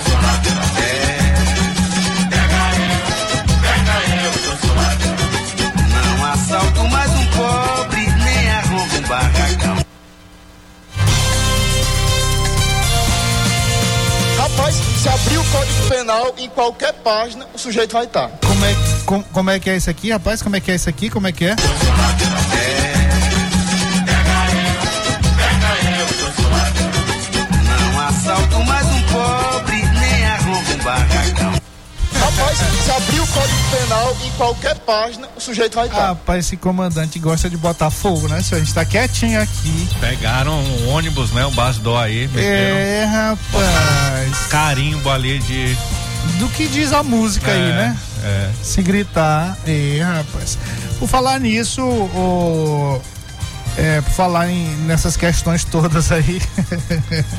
se 15.02 15.08
abrir 15.10 15.38
o 15.38 15.44
Código 15.46 15.88
Penal 15.88 16.34
em 16.38 16.50
qualquer 16.50 16.94
página, 16.94 17.46
o 17.54 17.58
sujeito 17.58 17.94
vai 17.94 18.06
estar. 18.06 18.30
Como 18.46 18.66
é, 18.66 18.76
com- 19.06 19.24
como 19.24 19.50
é 19.50 19.60
que 19.60 19.70
é 19.70 19.78
isso 19.78 19.90
aqui, 19.90 20.12
rapaz? 20.12 20.42
Como 20.42 20.56
é 20.56 20.60
que 20.60 20.72
é 20.72 20.76
isso 20.76 20.90
aqui? 20.90 21.10
Como 21.10 21.28
é 21.28 21.32
que 21.32 21.46
é? 21.46 21.56
Não 21.56 22.89
se 32.84 32.92
abrir 32.92 33.20
o 33.20 33.28
Código 33.28 33.58
Penal 33.72 34.18
em 34.26 34.32
qualquer 34.32 34.76
página, 34.80 35.28
o 35.36 35.40
sujeito 35.42 35.76
vai 35.76 35.88
estar. 35.88 36.08
Rapaz, 36.08 36.46
esse 36.46 36.58
comandante 36.58 37.20
gosta 37.20 37.50
de 37.50 37.58
botar 37.58 37.90
fogo, 37.90 38.28
né, 38.28 38.42
senhor? 38.42 38.62
A 38.62 38.64
gente 38.64 38.74
tá 38.74 38.86
quietinho 38.86 39.42
aqui. 39.42 39.88
Pegaram 40.00 40.54
um 40.60 40.90
ônibus, 40.90 41.32
né? 41.32 41.46
O 41.46 41.52
Basdó 41.52 41.98
aí, 41.98 42.28
meteram 42.28 42.78
É, 42.78 43.06
rapaz. 43.06 44.38
carimbo 44.50 45.10
ali 45.10 45.40
de. 45.40 45.78
Do 46.38 46.50
que 46.50 46.68
diz 46.68 46.92
a 46.92 47.02
música 47.02 47.52
aí, 47.52 47.72
É, 47.72 47.74
né? 47.74 47.98
É. 48.24 48.50
Se 48.62 48.82
gritar. 48.82 49.58
É, 49.66 50.02
rapaz. 50.04 50.58
Por 51.00 51.08
falar 51.08 51.40
nisso, 51.40 51.82
o. 51.82 53.02
É, 53.78 54.02
por 54.02 54.12
falar 54.12 54.50
em, 54.50 54.66
nessas 54.86 55.16
questões 55.16 55.64
todas 55.64 56.12
aí. 56.12 56.42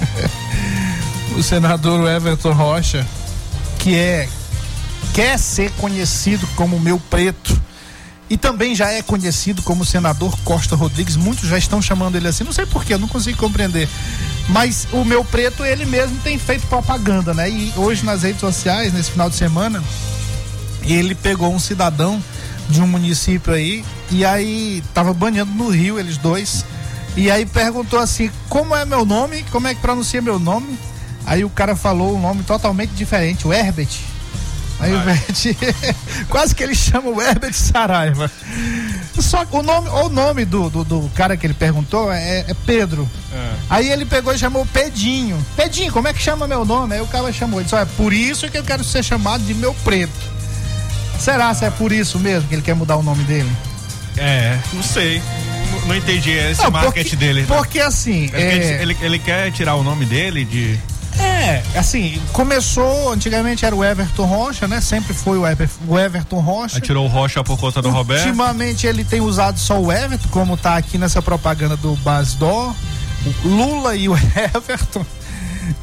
o 1.37 1.43
senador 1.43 2.09
Everton 2.09 2.53
Rocha, 2.53 3.07
que 3.79 3.95
é. 3.97 4.29
Quer 5.13 5.39
ser 5.39 5.71
conhecido 5.73 6.47
como 6.57 6.79
meu 6.79 6.99
preto. 6.99 7.61
E 8.29 8.37
também 8.37 8.77
já 8.77 8.89
é 8.91 9.03
conhecido 9.03 9.61
como 9.63 9.85
senador 9.85 10.37
Costa 10.45 10.77
Rodrigues. 10.77 11.17
Muitos 11.17 11.49
já 11.49 11.59
estão 11.59 11.83
chamando 11.83 12.17
ele 12.17 12.29
assim. 12.29 12.45
Não 12.45 12.53
sei 12.53 12.65
porquê, 12.65 12.95
eu 12.95 12.99
não 12.99 13.09
consigo 13.09 13.37
compreender. 13.39 13.89
Mas 14.49 14.87
o 14.93 15.05
meu 15.05 15.25
preto, 15.25 15.65
ele 15.65 15.85
mesmo 15.85 16.17
tem 16.19 16.39
feito 16.39 16.67
propaganda, 16.69 17.35
né? 17.35 17.51
E 17.51 17.73
hoje 17.77 18.05
nas 18.05 18.23
redes 18.23 18.41
sociais, 18.41 18.93
nesse 18.93 19.11
final 19.11 19.29
de 19.29 19.37
semana, 19.37 19.83
ele 20.83 21.15
pegou 21.15 21.53
um 21.53 21.59
cidadão 21.59 22.23
de 22.69 22.81
um 22.81 22.87
município 22.87 23.53
aí 23.53 23.85
e 24.11 24.25
aí 24.25 24.83
tava 24.95 25.13
banhando 25.13 25.53
no 25.53 25.69
rio 25.69 25.99
eles 25.99 26.17
dois 26.17 26.65
e 27.17 27.31
aí 27.31 27.45
perguntou 27.45 27.99
assim 27.99 28.31
como 28.49 28.75
é 28.75 28.85
meu 28.85 29.05
nome 29.05 29.45
como 29.51 29.67
é 29.67 29.75
que 29.75 29.81
pronuncia 29.81 30.23
meu 30.23 30.39
nome 30.39 30.79
aí 31.27 31.45
o 31.45 31.51
cara 31.51 31.75
falou 31.75 32.17
um 32.17 32.21
nome 32.21 32.45
totalmente 32.45 32.91
diferente 32.91 33.47
o 33.47 33.53
Herbert 33.53 33.91
aí 34.81 34.93
o 34.93 34.97
Herbert 34.97 36.27
quase 36.29 36.55
que 36.55 36.63
ele 36.63 36.75
chama 36.75 37.09
o 37.11 37.21
Herbert 37.21 37.53
Saraiva 37.53 38.31
só 39.19 39.45
que 39.45 39.55
o 39.55 39.63
nome 39.63 39.89
o 39.89 40.09
nome 40.09 40.45
do, 40.45 40.71
do, 40.71 40.85
do 40.85 41.11
cara 41.15 41.37
que 41.37 41.47
ele 41.47 41.55
perguntou 41.55 42.11
é, 42.13 42.45
é 42.49 42.55
Pedro 42.67 43.09
Aí 43.69 43.89
ele 43.89 44.05
pegou 44.05 44.35
e 44.35 44.39
chamou 44.39 44.67
Pedinho. 44.67 45.39
Pedinho, 45.57 45.93
como 45.93 46.09
é 46.09 46.13
que 46.13 46.21
chama 46.21 46.49
meu 46.49 46.65
nome? 46.65 46.97
Aí 46.97 47.01
o 47.01 47.07
cara 47.07 47.33
chamou. 47.33 47.61
Ele 47.61 47.65
disse: 47.65 47.77
"Ó, 47.77 47.79
é 47.79 47.85
por 47.85 48.13
isso 48.13 48.49
que 48.51 48.59
eu 48.59 48.65
quero 48.65 48.83
ser 48.83 49.05
chamado 49.05 49.45
de 49.45 49.55
meu 49.55 49.73
preto. 49.85 50.11
Será 51.21 51.55
se 51.55 51.65
é 51.65 51.71
por 51.71 51.93
isso 51.93 52.19
mesmo 52.19 52.49
que 52.49 52.55
ele 52.57 52.63
quer 52.63 52.75
mudar 52.75 52.97
o 52.97 53.03
nome 53.03 53.23
dele? 53.25 53.49
É, 54.17 54.59
não 54.73 54.83
sei. 54.83 55.23
Não, 55.71 55.87
não 55.89 55.97
entendi 55.97 56.33
esse 56.33 56.61
Não, 56.63 56.71
marketing 56.73 57.11
porque- 57.11 57.17
dele. 57.17 57.41
né? 57.43 57.47
Porque 57.47 57.79
assim. 57.81 58.25
Ele, 58.33 58.43
é, 58.43 58.59
quer, 58.59 58.83
ele, 58.83 58.97
ele 59.01 59.19
quer 59.21 59.53
tirar 59.53 59.77
o 59.77 59.85
nome 59.85 60.05
dele 60.05 60.45
de. 60.45 60.77
É, 61.21 61.63
assim, 61.79 62.21
começou, 62.33 63.13
antigamente 63.13 63.65
era 63.65 63.75
o 63.75 63.85
Everton 63.85 64.25
Rocha, 64.25 64.67
né? 64.67 64.81
Sempre 64.81 65.15
foi 65.15 65.39
o, 65.39 65.47
Ever- 65.47 65.69
o 65.87 65.99
Everton 65.99 66.41
Rocha. 66.41 66.79
Atirou 66.79 67.05
o 67.05 67.09
Rocha 67.09 67.43
por 67.45 67.59
conta 67.59 67.81
do 67.83 67.91
Roberto. 67.91 68.25
Ultimamente 68.27 68.87
ele 68.87 69.05
tem 69.05 69.21
usado 69.21 69.59
só 69.59 69.81
o 69.81 69.91
Everton, 69.93 70.29
como 70.31 70.57
tá 70.57 70.77
aqui 70.77 70.97
nessa 70.99 71.21
propaganda 71.23 71.77
do 71.77 71.95
Basdó, 71.97 72.75
o 73.45 73.49
Lula 73.49 73.95
e 73.97 74.09
o 74.09 74.15
Everton. 74.57 75.05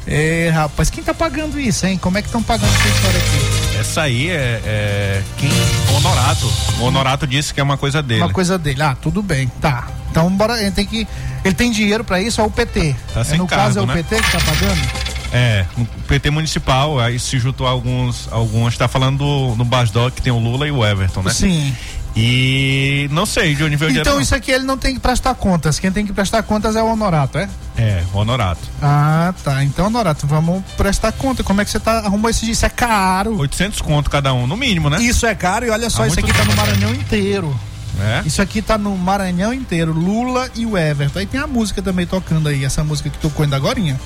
É, 0.06 0.50
rapaz, 0.52 0.90
quem 0.90 1.02
tá 1.02 1.14
pagando 1.14 1.58
isso, 1.58 1.86
hein? 1.86 1.96
Como 1.98 2.18
é 2.18 2.22
que 2.22 2.28
estão 2.28 2.42
pagando 2.42 2.70
essa 2.74 2.88
história 2.88 3.18
aqui? 3.18 3.78
Essa 3.78 4.02
aí 4.02 4.28
é, 4.28 4.60
é 4.64 5.22
quem 5.38 5.48
o 5.92 5.94
Honorato. 5.96 6.52
O 6.80 6.84
Honorato 6.84 7.26
disse 7.26 7.54
que 7.54 7.60
é 7.60 7.62
uma 7.62 7.76
coisa 7.78 8.02
dele. 8.02 8.22
Uma 8.22 8.32
coisa 8.32 8.58
dele. 8.58 8.82
Ah, 8.82 8.96
tudo 9.00 9.22
bem. 9.22 9.48
Tá. 9.60 9.88
Então 10.10 10.30
bora, 10.30 10.60
ele 10.60 10.72
tem 10.72 10.84
que. 10.84 11.06
Ele 11.44 11.54
tem 11.54 11.70
dinheiro 11.70 12.02
pra 12.04 12.20
isso, 12.20 12.40
é 12.40 12.44
o 12.44 12.50
PT. 12.50 12.94
Tá 13.14 13.20
é, 13.30 13.36
no 13.36 13.46
caso 13.46 13.78
é 13.78 13.82
o 13.82 13.86
cargo, 13.86 14.00
né? 14.00 14.02
PT 14.08 14.22
que 14.22 14.32
tá 14.32 14.38
pagando? 14.40 15.07
É, 15.32 15.66
no 15.76 15.84
PT 16.06 16.30
municipal, 16.30 16.98
aí 16.98 17.18
se 17.18 17.38
juntou 17.38 17.66
alguns, 17.66 18.28
alguns, 18.30 18.76
tá 18.78 18.88
falando 18.88 19.18
do, 19.18 19.56
do 19.56 19.64
Basdó 19.64 20.08
que 20.10 20.22
tem 20.22 20.32
o 20.32 20.38
Lula 20.38 20.66
e 20.66 20.70
o 20.70 20.84
Everton, 20.84 21.22
né? 21.22 21.32
Sim. 21.32 21.74
E 22.16 23.08
não 23.12 23.24
sei 23.24 23.54
de 23.54 23.62
onde 23.62 23.76
veio 23.76 23.92
o. 23.92 23.96
Então 23.96 24.14
não. 24.14 24.20
isso 24.20 24.34
aqui 24.34 24.50
ele 24.50 24.64
não 24.64 24.76
tem 24.76 24.94
que 24.94 25.00
prestar 25.00 25.34
contas. 25.34 25.78
Quem 25.78 25.92
tem 25.92 26.04
que 26.04 26.12
prestar 26.12 26.42
contas 26.42 26.74
é 26.74 26.82
o 26.82 26.86
Honorato, 26.86 27.38
é? 27.38 27.48
É, 27.76 28.02
o 28.12 28.18
Honorato. 28.18 28.60
Ah, 28.82 29.32
tá. 29.44 29.62
Então, 29.62 29.86
Honorato, 29.86 30.26
vamos 30.26 30.64
prestar 30.76 31.12
conta. 31.12 31.44
Como 31.44 31.60
é 31.60 31.64
que 31.64 31.70
você 31.70 31.78
tá 31.78 31.98
arrumou 31.98 32.28
esse 32.28 32.50
Isso 32.50 32.66
é 32.66 32.70
caro. 32.70 33.38
800 33.38 33.80
conto 33.82 34.10
cada 34.10 34.32
um, 34.34 34.48
no 34.48 34.56
mínimo, 34.56 34.90
né? 34.90 35.00
Isso 35.00 35.26
é 35.26 35.34
caro 35.34 35.66
e 35.66 35.70
olha 35.70 35.88
só, 35.90 36.02
Há 36.02 36.06
isso 36.08 36.16
muito 36.16 36.30
aqui 36.30 36.38
tá 36.38 36.44
no. 36.44 36.56
Maranhão 36.56 36.92
inteiro. 36.92 37.60
É? 38.00 38.22
Isso 38.26 38.42
aqui 38.42 38.62
tá 38.62 38.76
no 38.76 38.96
Maranhão 38.96 39.52
inteiro. 39.52 39.92
Lula 39.92 40.50
e 40.56 40.66
o 40.66 40.76
Everton. 40.76 41.20
Aí 41.20 41.26
tem 41.26 41.40
a 41.40 41.46
música 41.46 41.80
também 41.82 42.06
tocando 42.06 42.48
aí, 42.48 42.64
essa 42.64 42.82
música 42.82 43.10
que 43.10 43.18
tocou 43.18 43.44
ainda 43.44 43.56
agorinha. 43.56 43.98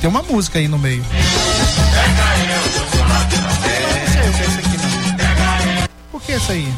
Tem 0.00 0.08
uma 0.10 0.22
música 0.22 0.58
aí 0.58 0.68
no 0.68 0.78
meio. 0.78 1.04
Por 6.10 6.20
que 6.22 6.32
isso 6.32 6.52
aí? 6.52 6.72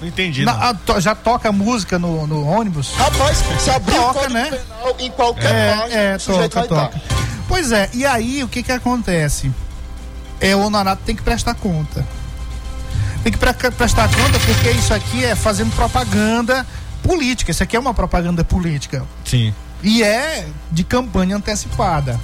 Não 0.00 0.08
entendi. 0.08 0.44
Na- 0.44 0.52
não. 0.54 0.62
ah, 0.62 0.74
to- 0.74 1.00
já 1.00 1.14
toca 1.14 1.50
música 1.52 1.98
no, 1.98 2.26
no 2.26 2.44
ônibus? 2.46 2.92
Rapaz, 2.96 3.38
se 3.60 3.70
abrir 3.70 3.94
o 3.94 3.96
Toca, 3.98 4.12
Código 4.20 4.34
né? 4.34 4.50
Penal 4.50 4.96
em 4.98 5.10
qualquer 5.10 5.78
página, 5.78 6.00
É, 6.00 6.14
é, 6.14 6.18
toca, 6.18 6.48
vai 6.60 6.68
toca. 6.68 7.02
Pois 7.48 7.72
é, 7.72 7.90
e 7.92 8.04
aí 8.04 8.42
o 8.42 8.48
que 8.48 8.62
que 8.62 8.72
acontece? 8.72 9.50
É, 10.40 10.54
o 10.56 10.60
honorato 10.60 11.02
tem 11.04 11.14
que 11.14 11.22
prestar 11.22 11.54
conta. 11.54 12.04
Tem 13.22 13.32
que 13.32 13.38
pre- 13.38 13.52
prestar 13.70 14.08
conta 14.08 14.38
porque 14.44 14.70
isso 14.70 14.92
aqui 14.92 15.24
é 15.24 15.34
fazendo 15.34 15.74
propaganda 15.74 16.66
política. 17.02 17.50
Isso 17.50 17.62
aqui 17.62 17.76
é 17.76 17.80
uma 17.80 17.94
propaganda 17.94 18.44
política. 18.44 19.04
Sim. 19.24 19.54
E 19.84 20.02
é 20.02 20.46
de 20.72 20.82
campanha 20.82 21.36
antecipada. 21.36 22.18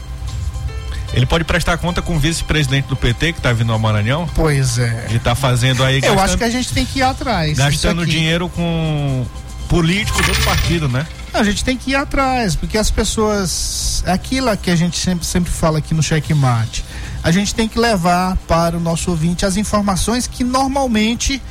Ele 1.13 1.27
pode 1.27 1.45
prestar 1.45 1.77
conta 1.77 2.01
com 2.01 2.15
o 2.17 2.19
vice-presidente 2.19 2.87
do 2.89 2.97
PT 2.97 3.33
que 3.35 3.41
tá 3.41 3.53
vindo 3.53 3.73
ao 3.73 3.79
Maranhão. 3.79 4.29
Pois 4.35 4.79
é. 4.79 5.07
Ele 5.11 5.19
tá 5.19 5.35
fazendo 5.35 5.83
aí. 5.85 6.01
Eu 6.03 6.19
acho 6.21 6.39
que 6.39 6.45
a 6.45 6.51
gente 6.51 6.73
tem 6.73 6.87
que 6.87 7.01
ir 7.01 7.03
atrás. 7.03 7.59
Gastando 7.59 8.07
dinheiro 8.07 8.49
com 8.49 9.27
político 9.69 10.23
do 10.23 10.35
partido, 10.45 10.89
né? 10.89 11.07
A 11.35 11.43
gente 11.45 11.65
tem 11.65 11.77
que 11.77 11.91
ir 11.93 11.95
atrás, 11.97 12.55
porque 12.57 12.79
as 12.79 12.91
pessoas. 12.91 14.03
Aquilo 14.07 14.57
que 14.57 14.71
a 14.71 14.77
gente 14.77 14.99
sempre, 14.99 15.25
sempre 15.27 15.51
fala 15.53 15.79
aqui 15.79 15.95
no 15.95 16.03
checkmate. 16.03 16.85
A 17.23 17.31
gente 17.31 17.55
tem 17.55 17.69
que 17.69 17.79
levar 17.79 18.37
para 18.49 18.77
o 18.77 18.81
nosso 18.81 19.11
ouvinte 19.11 19.45
as 19.45 19.57
informações 19.57 20.27
que 20.29 20.43
normalmente 20.45 21.43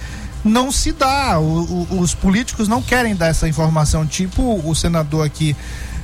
não 0.44 0.72
se 0.72 0.92
dá. 0.94 1.38
O- 1.38 1.88
o- 1.92 2.00
os 2.00 2.14
políticos 2.14 2.68
não 2.68 2.82
querem 2.82 3.14
dar 3.16 3.28
essa 3.28 3.48
informação. 3.48 4.06
Tipo 4.06 4.62
o 4.68 4.74
senador 4.74 5.26
aqui, 5.26 5.56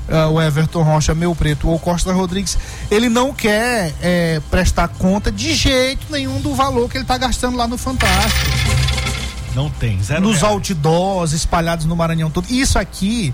ah, 0.10 0.28
o 0.28 0.42
Everton 0.42 0.84
Rocha, 0.84 1.16
meu 1.16 1.34
preto, 1.36 1.68
ou 1.68 1.80
Costa 1.80 2.14
Rodrigues, 2.14 2.58
ele 2.92 3.10
não 3.10 3.34
quer 3.34 3.94
eh, 4.02 4.42
prestar 4.52 4.88
conta 4.88 5.32
de 5.32 5.54
jeito 5.54 6.08
nenhum 6.12 6.40
do 6.42 6.54
valor 6.54 6.90
que 6.90 6.98
ele 6.98 7.04
está 7.04 7.18
gastando 7.18 7.58
lá 7.58 7.68
no 7.68 7.78
Fantástico 7.78 8.52
Não 9.56 9.70
tem, 9.70 10.02
zero 10.04 10.22
nos 10.22 10.42
reais. 10.42 10.54
outdoors 10.54 11.32
espalhados 11.32 11.86
no 11.86 11.96
Maranhão 11.96 12.30
todo. 12.30 12.46
Isso 12.50 12.78
aqui, 12.78 13.34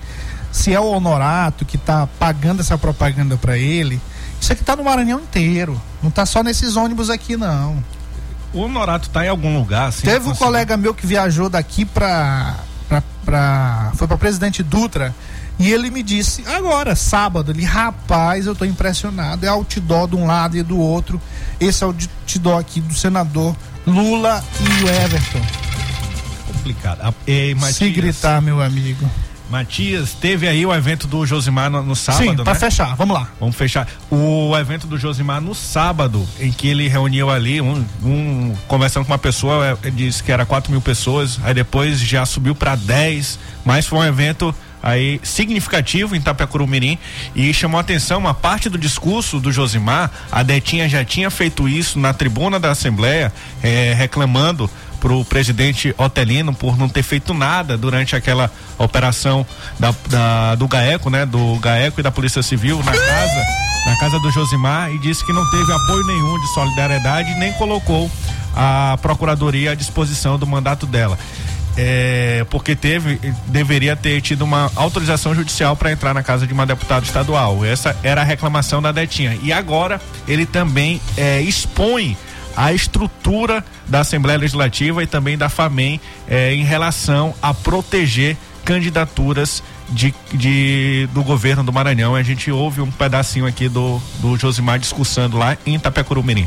se 0.51 0.73
é 0.73 0.79
o 0.79 0.85
Honorato 0.85 1.65
que 1.65 1.77
tá 1.77 2.07
pagando 2.19 2.61
essa 2.61 2.77
propaganda 2.77 3.35
para 3.37 3.57
ele, 3.57 3.99
isso 4.39 4.51
aqui 4.53 4.63
tá 4.63 4.75
no 4.75 4.83
Maranhão 4.83 5.19
inteiro. 5.19 5.79
Não 6.01 6.09
tá 6.09 6.25
só 6.25 6.41
nesses 6.41 6.75
ônibus 6.75 7.09
aqui, 7.09 7.35
não. 7.37 7.83
O 8.53 8.61
Honorato 8.61 9.09
tá 9.09 9.25
em 9.25 9.29
algum 9.29 9.57
lugar, 9.57 9.87
assim. 9.89 10.01
Teve 10.07 10.27
um 10.29 10.35
colega 10.35 10.75
meu 10.75 10.93
que 10.93 11.05
viajou 11.07 11.47
daqui 11.49 11.85
pra. 11.85 12.55
pra, 12.89 13.03
pra 13.23 13.91
foi 13.95 14.07
pra 14.07 14.17
Presidente 14.17 14.61
Dutra. 14.61 15.13
E 15.61 15.71
ele 15.71 15.91
me 15.91 16.01
disse, 16.01 16.43
agora, 16.47 16.95
sábado, 16.95 17.51
ele, 17.51 17.63
rapaz, 17.63 18.47
eu 18.47 18.55
tô 18.55 18.65
impressionado. 18.65 19.45
É 19.45 19.49
outdoor 19.49 20.07
de 20.07 20.15
um 20.15 20.25
lado 20.25 20.57
e 20.57 20.63
do 20.63 20.77
outro. 20.79 21.21
Esse 21.59 21.83
é 21.83 21.85
outdoor 21.87 22.59
aqui 22.59 22.81
do 22.81 22.93
senador 22.95 23.55
Lula 23.85 24.43
e 24.59 24.83
o 24.83 24.89
Everton. 24.89 25.41
complicado. 26.47 27.01
A- 27.01 27.13
Ei, 27.27 27.49
Se 27.53 27.61
Matias, 27.61 27.93
gritar, 27.95 28.41
meu 28.41 28.61
amigo. 28.61 29.07
Matias, 29.51 30.13
teve 30.13 30.47
aí 30.47 30.65
o 30.65 30.73
evento 30.73 31.05
do 31.07 31.25
Josimar 31.25 31.69
no, 31.69 31.83
no 31.83 31.93
sábado, 31.95 32.23
Sim, 32.23 32.35
pra 32.37 32.53
né? 32.53 32.59
fechar, 32.59 32.95
vamos 32.95 33.13
lá. 33.17 33.27
Vamos 33.37 33.53
fechar. 33.55 33.85
O 34.09 34.55
evento 34.57 34.87
do 34.87 34.97
Josimar 34.97 35.41
no 35.41 35.53
sábado, 35.53 36.25
em 36.39 36.51
que 36.53 36.69
ele 36.69 36.87
reuniu 36.87 37.29
ali, 37.29 37.59
um, 37.59 37.85
um 38.01 38.55
conversando 38.67 39.05
com 39.05 39.11
uma 39.11 39.17
pessoa, 39.19 39.77
é, 39.83 39.89
disse 39.91 40.23
que 40.23 40.31
era 40.31 40.45
4 40.45 40.71
mil 40.71 40.79
pessoas, 40.81 41.37
aí 41.43 41.53
depois 41.53 41.99
já 41.99 42.25
subiu 42.25 42.55
para 42.55 42.75
10, 42.75 43.37
mas 43.65 43.85
foi 43.85 43.99
um 43.99 44.05
evento 44.05 44.55
aí 44.83 45.19
significativo 45.23 46.15
em 46.15 46.19
Itapecuru-Mirim 46.19 46.97
e 47.35 47.53
chamou 47.53 47.79
atenção 47.79 48.19
uma 48.19 48.33
parte 48.33 48.69
do 48.69 48.77
discurso 48.77 49.39
do 49.39 49.51
Josimar, 49.51 50.09
a 50.31 50.41
Detinha 50.43 50.87
já 50.89 51.03
tinha 51.05 51.29
feito 51.29 51.67
isso 51.69 51.99
na 51.99 52.13
tribuna 52.13 52.59
da 52.59 52.71
Assembleia, 52.71 53.31
eh, 53.63 53.93
reclamando 53.95 54.69
pro 54.99 55.25
presidente 55.25 55.95
Otelino 55.97 56.53
por 56.53 56.77
não 56.77 56.87
ter 56.87 57.01
feito 57.01 57.33
nada 57.33 57.75
durante 57.77 58.15
aquela 58.15 58.51
operação 58.77 59.45
da, 59.79 59.93
da- 60.07 60.55
do 60.55 60.67
GAECO, 60.67 61.09
né? 61.09 61.25
Do 61.25 61.55
GAECO 61.55 61.99
e 61.99 62.03
da 62.03 62.11
Polícia 62.11 62.43
Civil 62.43 62.77
na 62.83 62.91
casa, 62.91 63.41
na 63.87 63.97
casa 63.99 64.19
do 64.19 64.29
Josimar 64.31 64.91
e 64.91 64.99
disse 64.99 65.25
que 65.25 65.33
não 65.33 65.49
teve 65.49 65.71
apoio 65.73 66.05
nenhum 66.05 66.39
de 66.39 66.47
solidariedade 66.53 67.33
nem 67.39 67.51
colocou 67.53 68.11
a 68.55 68.97
procuradoria 69.01 69.71
à 69.71 69.75
disposição 69.75 70.37
do 70.37 70.45
mandato 70.45 70.85
dela. 70.85 71.17
É, 71.77 72.45
porque 72.49 72.75
teve, 72.75 73.19
deveria 73.47 73.95
ter 73.95 74.21
tido 74.21 74.41
uma 74.43 74.69
autorização 74.75 75.33
judicial 75.33 75.75
para 75.75 75.91
entrar 75.91 76.13
na 76.13 76.21
casa 76.21 76.45
de 76.45 76.53
uma 76.53 76.65
deputada 76.65 77.05
estadual. 77.05 77.63
Essa 77.65 77.95
era 78.03 78.21
a 78.21 78.23
reclamação 78.23 78.81
da 78.81 78.91
Detinha. 78.91 79.37
E 79.41 79.53
agora 79.53 80.01
ele 80.27 80.45
também 80.45 80.99
é, 81.15 81.39
expõe 81.41 82.17
a 82.57 82.73
estrutura 82.73 83.63
da 83.87 84.01
Assembleia 84.01 84.37
Legislativa 84.37 85.01
e 85.01 85.07
também 85.07 85.37
da 85.37 85.47
FAMEM 85.47 86.01
eh, 86.27 86.53
em 86.53 86.65
relação 86.65 87.33
a 87.41 87.53
proteger 87.53 88.35
candidaturas 88.65 89.63
de, 89.89 90.13
de- 90.33 91.07
do 91.13 91.23
governo 91.23 91.63
do 91.63 91.71
Maranhão. 91.71 92.13
A 92.13 92.21
gente 92.23 92.51
ouve 92.51 92.81
um 92.81 92.91
pedacinho 92.91 93.45
aqui 93.45 93.69
do, 93.69 94.01
do 94.19 94.35
Josimar 94.37 94.79
discursando 94.79 95.37
lá 95.37 95.57
em 95.65 95.75
Itapecuru-Mirim. 95.75 96.45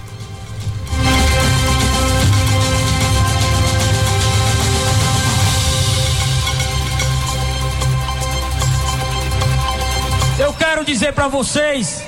Quero 10.84 10.92
dizer 10.92 11.12
para 11.14 11.28
vocês 11.28 12.04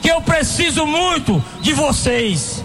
que 0.00 0.08
eu 0.08 0.22
preciso 0.22 0.86
muito 0.86 1.42
de 1.60 1.74
vocês, 1.74 2.64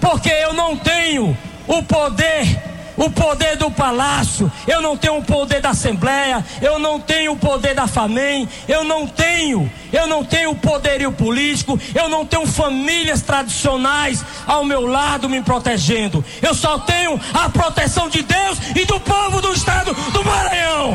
porque 0.00 0.30
eu 0.30 0.54
não 0.54 0.74
tenho 0.76 1.36
o 1.66 1.82
poder, 1.82 2.62
o 2.96 3.10
poder 3.10 3.56
do 3.56 3.70
palácio, 3.70 4.50
eu 4.66 4.80
não 4.80 4.96
tenho 4.96 5.18
o 5.18 5.22
poder 5.22 5.60
da 5.60 5.70
Assembleia, 5.70 6.44
eu 6.62 6.78
não 6.78 6.98
tenho 6.98 7.32
o 7.32 7.36
poder 7.36 7.74
da 7.74 7.86
FAMEM, 7.86 8.48
eu 8.66 8.84
não 8.84 9.06
tenho, 9.06 9.70
eu 9.92 10.06
não 10.06 10.24
tenho 10.24 10.52
o 10.52 10.56
poderio 10.56 11.12
político, 11.12 11.78
eu 11.94 12.08
não 12.08 12.24
tenho 12.24 12.46
famílias 12.46 13.20
tradicionais 13.20 14.24
ao 14.46 14.64
meu 14.64 14.86
lado 14.86 15.28
me 15.28 15.42
protegendo. 15.42 16.24
Eu 16.40 16.54
só 16.54 16.78
tenho 16.78 17.20
a 17.34 17.50
proteção 17.50 18.08
de 18.08 18.22
Deus 18.22 18.58
e 18.74 18.86
do 18.86 18.98
povo 19.00 19.42
do 19.42 19.52
estado 19.52 19.92
do 19.92 20.24
Maranhão. 20.24 20.94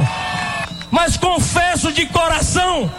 Mas 0.89 1.17
confesso 1.17 1.91
de 1.91 2.05
coração 2.07 2.89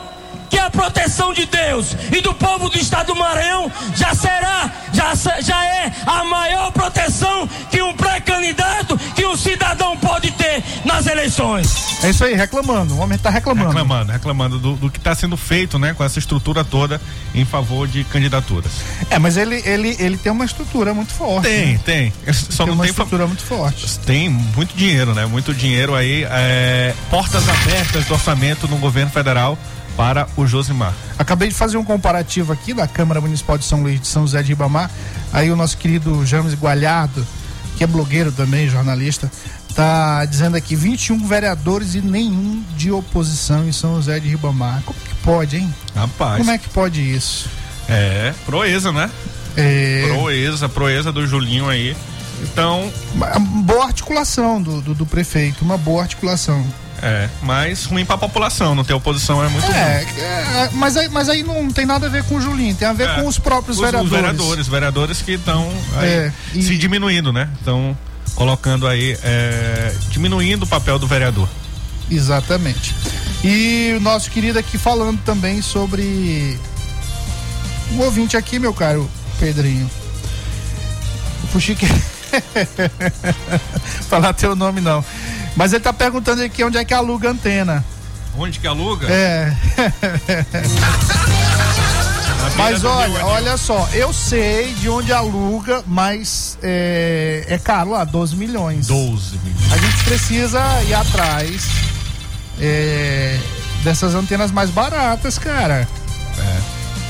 que 0.53 0.59
a 0.59 0.69
proteção 0.69 1.33
de 1.33 1.47
Deus 1.47 1.97
e 2.15 2.21
do 2.21 2.35
povo 2.35 2.69
do 2.69 2.77
estado 2.79 3.07
do 3.07 3.17
Maranhão 3.17 3.73
já 3.97 4.15
será, 4.15 4.71
já, 4.93 5.15
já 5.41 5.65
é 5.65 5.91
a 6.07 6.23
maior 6.25 6.71
proteção 6.73 7.49
que 7.71 7.81
um 7.81 7.95
pré-candidato, 7.95 8.99
que 9.15 9.25
um 9.25 9.35
cidadão 9.35 9.97
pode 9.97 10.31
ter 10.33 10.63
nas 10.85 11.07
eleições. 11.07 12.05
É 12.05 12.11
isso 12.11 12.23
aí, 12.23 12.35
reclamando. 12.35 12.95
O 12.95 12.99
homem 12.99 13.17
tá 13.17 13.31
reclamando. 13.31 13.69
Reclamando, 13.71 14.13
reclamando 14.13 14.59
do, 14.59 14.75
do 14.77 14.91
que 14.91 14.99
está 14.99 15.15
sendo 15.15 15.39
feito, 15.39 15.79
né, 15.79 15.95
com 15.95 16.05
essa 16.05 16.19
estrutura 16.19 16.63
toda 16.63 17.01
em 17.35 17.47
favor 17.47 17.89
de 17.89 18.05
candidaturas. 18.05 18.73
É, 19.09 19.19
mas 19.19 19.39
ele, 19.39 19.63
ele, 19.65 19.97
ele 19.99 20.19
tem 20.19 20.31
uma 20.31 20.45
estrutura 20.45 20.93
muito 20.93 21.15
forte. 21.15 21.45
Tem, 21.49 21.73
né? 21.73 21.81
tem. 21.83 22.13
Só 22.31 22.65
tem 22.65 22.67
não 22.67 22.75
uma 22.75 22.85
tem 22.85 22.93
fa- 22.93 23.05
estrutura 23.05 23.27
muito 23.27 23.43
forte. 23.43 23.99
Tem 24.01 24.29
muito 24.29 24.77
dinheiro, 24.77 25.15
né? 25.15 25.25
Muito 25.25 25.55
dinheiro 25.55 25.95
aí, 25.95 26.27
é, 26.31 26.95
portas 27.09 27.49
abertas 27.49 28.05
do 28.05 28.13
orçamento 28.13 28.69
no 28.69 28.77
governo 28.77 29.11
federal 29.11 29.57
para 29.97 30.27
o 30.37 30.47
Josimar. 30.47 30.95
Acabei 31.19 31.49
de 31.49 31.55
fazer 31.55 31.77
um 31.77 31.85
comparativo 31.85 32.53
aqui 32.53 32.73
da 32.73 32.87
Câmara 32.87 33.21
Municipal 33.21 33.59
de 33.59 33.65
São 33.65 33.83
Luís 33.83 34.01
de 34.01 34.07
São 34.07 34.23
José 34.23 34.43
de 34.43 34.49
Ribamar. 34.49 34.91
Aí 35.33 35.51
o 35.51 35.57
nosso 35.57 35.77
querido 35.77 36.25
James 36.27 36.55
Gualhardo, 36.55 37.27
que 37.77 37.85
é 37.85 37.87
blogueiro 37.87 38.33
também, 38.33 38.69
jornalista, 38.69 39.31
tá 39.75 40.25
dizendo 40.25 40.57
aqui 40.57 40.77
21 40.77 41.27
vereadores 41.27 41.95
e 41.95 42.01
nenhum 42.01 42.63
de 42.77 42.91
oposição 42.91 43.67
em 43.67 43.73
São 43.73 43.97
José 43.97 44.21
de 44.21 44.29
Ribamar. 44.29 44.83
Como 44.85 44.99
que 44.99 45.15
pode, 45.17 45.57
hein? 45.57 45.75
Rapaz. 45.95 46.39
Como 46.39 46.51
é 46.51 46.59
que 46.59 46.69
pode 46.69 47.01
isso? 47.01 47.49
É, 47.89 48.33
proeza, 48.47 48.93
né? 48.93 49.11
É... 49.57 50.07
Proeza, 50.09 50.69
proeza 50.69 51.13
do 51.13 51.27
Julinho 51.27 51.69
aí. 51.69 51.97
Então, 52.43 52.93
Uma 53.15 53.39
boa 53.39 53.85
articulação 53.87 54.61
do, 54.61 54.81
do, 54.83 54.95
do 54.95 55.07
prefeito, 55.07 55.65
uma 55.65 55.77
boa 55.79 56.03
articulação. 56.03 56.65
é, 57.01 57.29
mas 57.43 57.85
ruim 57.85 58.05
pra 58.05 58.19
população, 58.19 58.75
não 58.75 58.85
ter 58.85 58.95
oposição 58.95 59.43
é 59.45 59.49
muito 59.49 59.65
ruim. 59.65 59.75
É, 59.77 60.07
é, 60.19 60.71
mas, 60.73 60.97
aí, 60.97 61.09
mas 61.09 61.29
aí 61.29 61.43
não 61.43 61.71
tem 61.71 61.87
nada 61.87 62.07
a 62.07 62.11
ver 62.11 62.25
com 62.25 62.37
o 62.37 62.41
Julinho, 62.41 62.75
tem 62.75 62.87
a 62.89 62.93
ver 62.93 63.09
É. 63.09 63.15
com 63.15 63.27
os 63.29 63.39
próprios 63.39 63.77
Os- 63.79 63.83
vereadores. 63.85 64.13
Os 64.13 64.17
vereadores, 64.21 64.69
vereadores 64.69 65.23
que 65.23 65.33
estão 65.33 65.73
É, 66.01 66.33
e- 66.55 66.63
se 66.63 66.77
diminuindo, 66.77 67.33
né? 67.33 67.49
Estão 67.59 67.97
colocando 68.35 68.87
aí, 68.89 69.17
é, 69.23 69.95
diminuindo 70.11 70.65
o 70.65 70.69
papel 70.69 70.99
do 70.99 71.07
vereador. 71.07 71.49
Exatamente. 72.11 72.95
E 73.45 73.95
o 73.97 74.01
nosso 74.01 74.31
querido 74.31 74.59
aqui 74.59 74.77
falando 74.79 75.19
também 75.25 75.63
sobre 75.63 76.59
um 77.93 78.01
ouvinte 78.01 78.37
aqui, 78.37 78.59
meu 78.59 78.73
caro 78.75 79.09
Pedrinho. 79.39 79.89
O 81.45 81.47
Fuxique. 81.49 81.87
Falar 84.09 84.33
teu 84.33 84.57
nome 84.57 84.81
não. 84.81 85.05
Mas 85.57 85.73
ele 85.73 85.83
tá 85.83 85.93
perguntando 85.93 86.43
aqui 86.43 86.65
onde 86.65 86.79
é 86.79 86.85
que 86.85 86.95
aluga 86.95 87.29
a 87.29 87.33
antena. 87.33 87.85
Onde 88.37 88.59
que 88.59 88.67
aluga? 88.67 89.07
É. 89.11 89.55
Mas 92.57 92.85
olha, 92.85 93.25
olha 93.25 93.57
só, 93.57 93.89
eu 93.93 94.13
sei 94.13 94.75
de 94.75 94.89
onde 94.89 95.13
aluga, 95.13 95.83
mas 95.87 96.59
é, 96.63 97.45
é 97.49 97.59
caro 97.59 97.91
lá, 97.91 98.05
12 98.05 98.37
milhões. 98.37 98.87
12 98.89 99.39
milhões. 99.39 99.73
A 99.73 99.77
gente 99.79 100.05
precisa 100.05 100.61
ir 100.83 100.93
atrás 100.93 101.67
é, 102.61 103.39
dessas 103.83 104.15
antenas 104.15 104.51
mais 104.51 104.71
baratas, 104.71 105.39
cara. 105.39 105.89
É. 106.39 106.61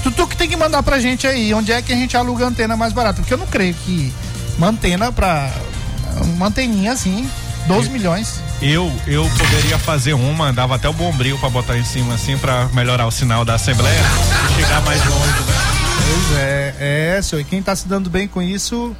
Tu, 0.03 0.11
tu 0.11 0.27
que 0.27 0.37
tem 0.37 0.49
que 0.49 0.57
mandar 0.57 0.83
pra 0.83 0.99
gente 0.99 1.27
aí, 1.27 1.53
onde 1.55 1.73
é 1.73 1.81
que 1.83 1.93
a 1.93 1.97
gente 1.97 2.17
aluga 2.17 2.47
antena 2.47 2.77
mais 2.77 2.93
barata? 2.93 3.21
Porque 3.21 3.35
eu 3.35 3.39
não 3.39 3.47
creio 3.47 3.75
que 3.75 4.13
uma 4.59 4.69
antena 4.69 5.11
pra. 5.13 5.51
Uma 6.35 6.49
anteninha 6.49 6.93
assim, 6.93 7.29
12 7.67 7.89
milhões. 7.89 8.41
Eu, 8.61 8.93
eu 9.07 9.29
poderia 9.39 9.79
fazer 9.79 10.13
uma, 10.13 10.53
dava 10.53 10.77
até 10.77 10.89
o 10.89 10.93
bombril 10.93 11.39
pra 11.39 11.49
botar 11.49 11.77
em 11.79 11.85
cima 11.85 12.15
assim, 12.15 12.37
pra 12.39 12.67
melhorar 12.73 13.07
o 13.07 13.11
sinal 13.11 13.45
da 13.45 13.55
Assembleia 13.55 13.99
e 14.51 14.55
chegar 14.63 14.81
mais 14.83 15.05
longe, 15.05 15.41
né? 15.41 15.55
Pois 16.07 16.39
é, 16.39 16.75
é, 17.19 17.23
senhor. 17.23 17.41
E 17.41 17.45
quem 17.45 17.63
tá 17.63 17.75
se 17.75 17.89
dando 17.89 18.09
bem 18.11 18.29
com 18.29 18.41
isso 18.43 18.95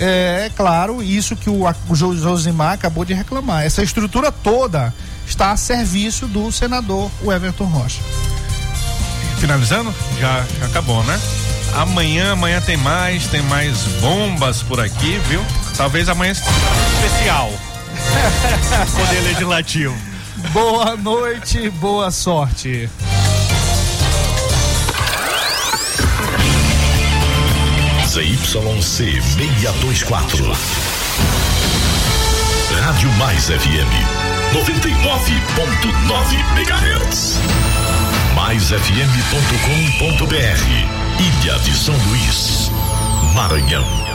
é, 0.00 0.44
é 0.46 0.50
claro, 0.56 1.02
isso 1.02 1.36
que 1.36 1.50
o, 1.50 1.64
o 1.88 1.94
Jo- 1.94 2.16
Josimar 2.16 2.72
acabou 2.72 3.04
de 3.04 3.12
reclamar. 3.14 3.62
Essa 3.64 3.82
estrutura 3.82 4.32
toda 4.32 4.92
está 5.28 5.52
a 5.52 5.56
serviço 5.56 6.26
do 6.26 6.50
senador 6.50 7.10
Everton 7.24 7.64
Rocha. 7.66 8.00
Finalizando? 9.38 9.94
Já, 10.18 10.44
já 10.58 10.66
acabou, 10.66 11.04
né? 11.04 11.20
Amanhã, 11.74 12.32
amanhã 12.32 12.60
tem 12.60 12.76
mais, 12.76 13.28
tem 13.28 13.40
mais 13.42 13.84
bombas 14.00 14.62
por 14.62 14.80
aqui, 14.80 15.20
viu? 15.28 15.40
Talvez 15.76 16.08
amanhã 16.08 16.34
seja 16.34 16.50
especial. 16.96 17.52
Poder 18.96 19.20
Legislativo. 19.20 19.94
Boa 20.52 20.96
noite, 20.96 21.70
boa 21.70 22.10
sorte. 22.10 22.90
ZYC 28.06 28.82
624. 28.82 30.52
Rádio 32.80 33.10
Mais 33.12 33.46
FM 33.46 33.88
99.9 34.52 36.58
MHz. 36.58 37.38
MaisFM.com.br 38.34 41.01
Ilha 41.18 41.58
de 41.60 41.74
São 41.76 41.94
Luís, 42.08 42.70
Maranhão. 43.34 44.11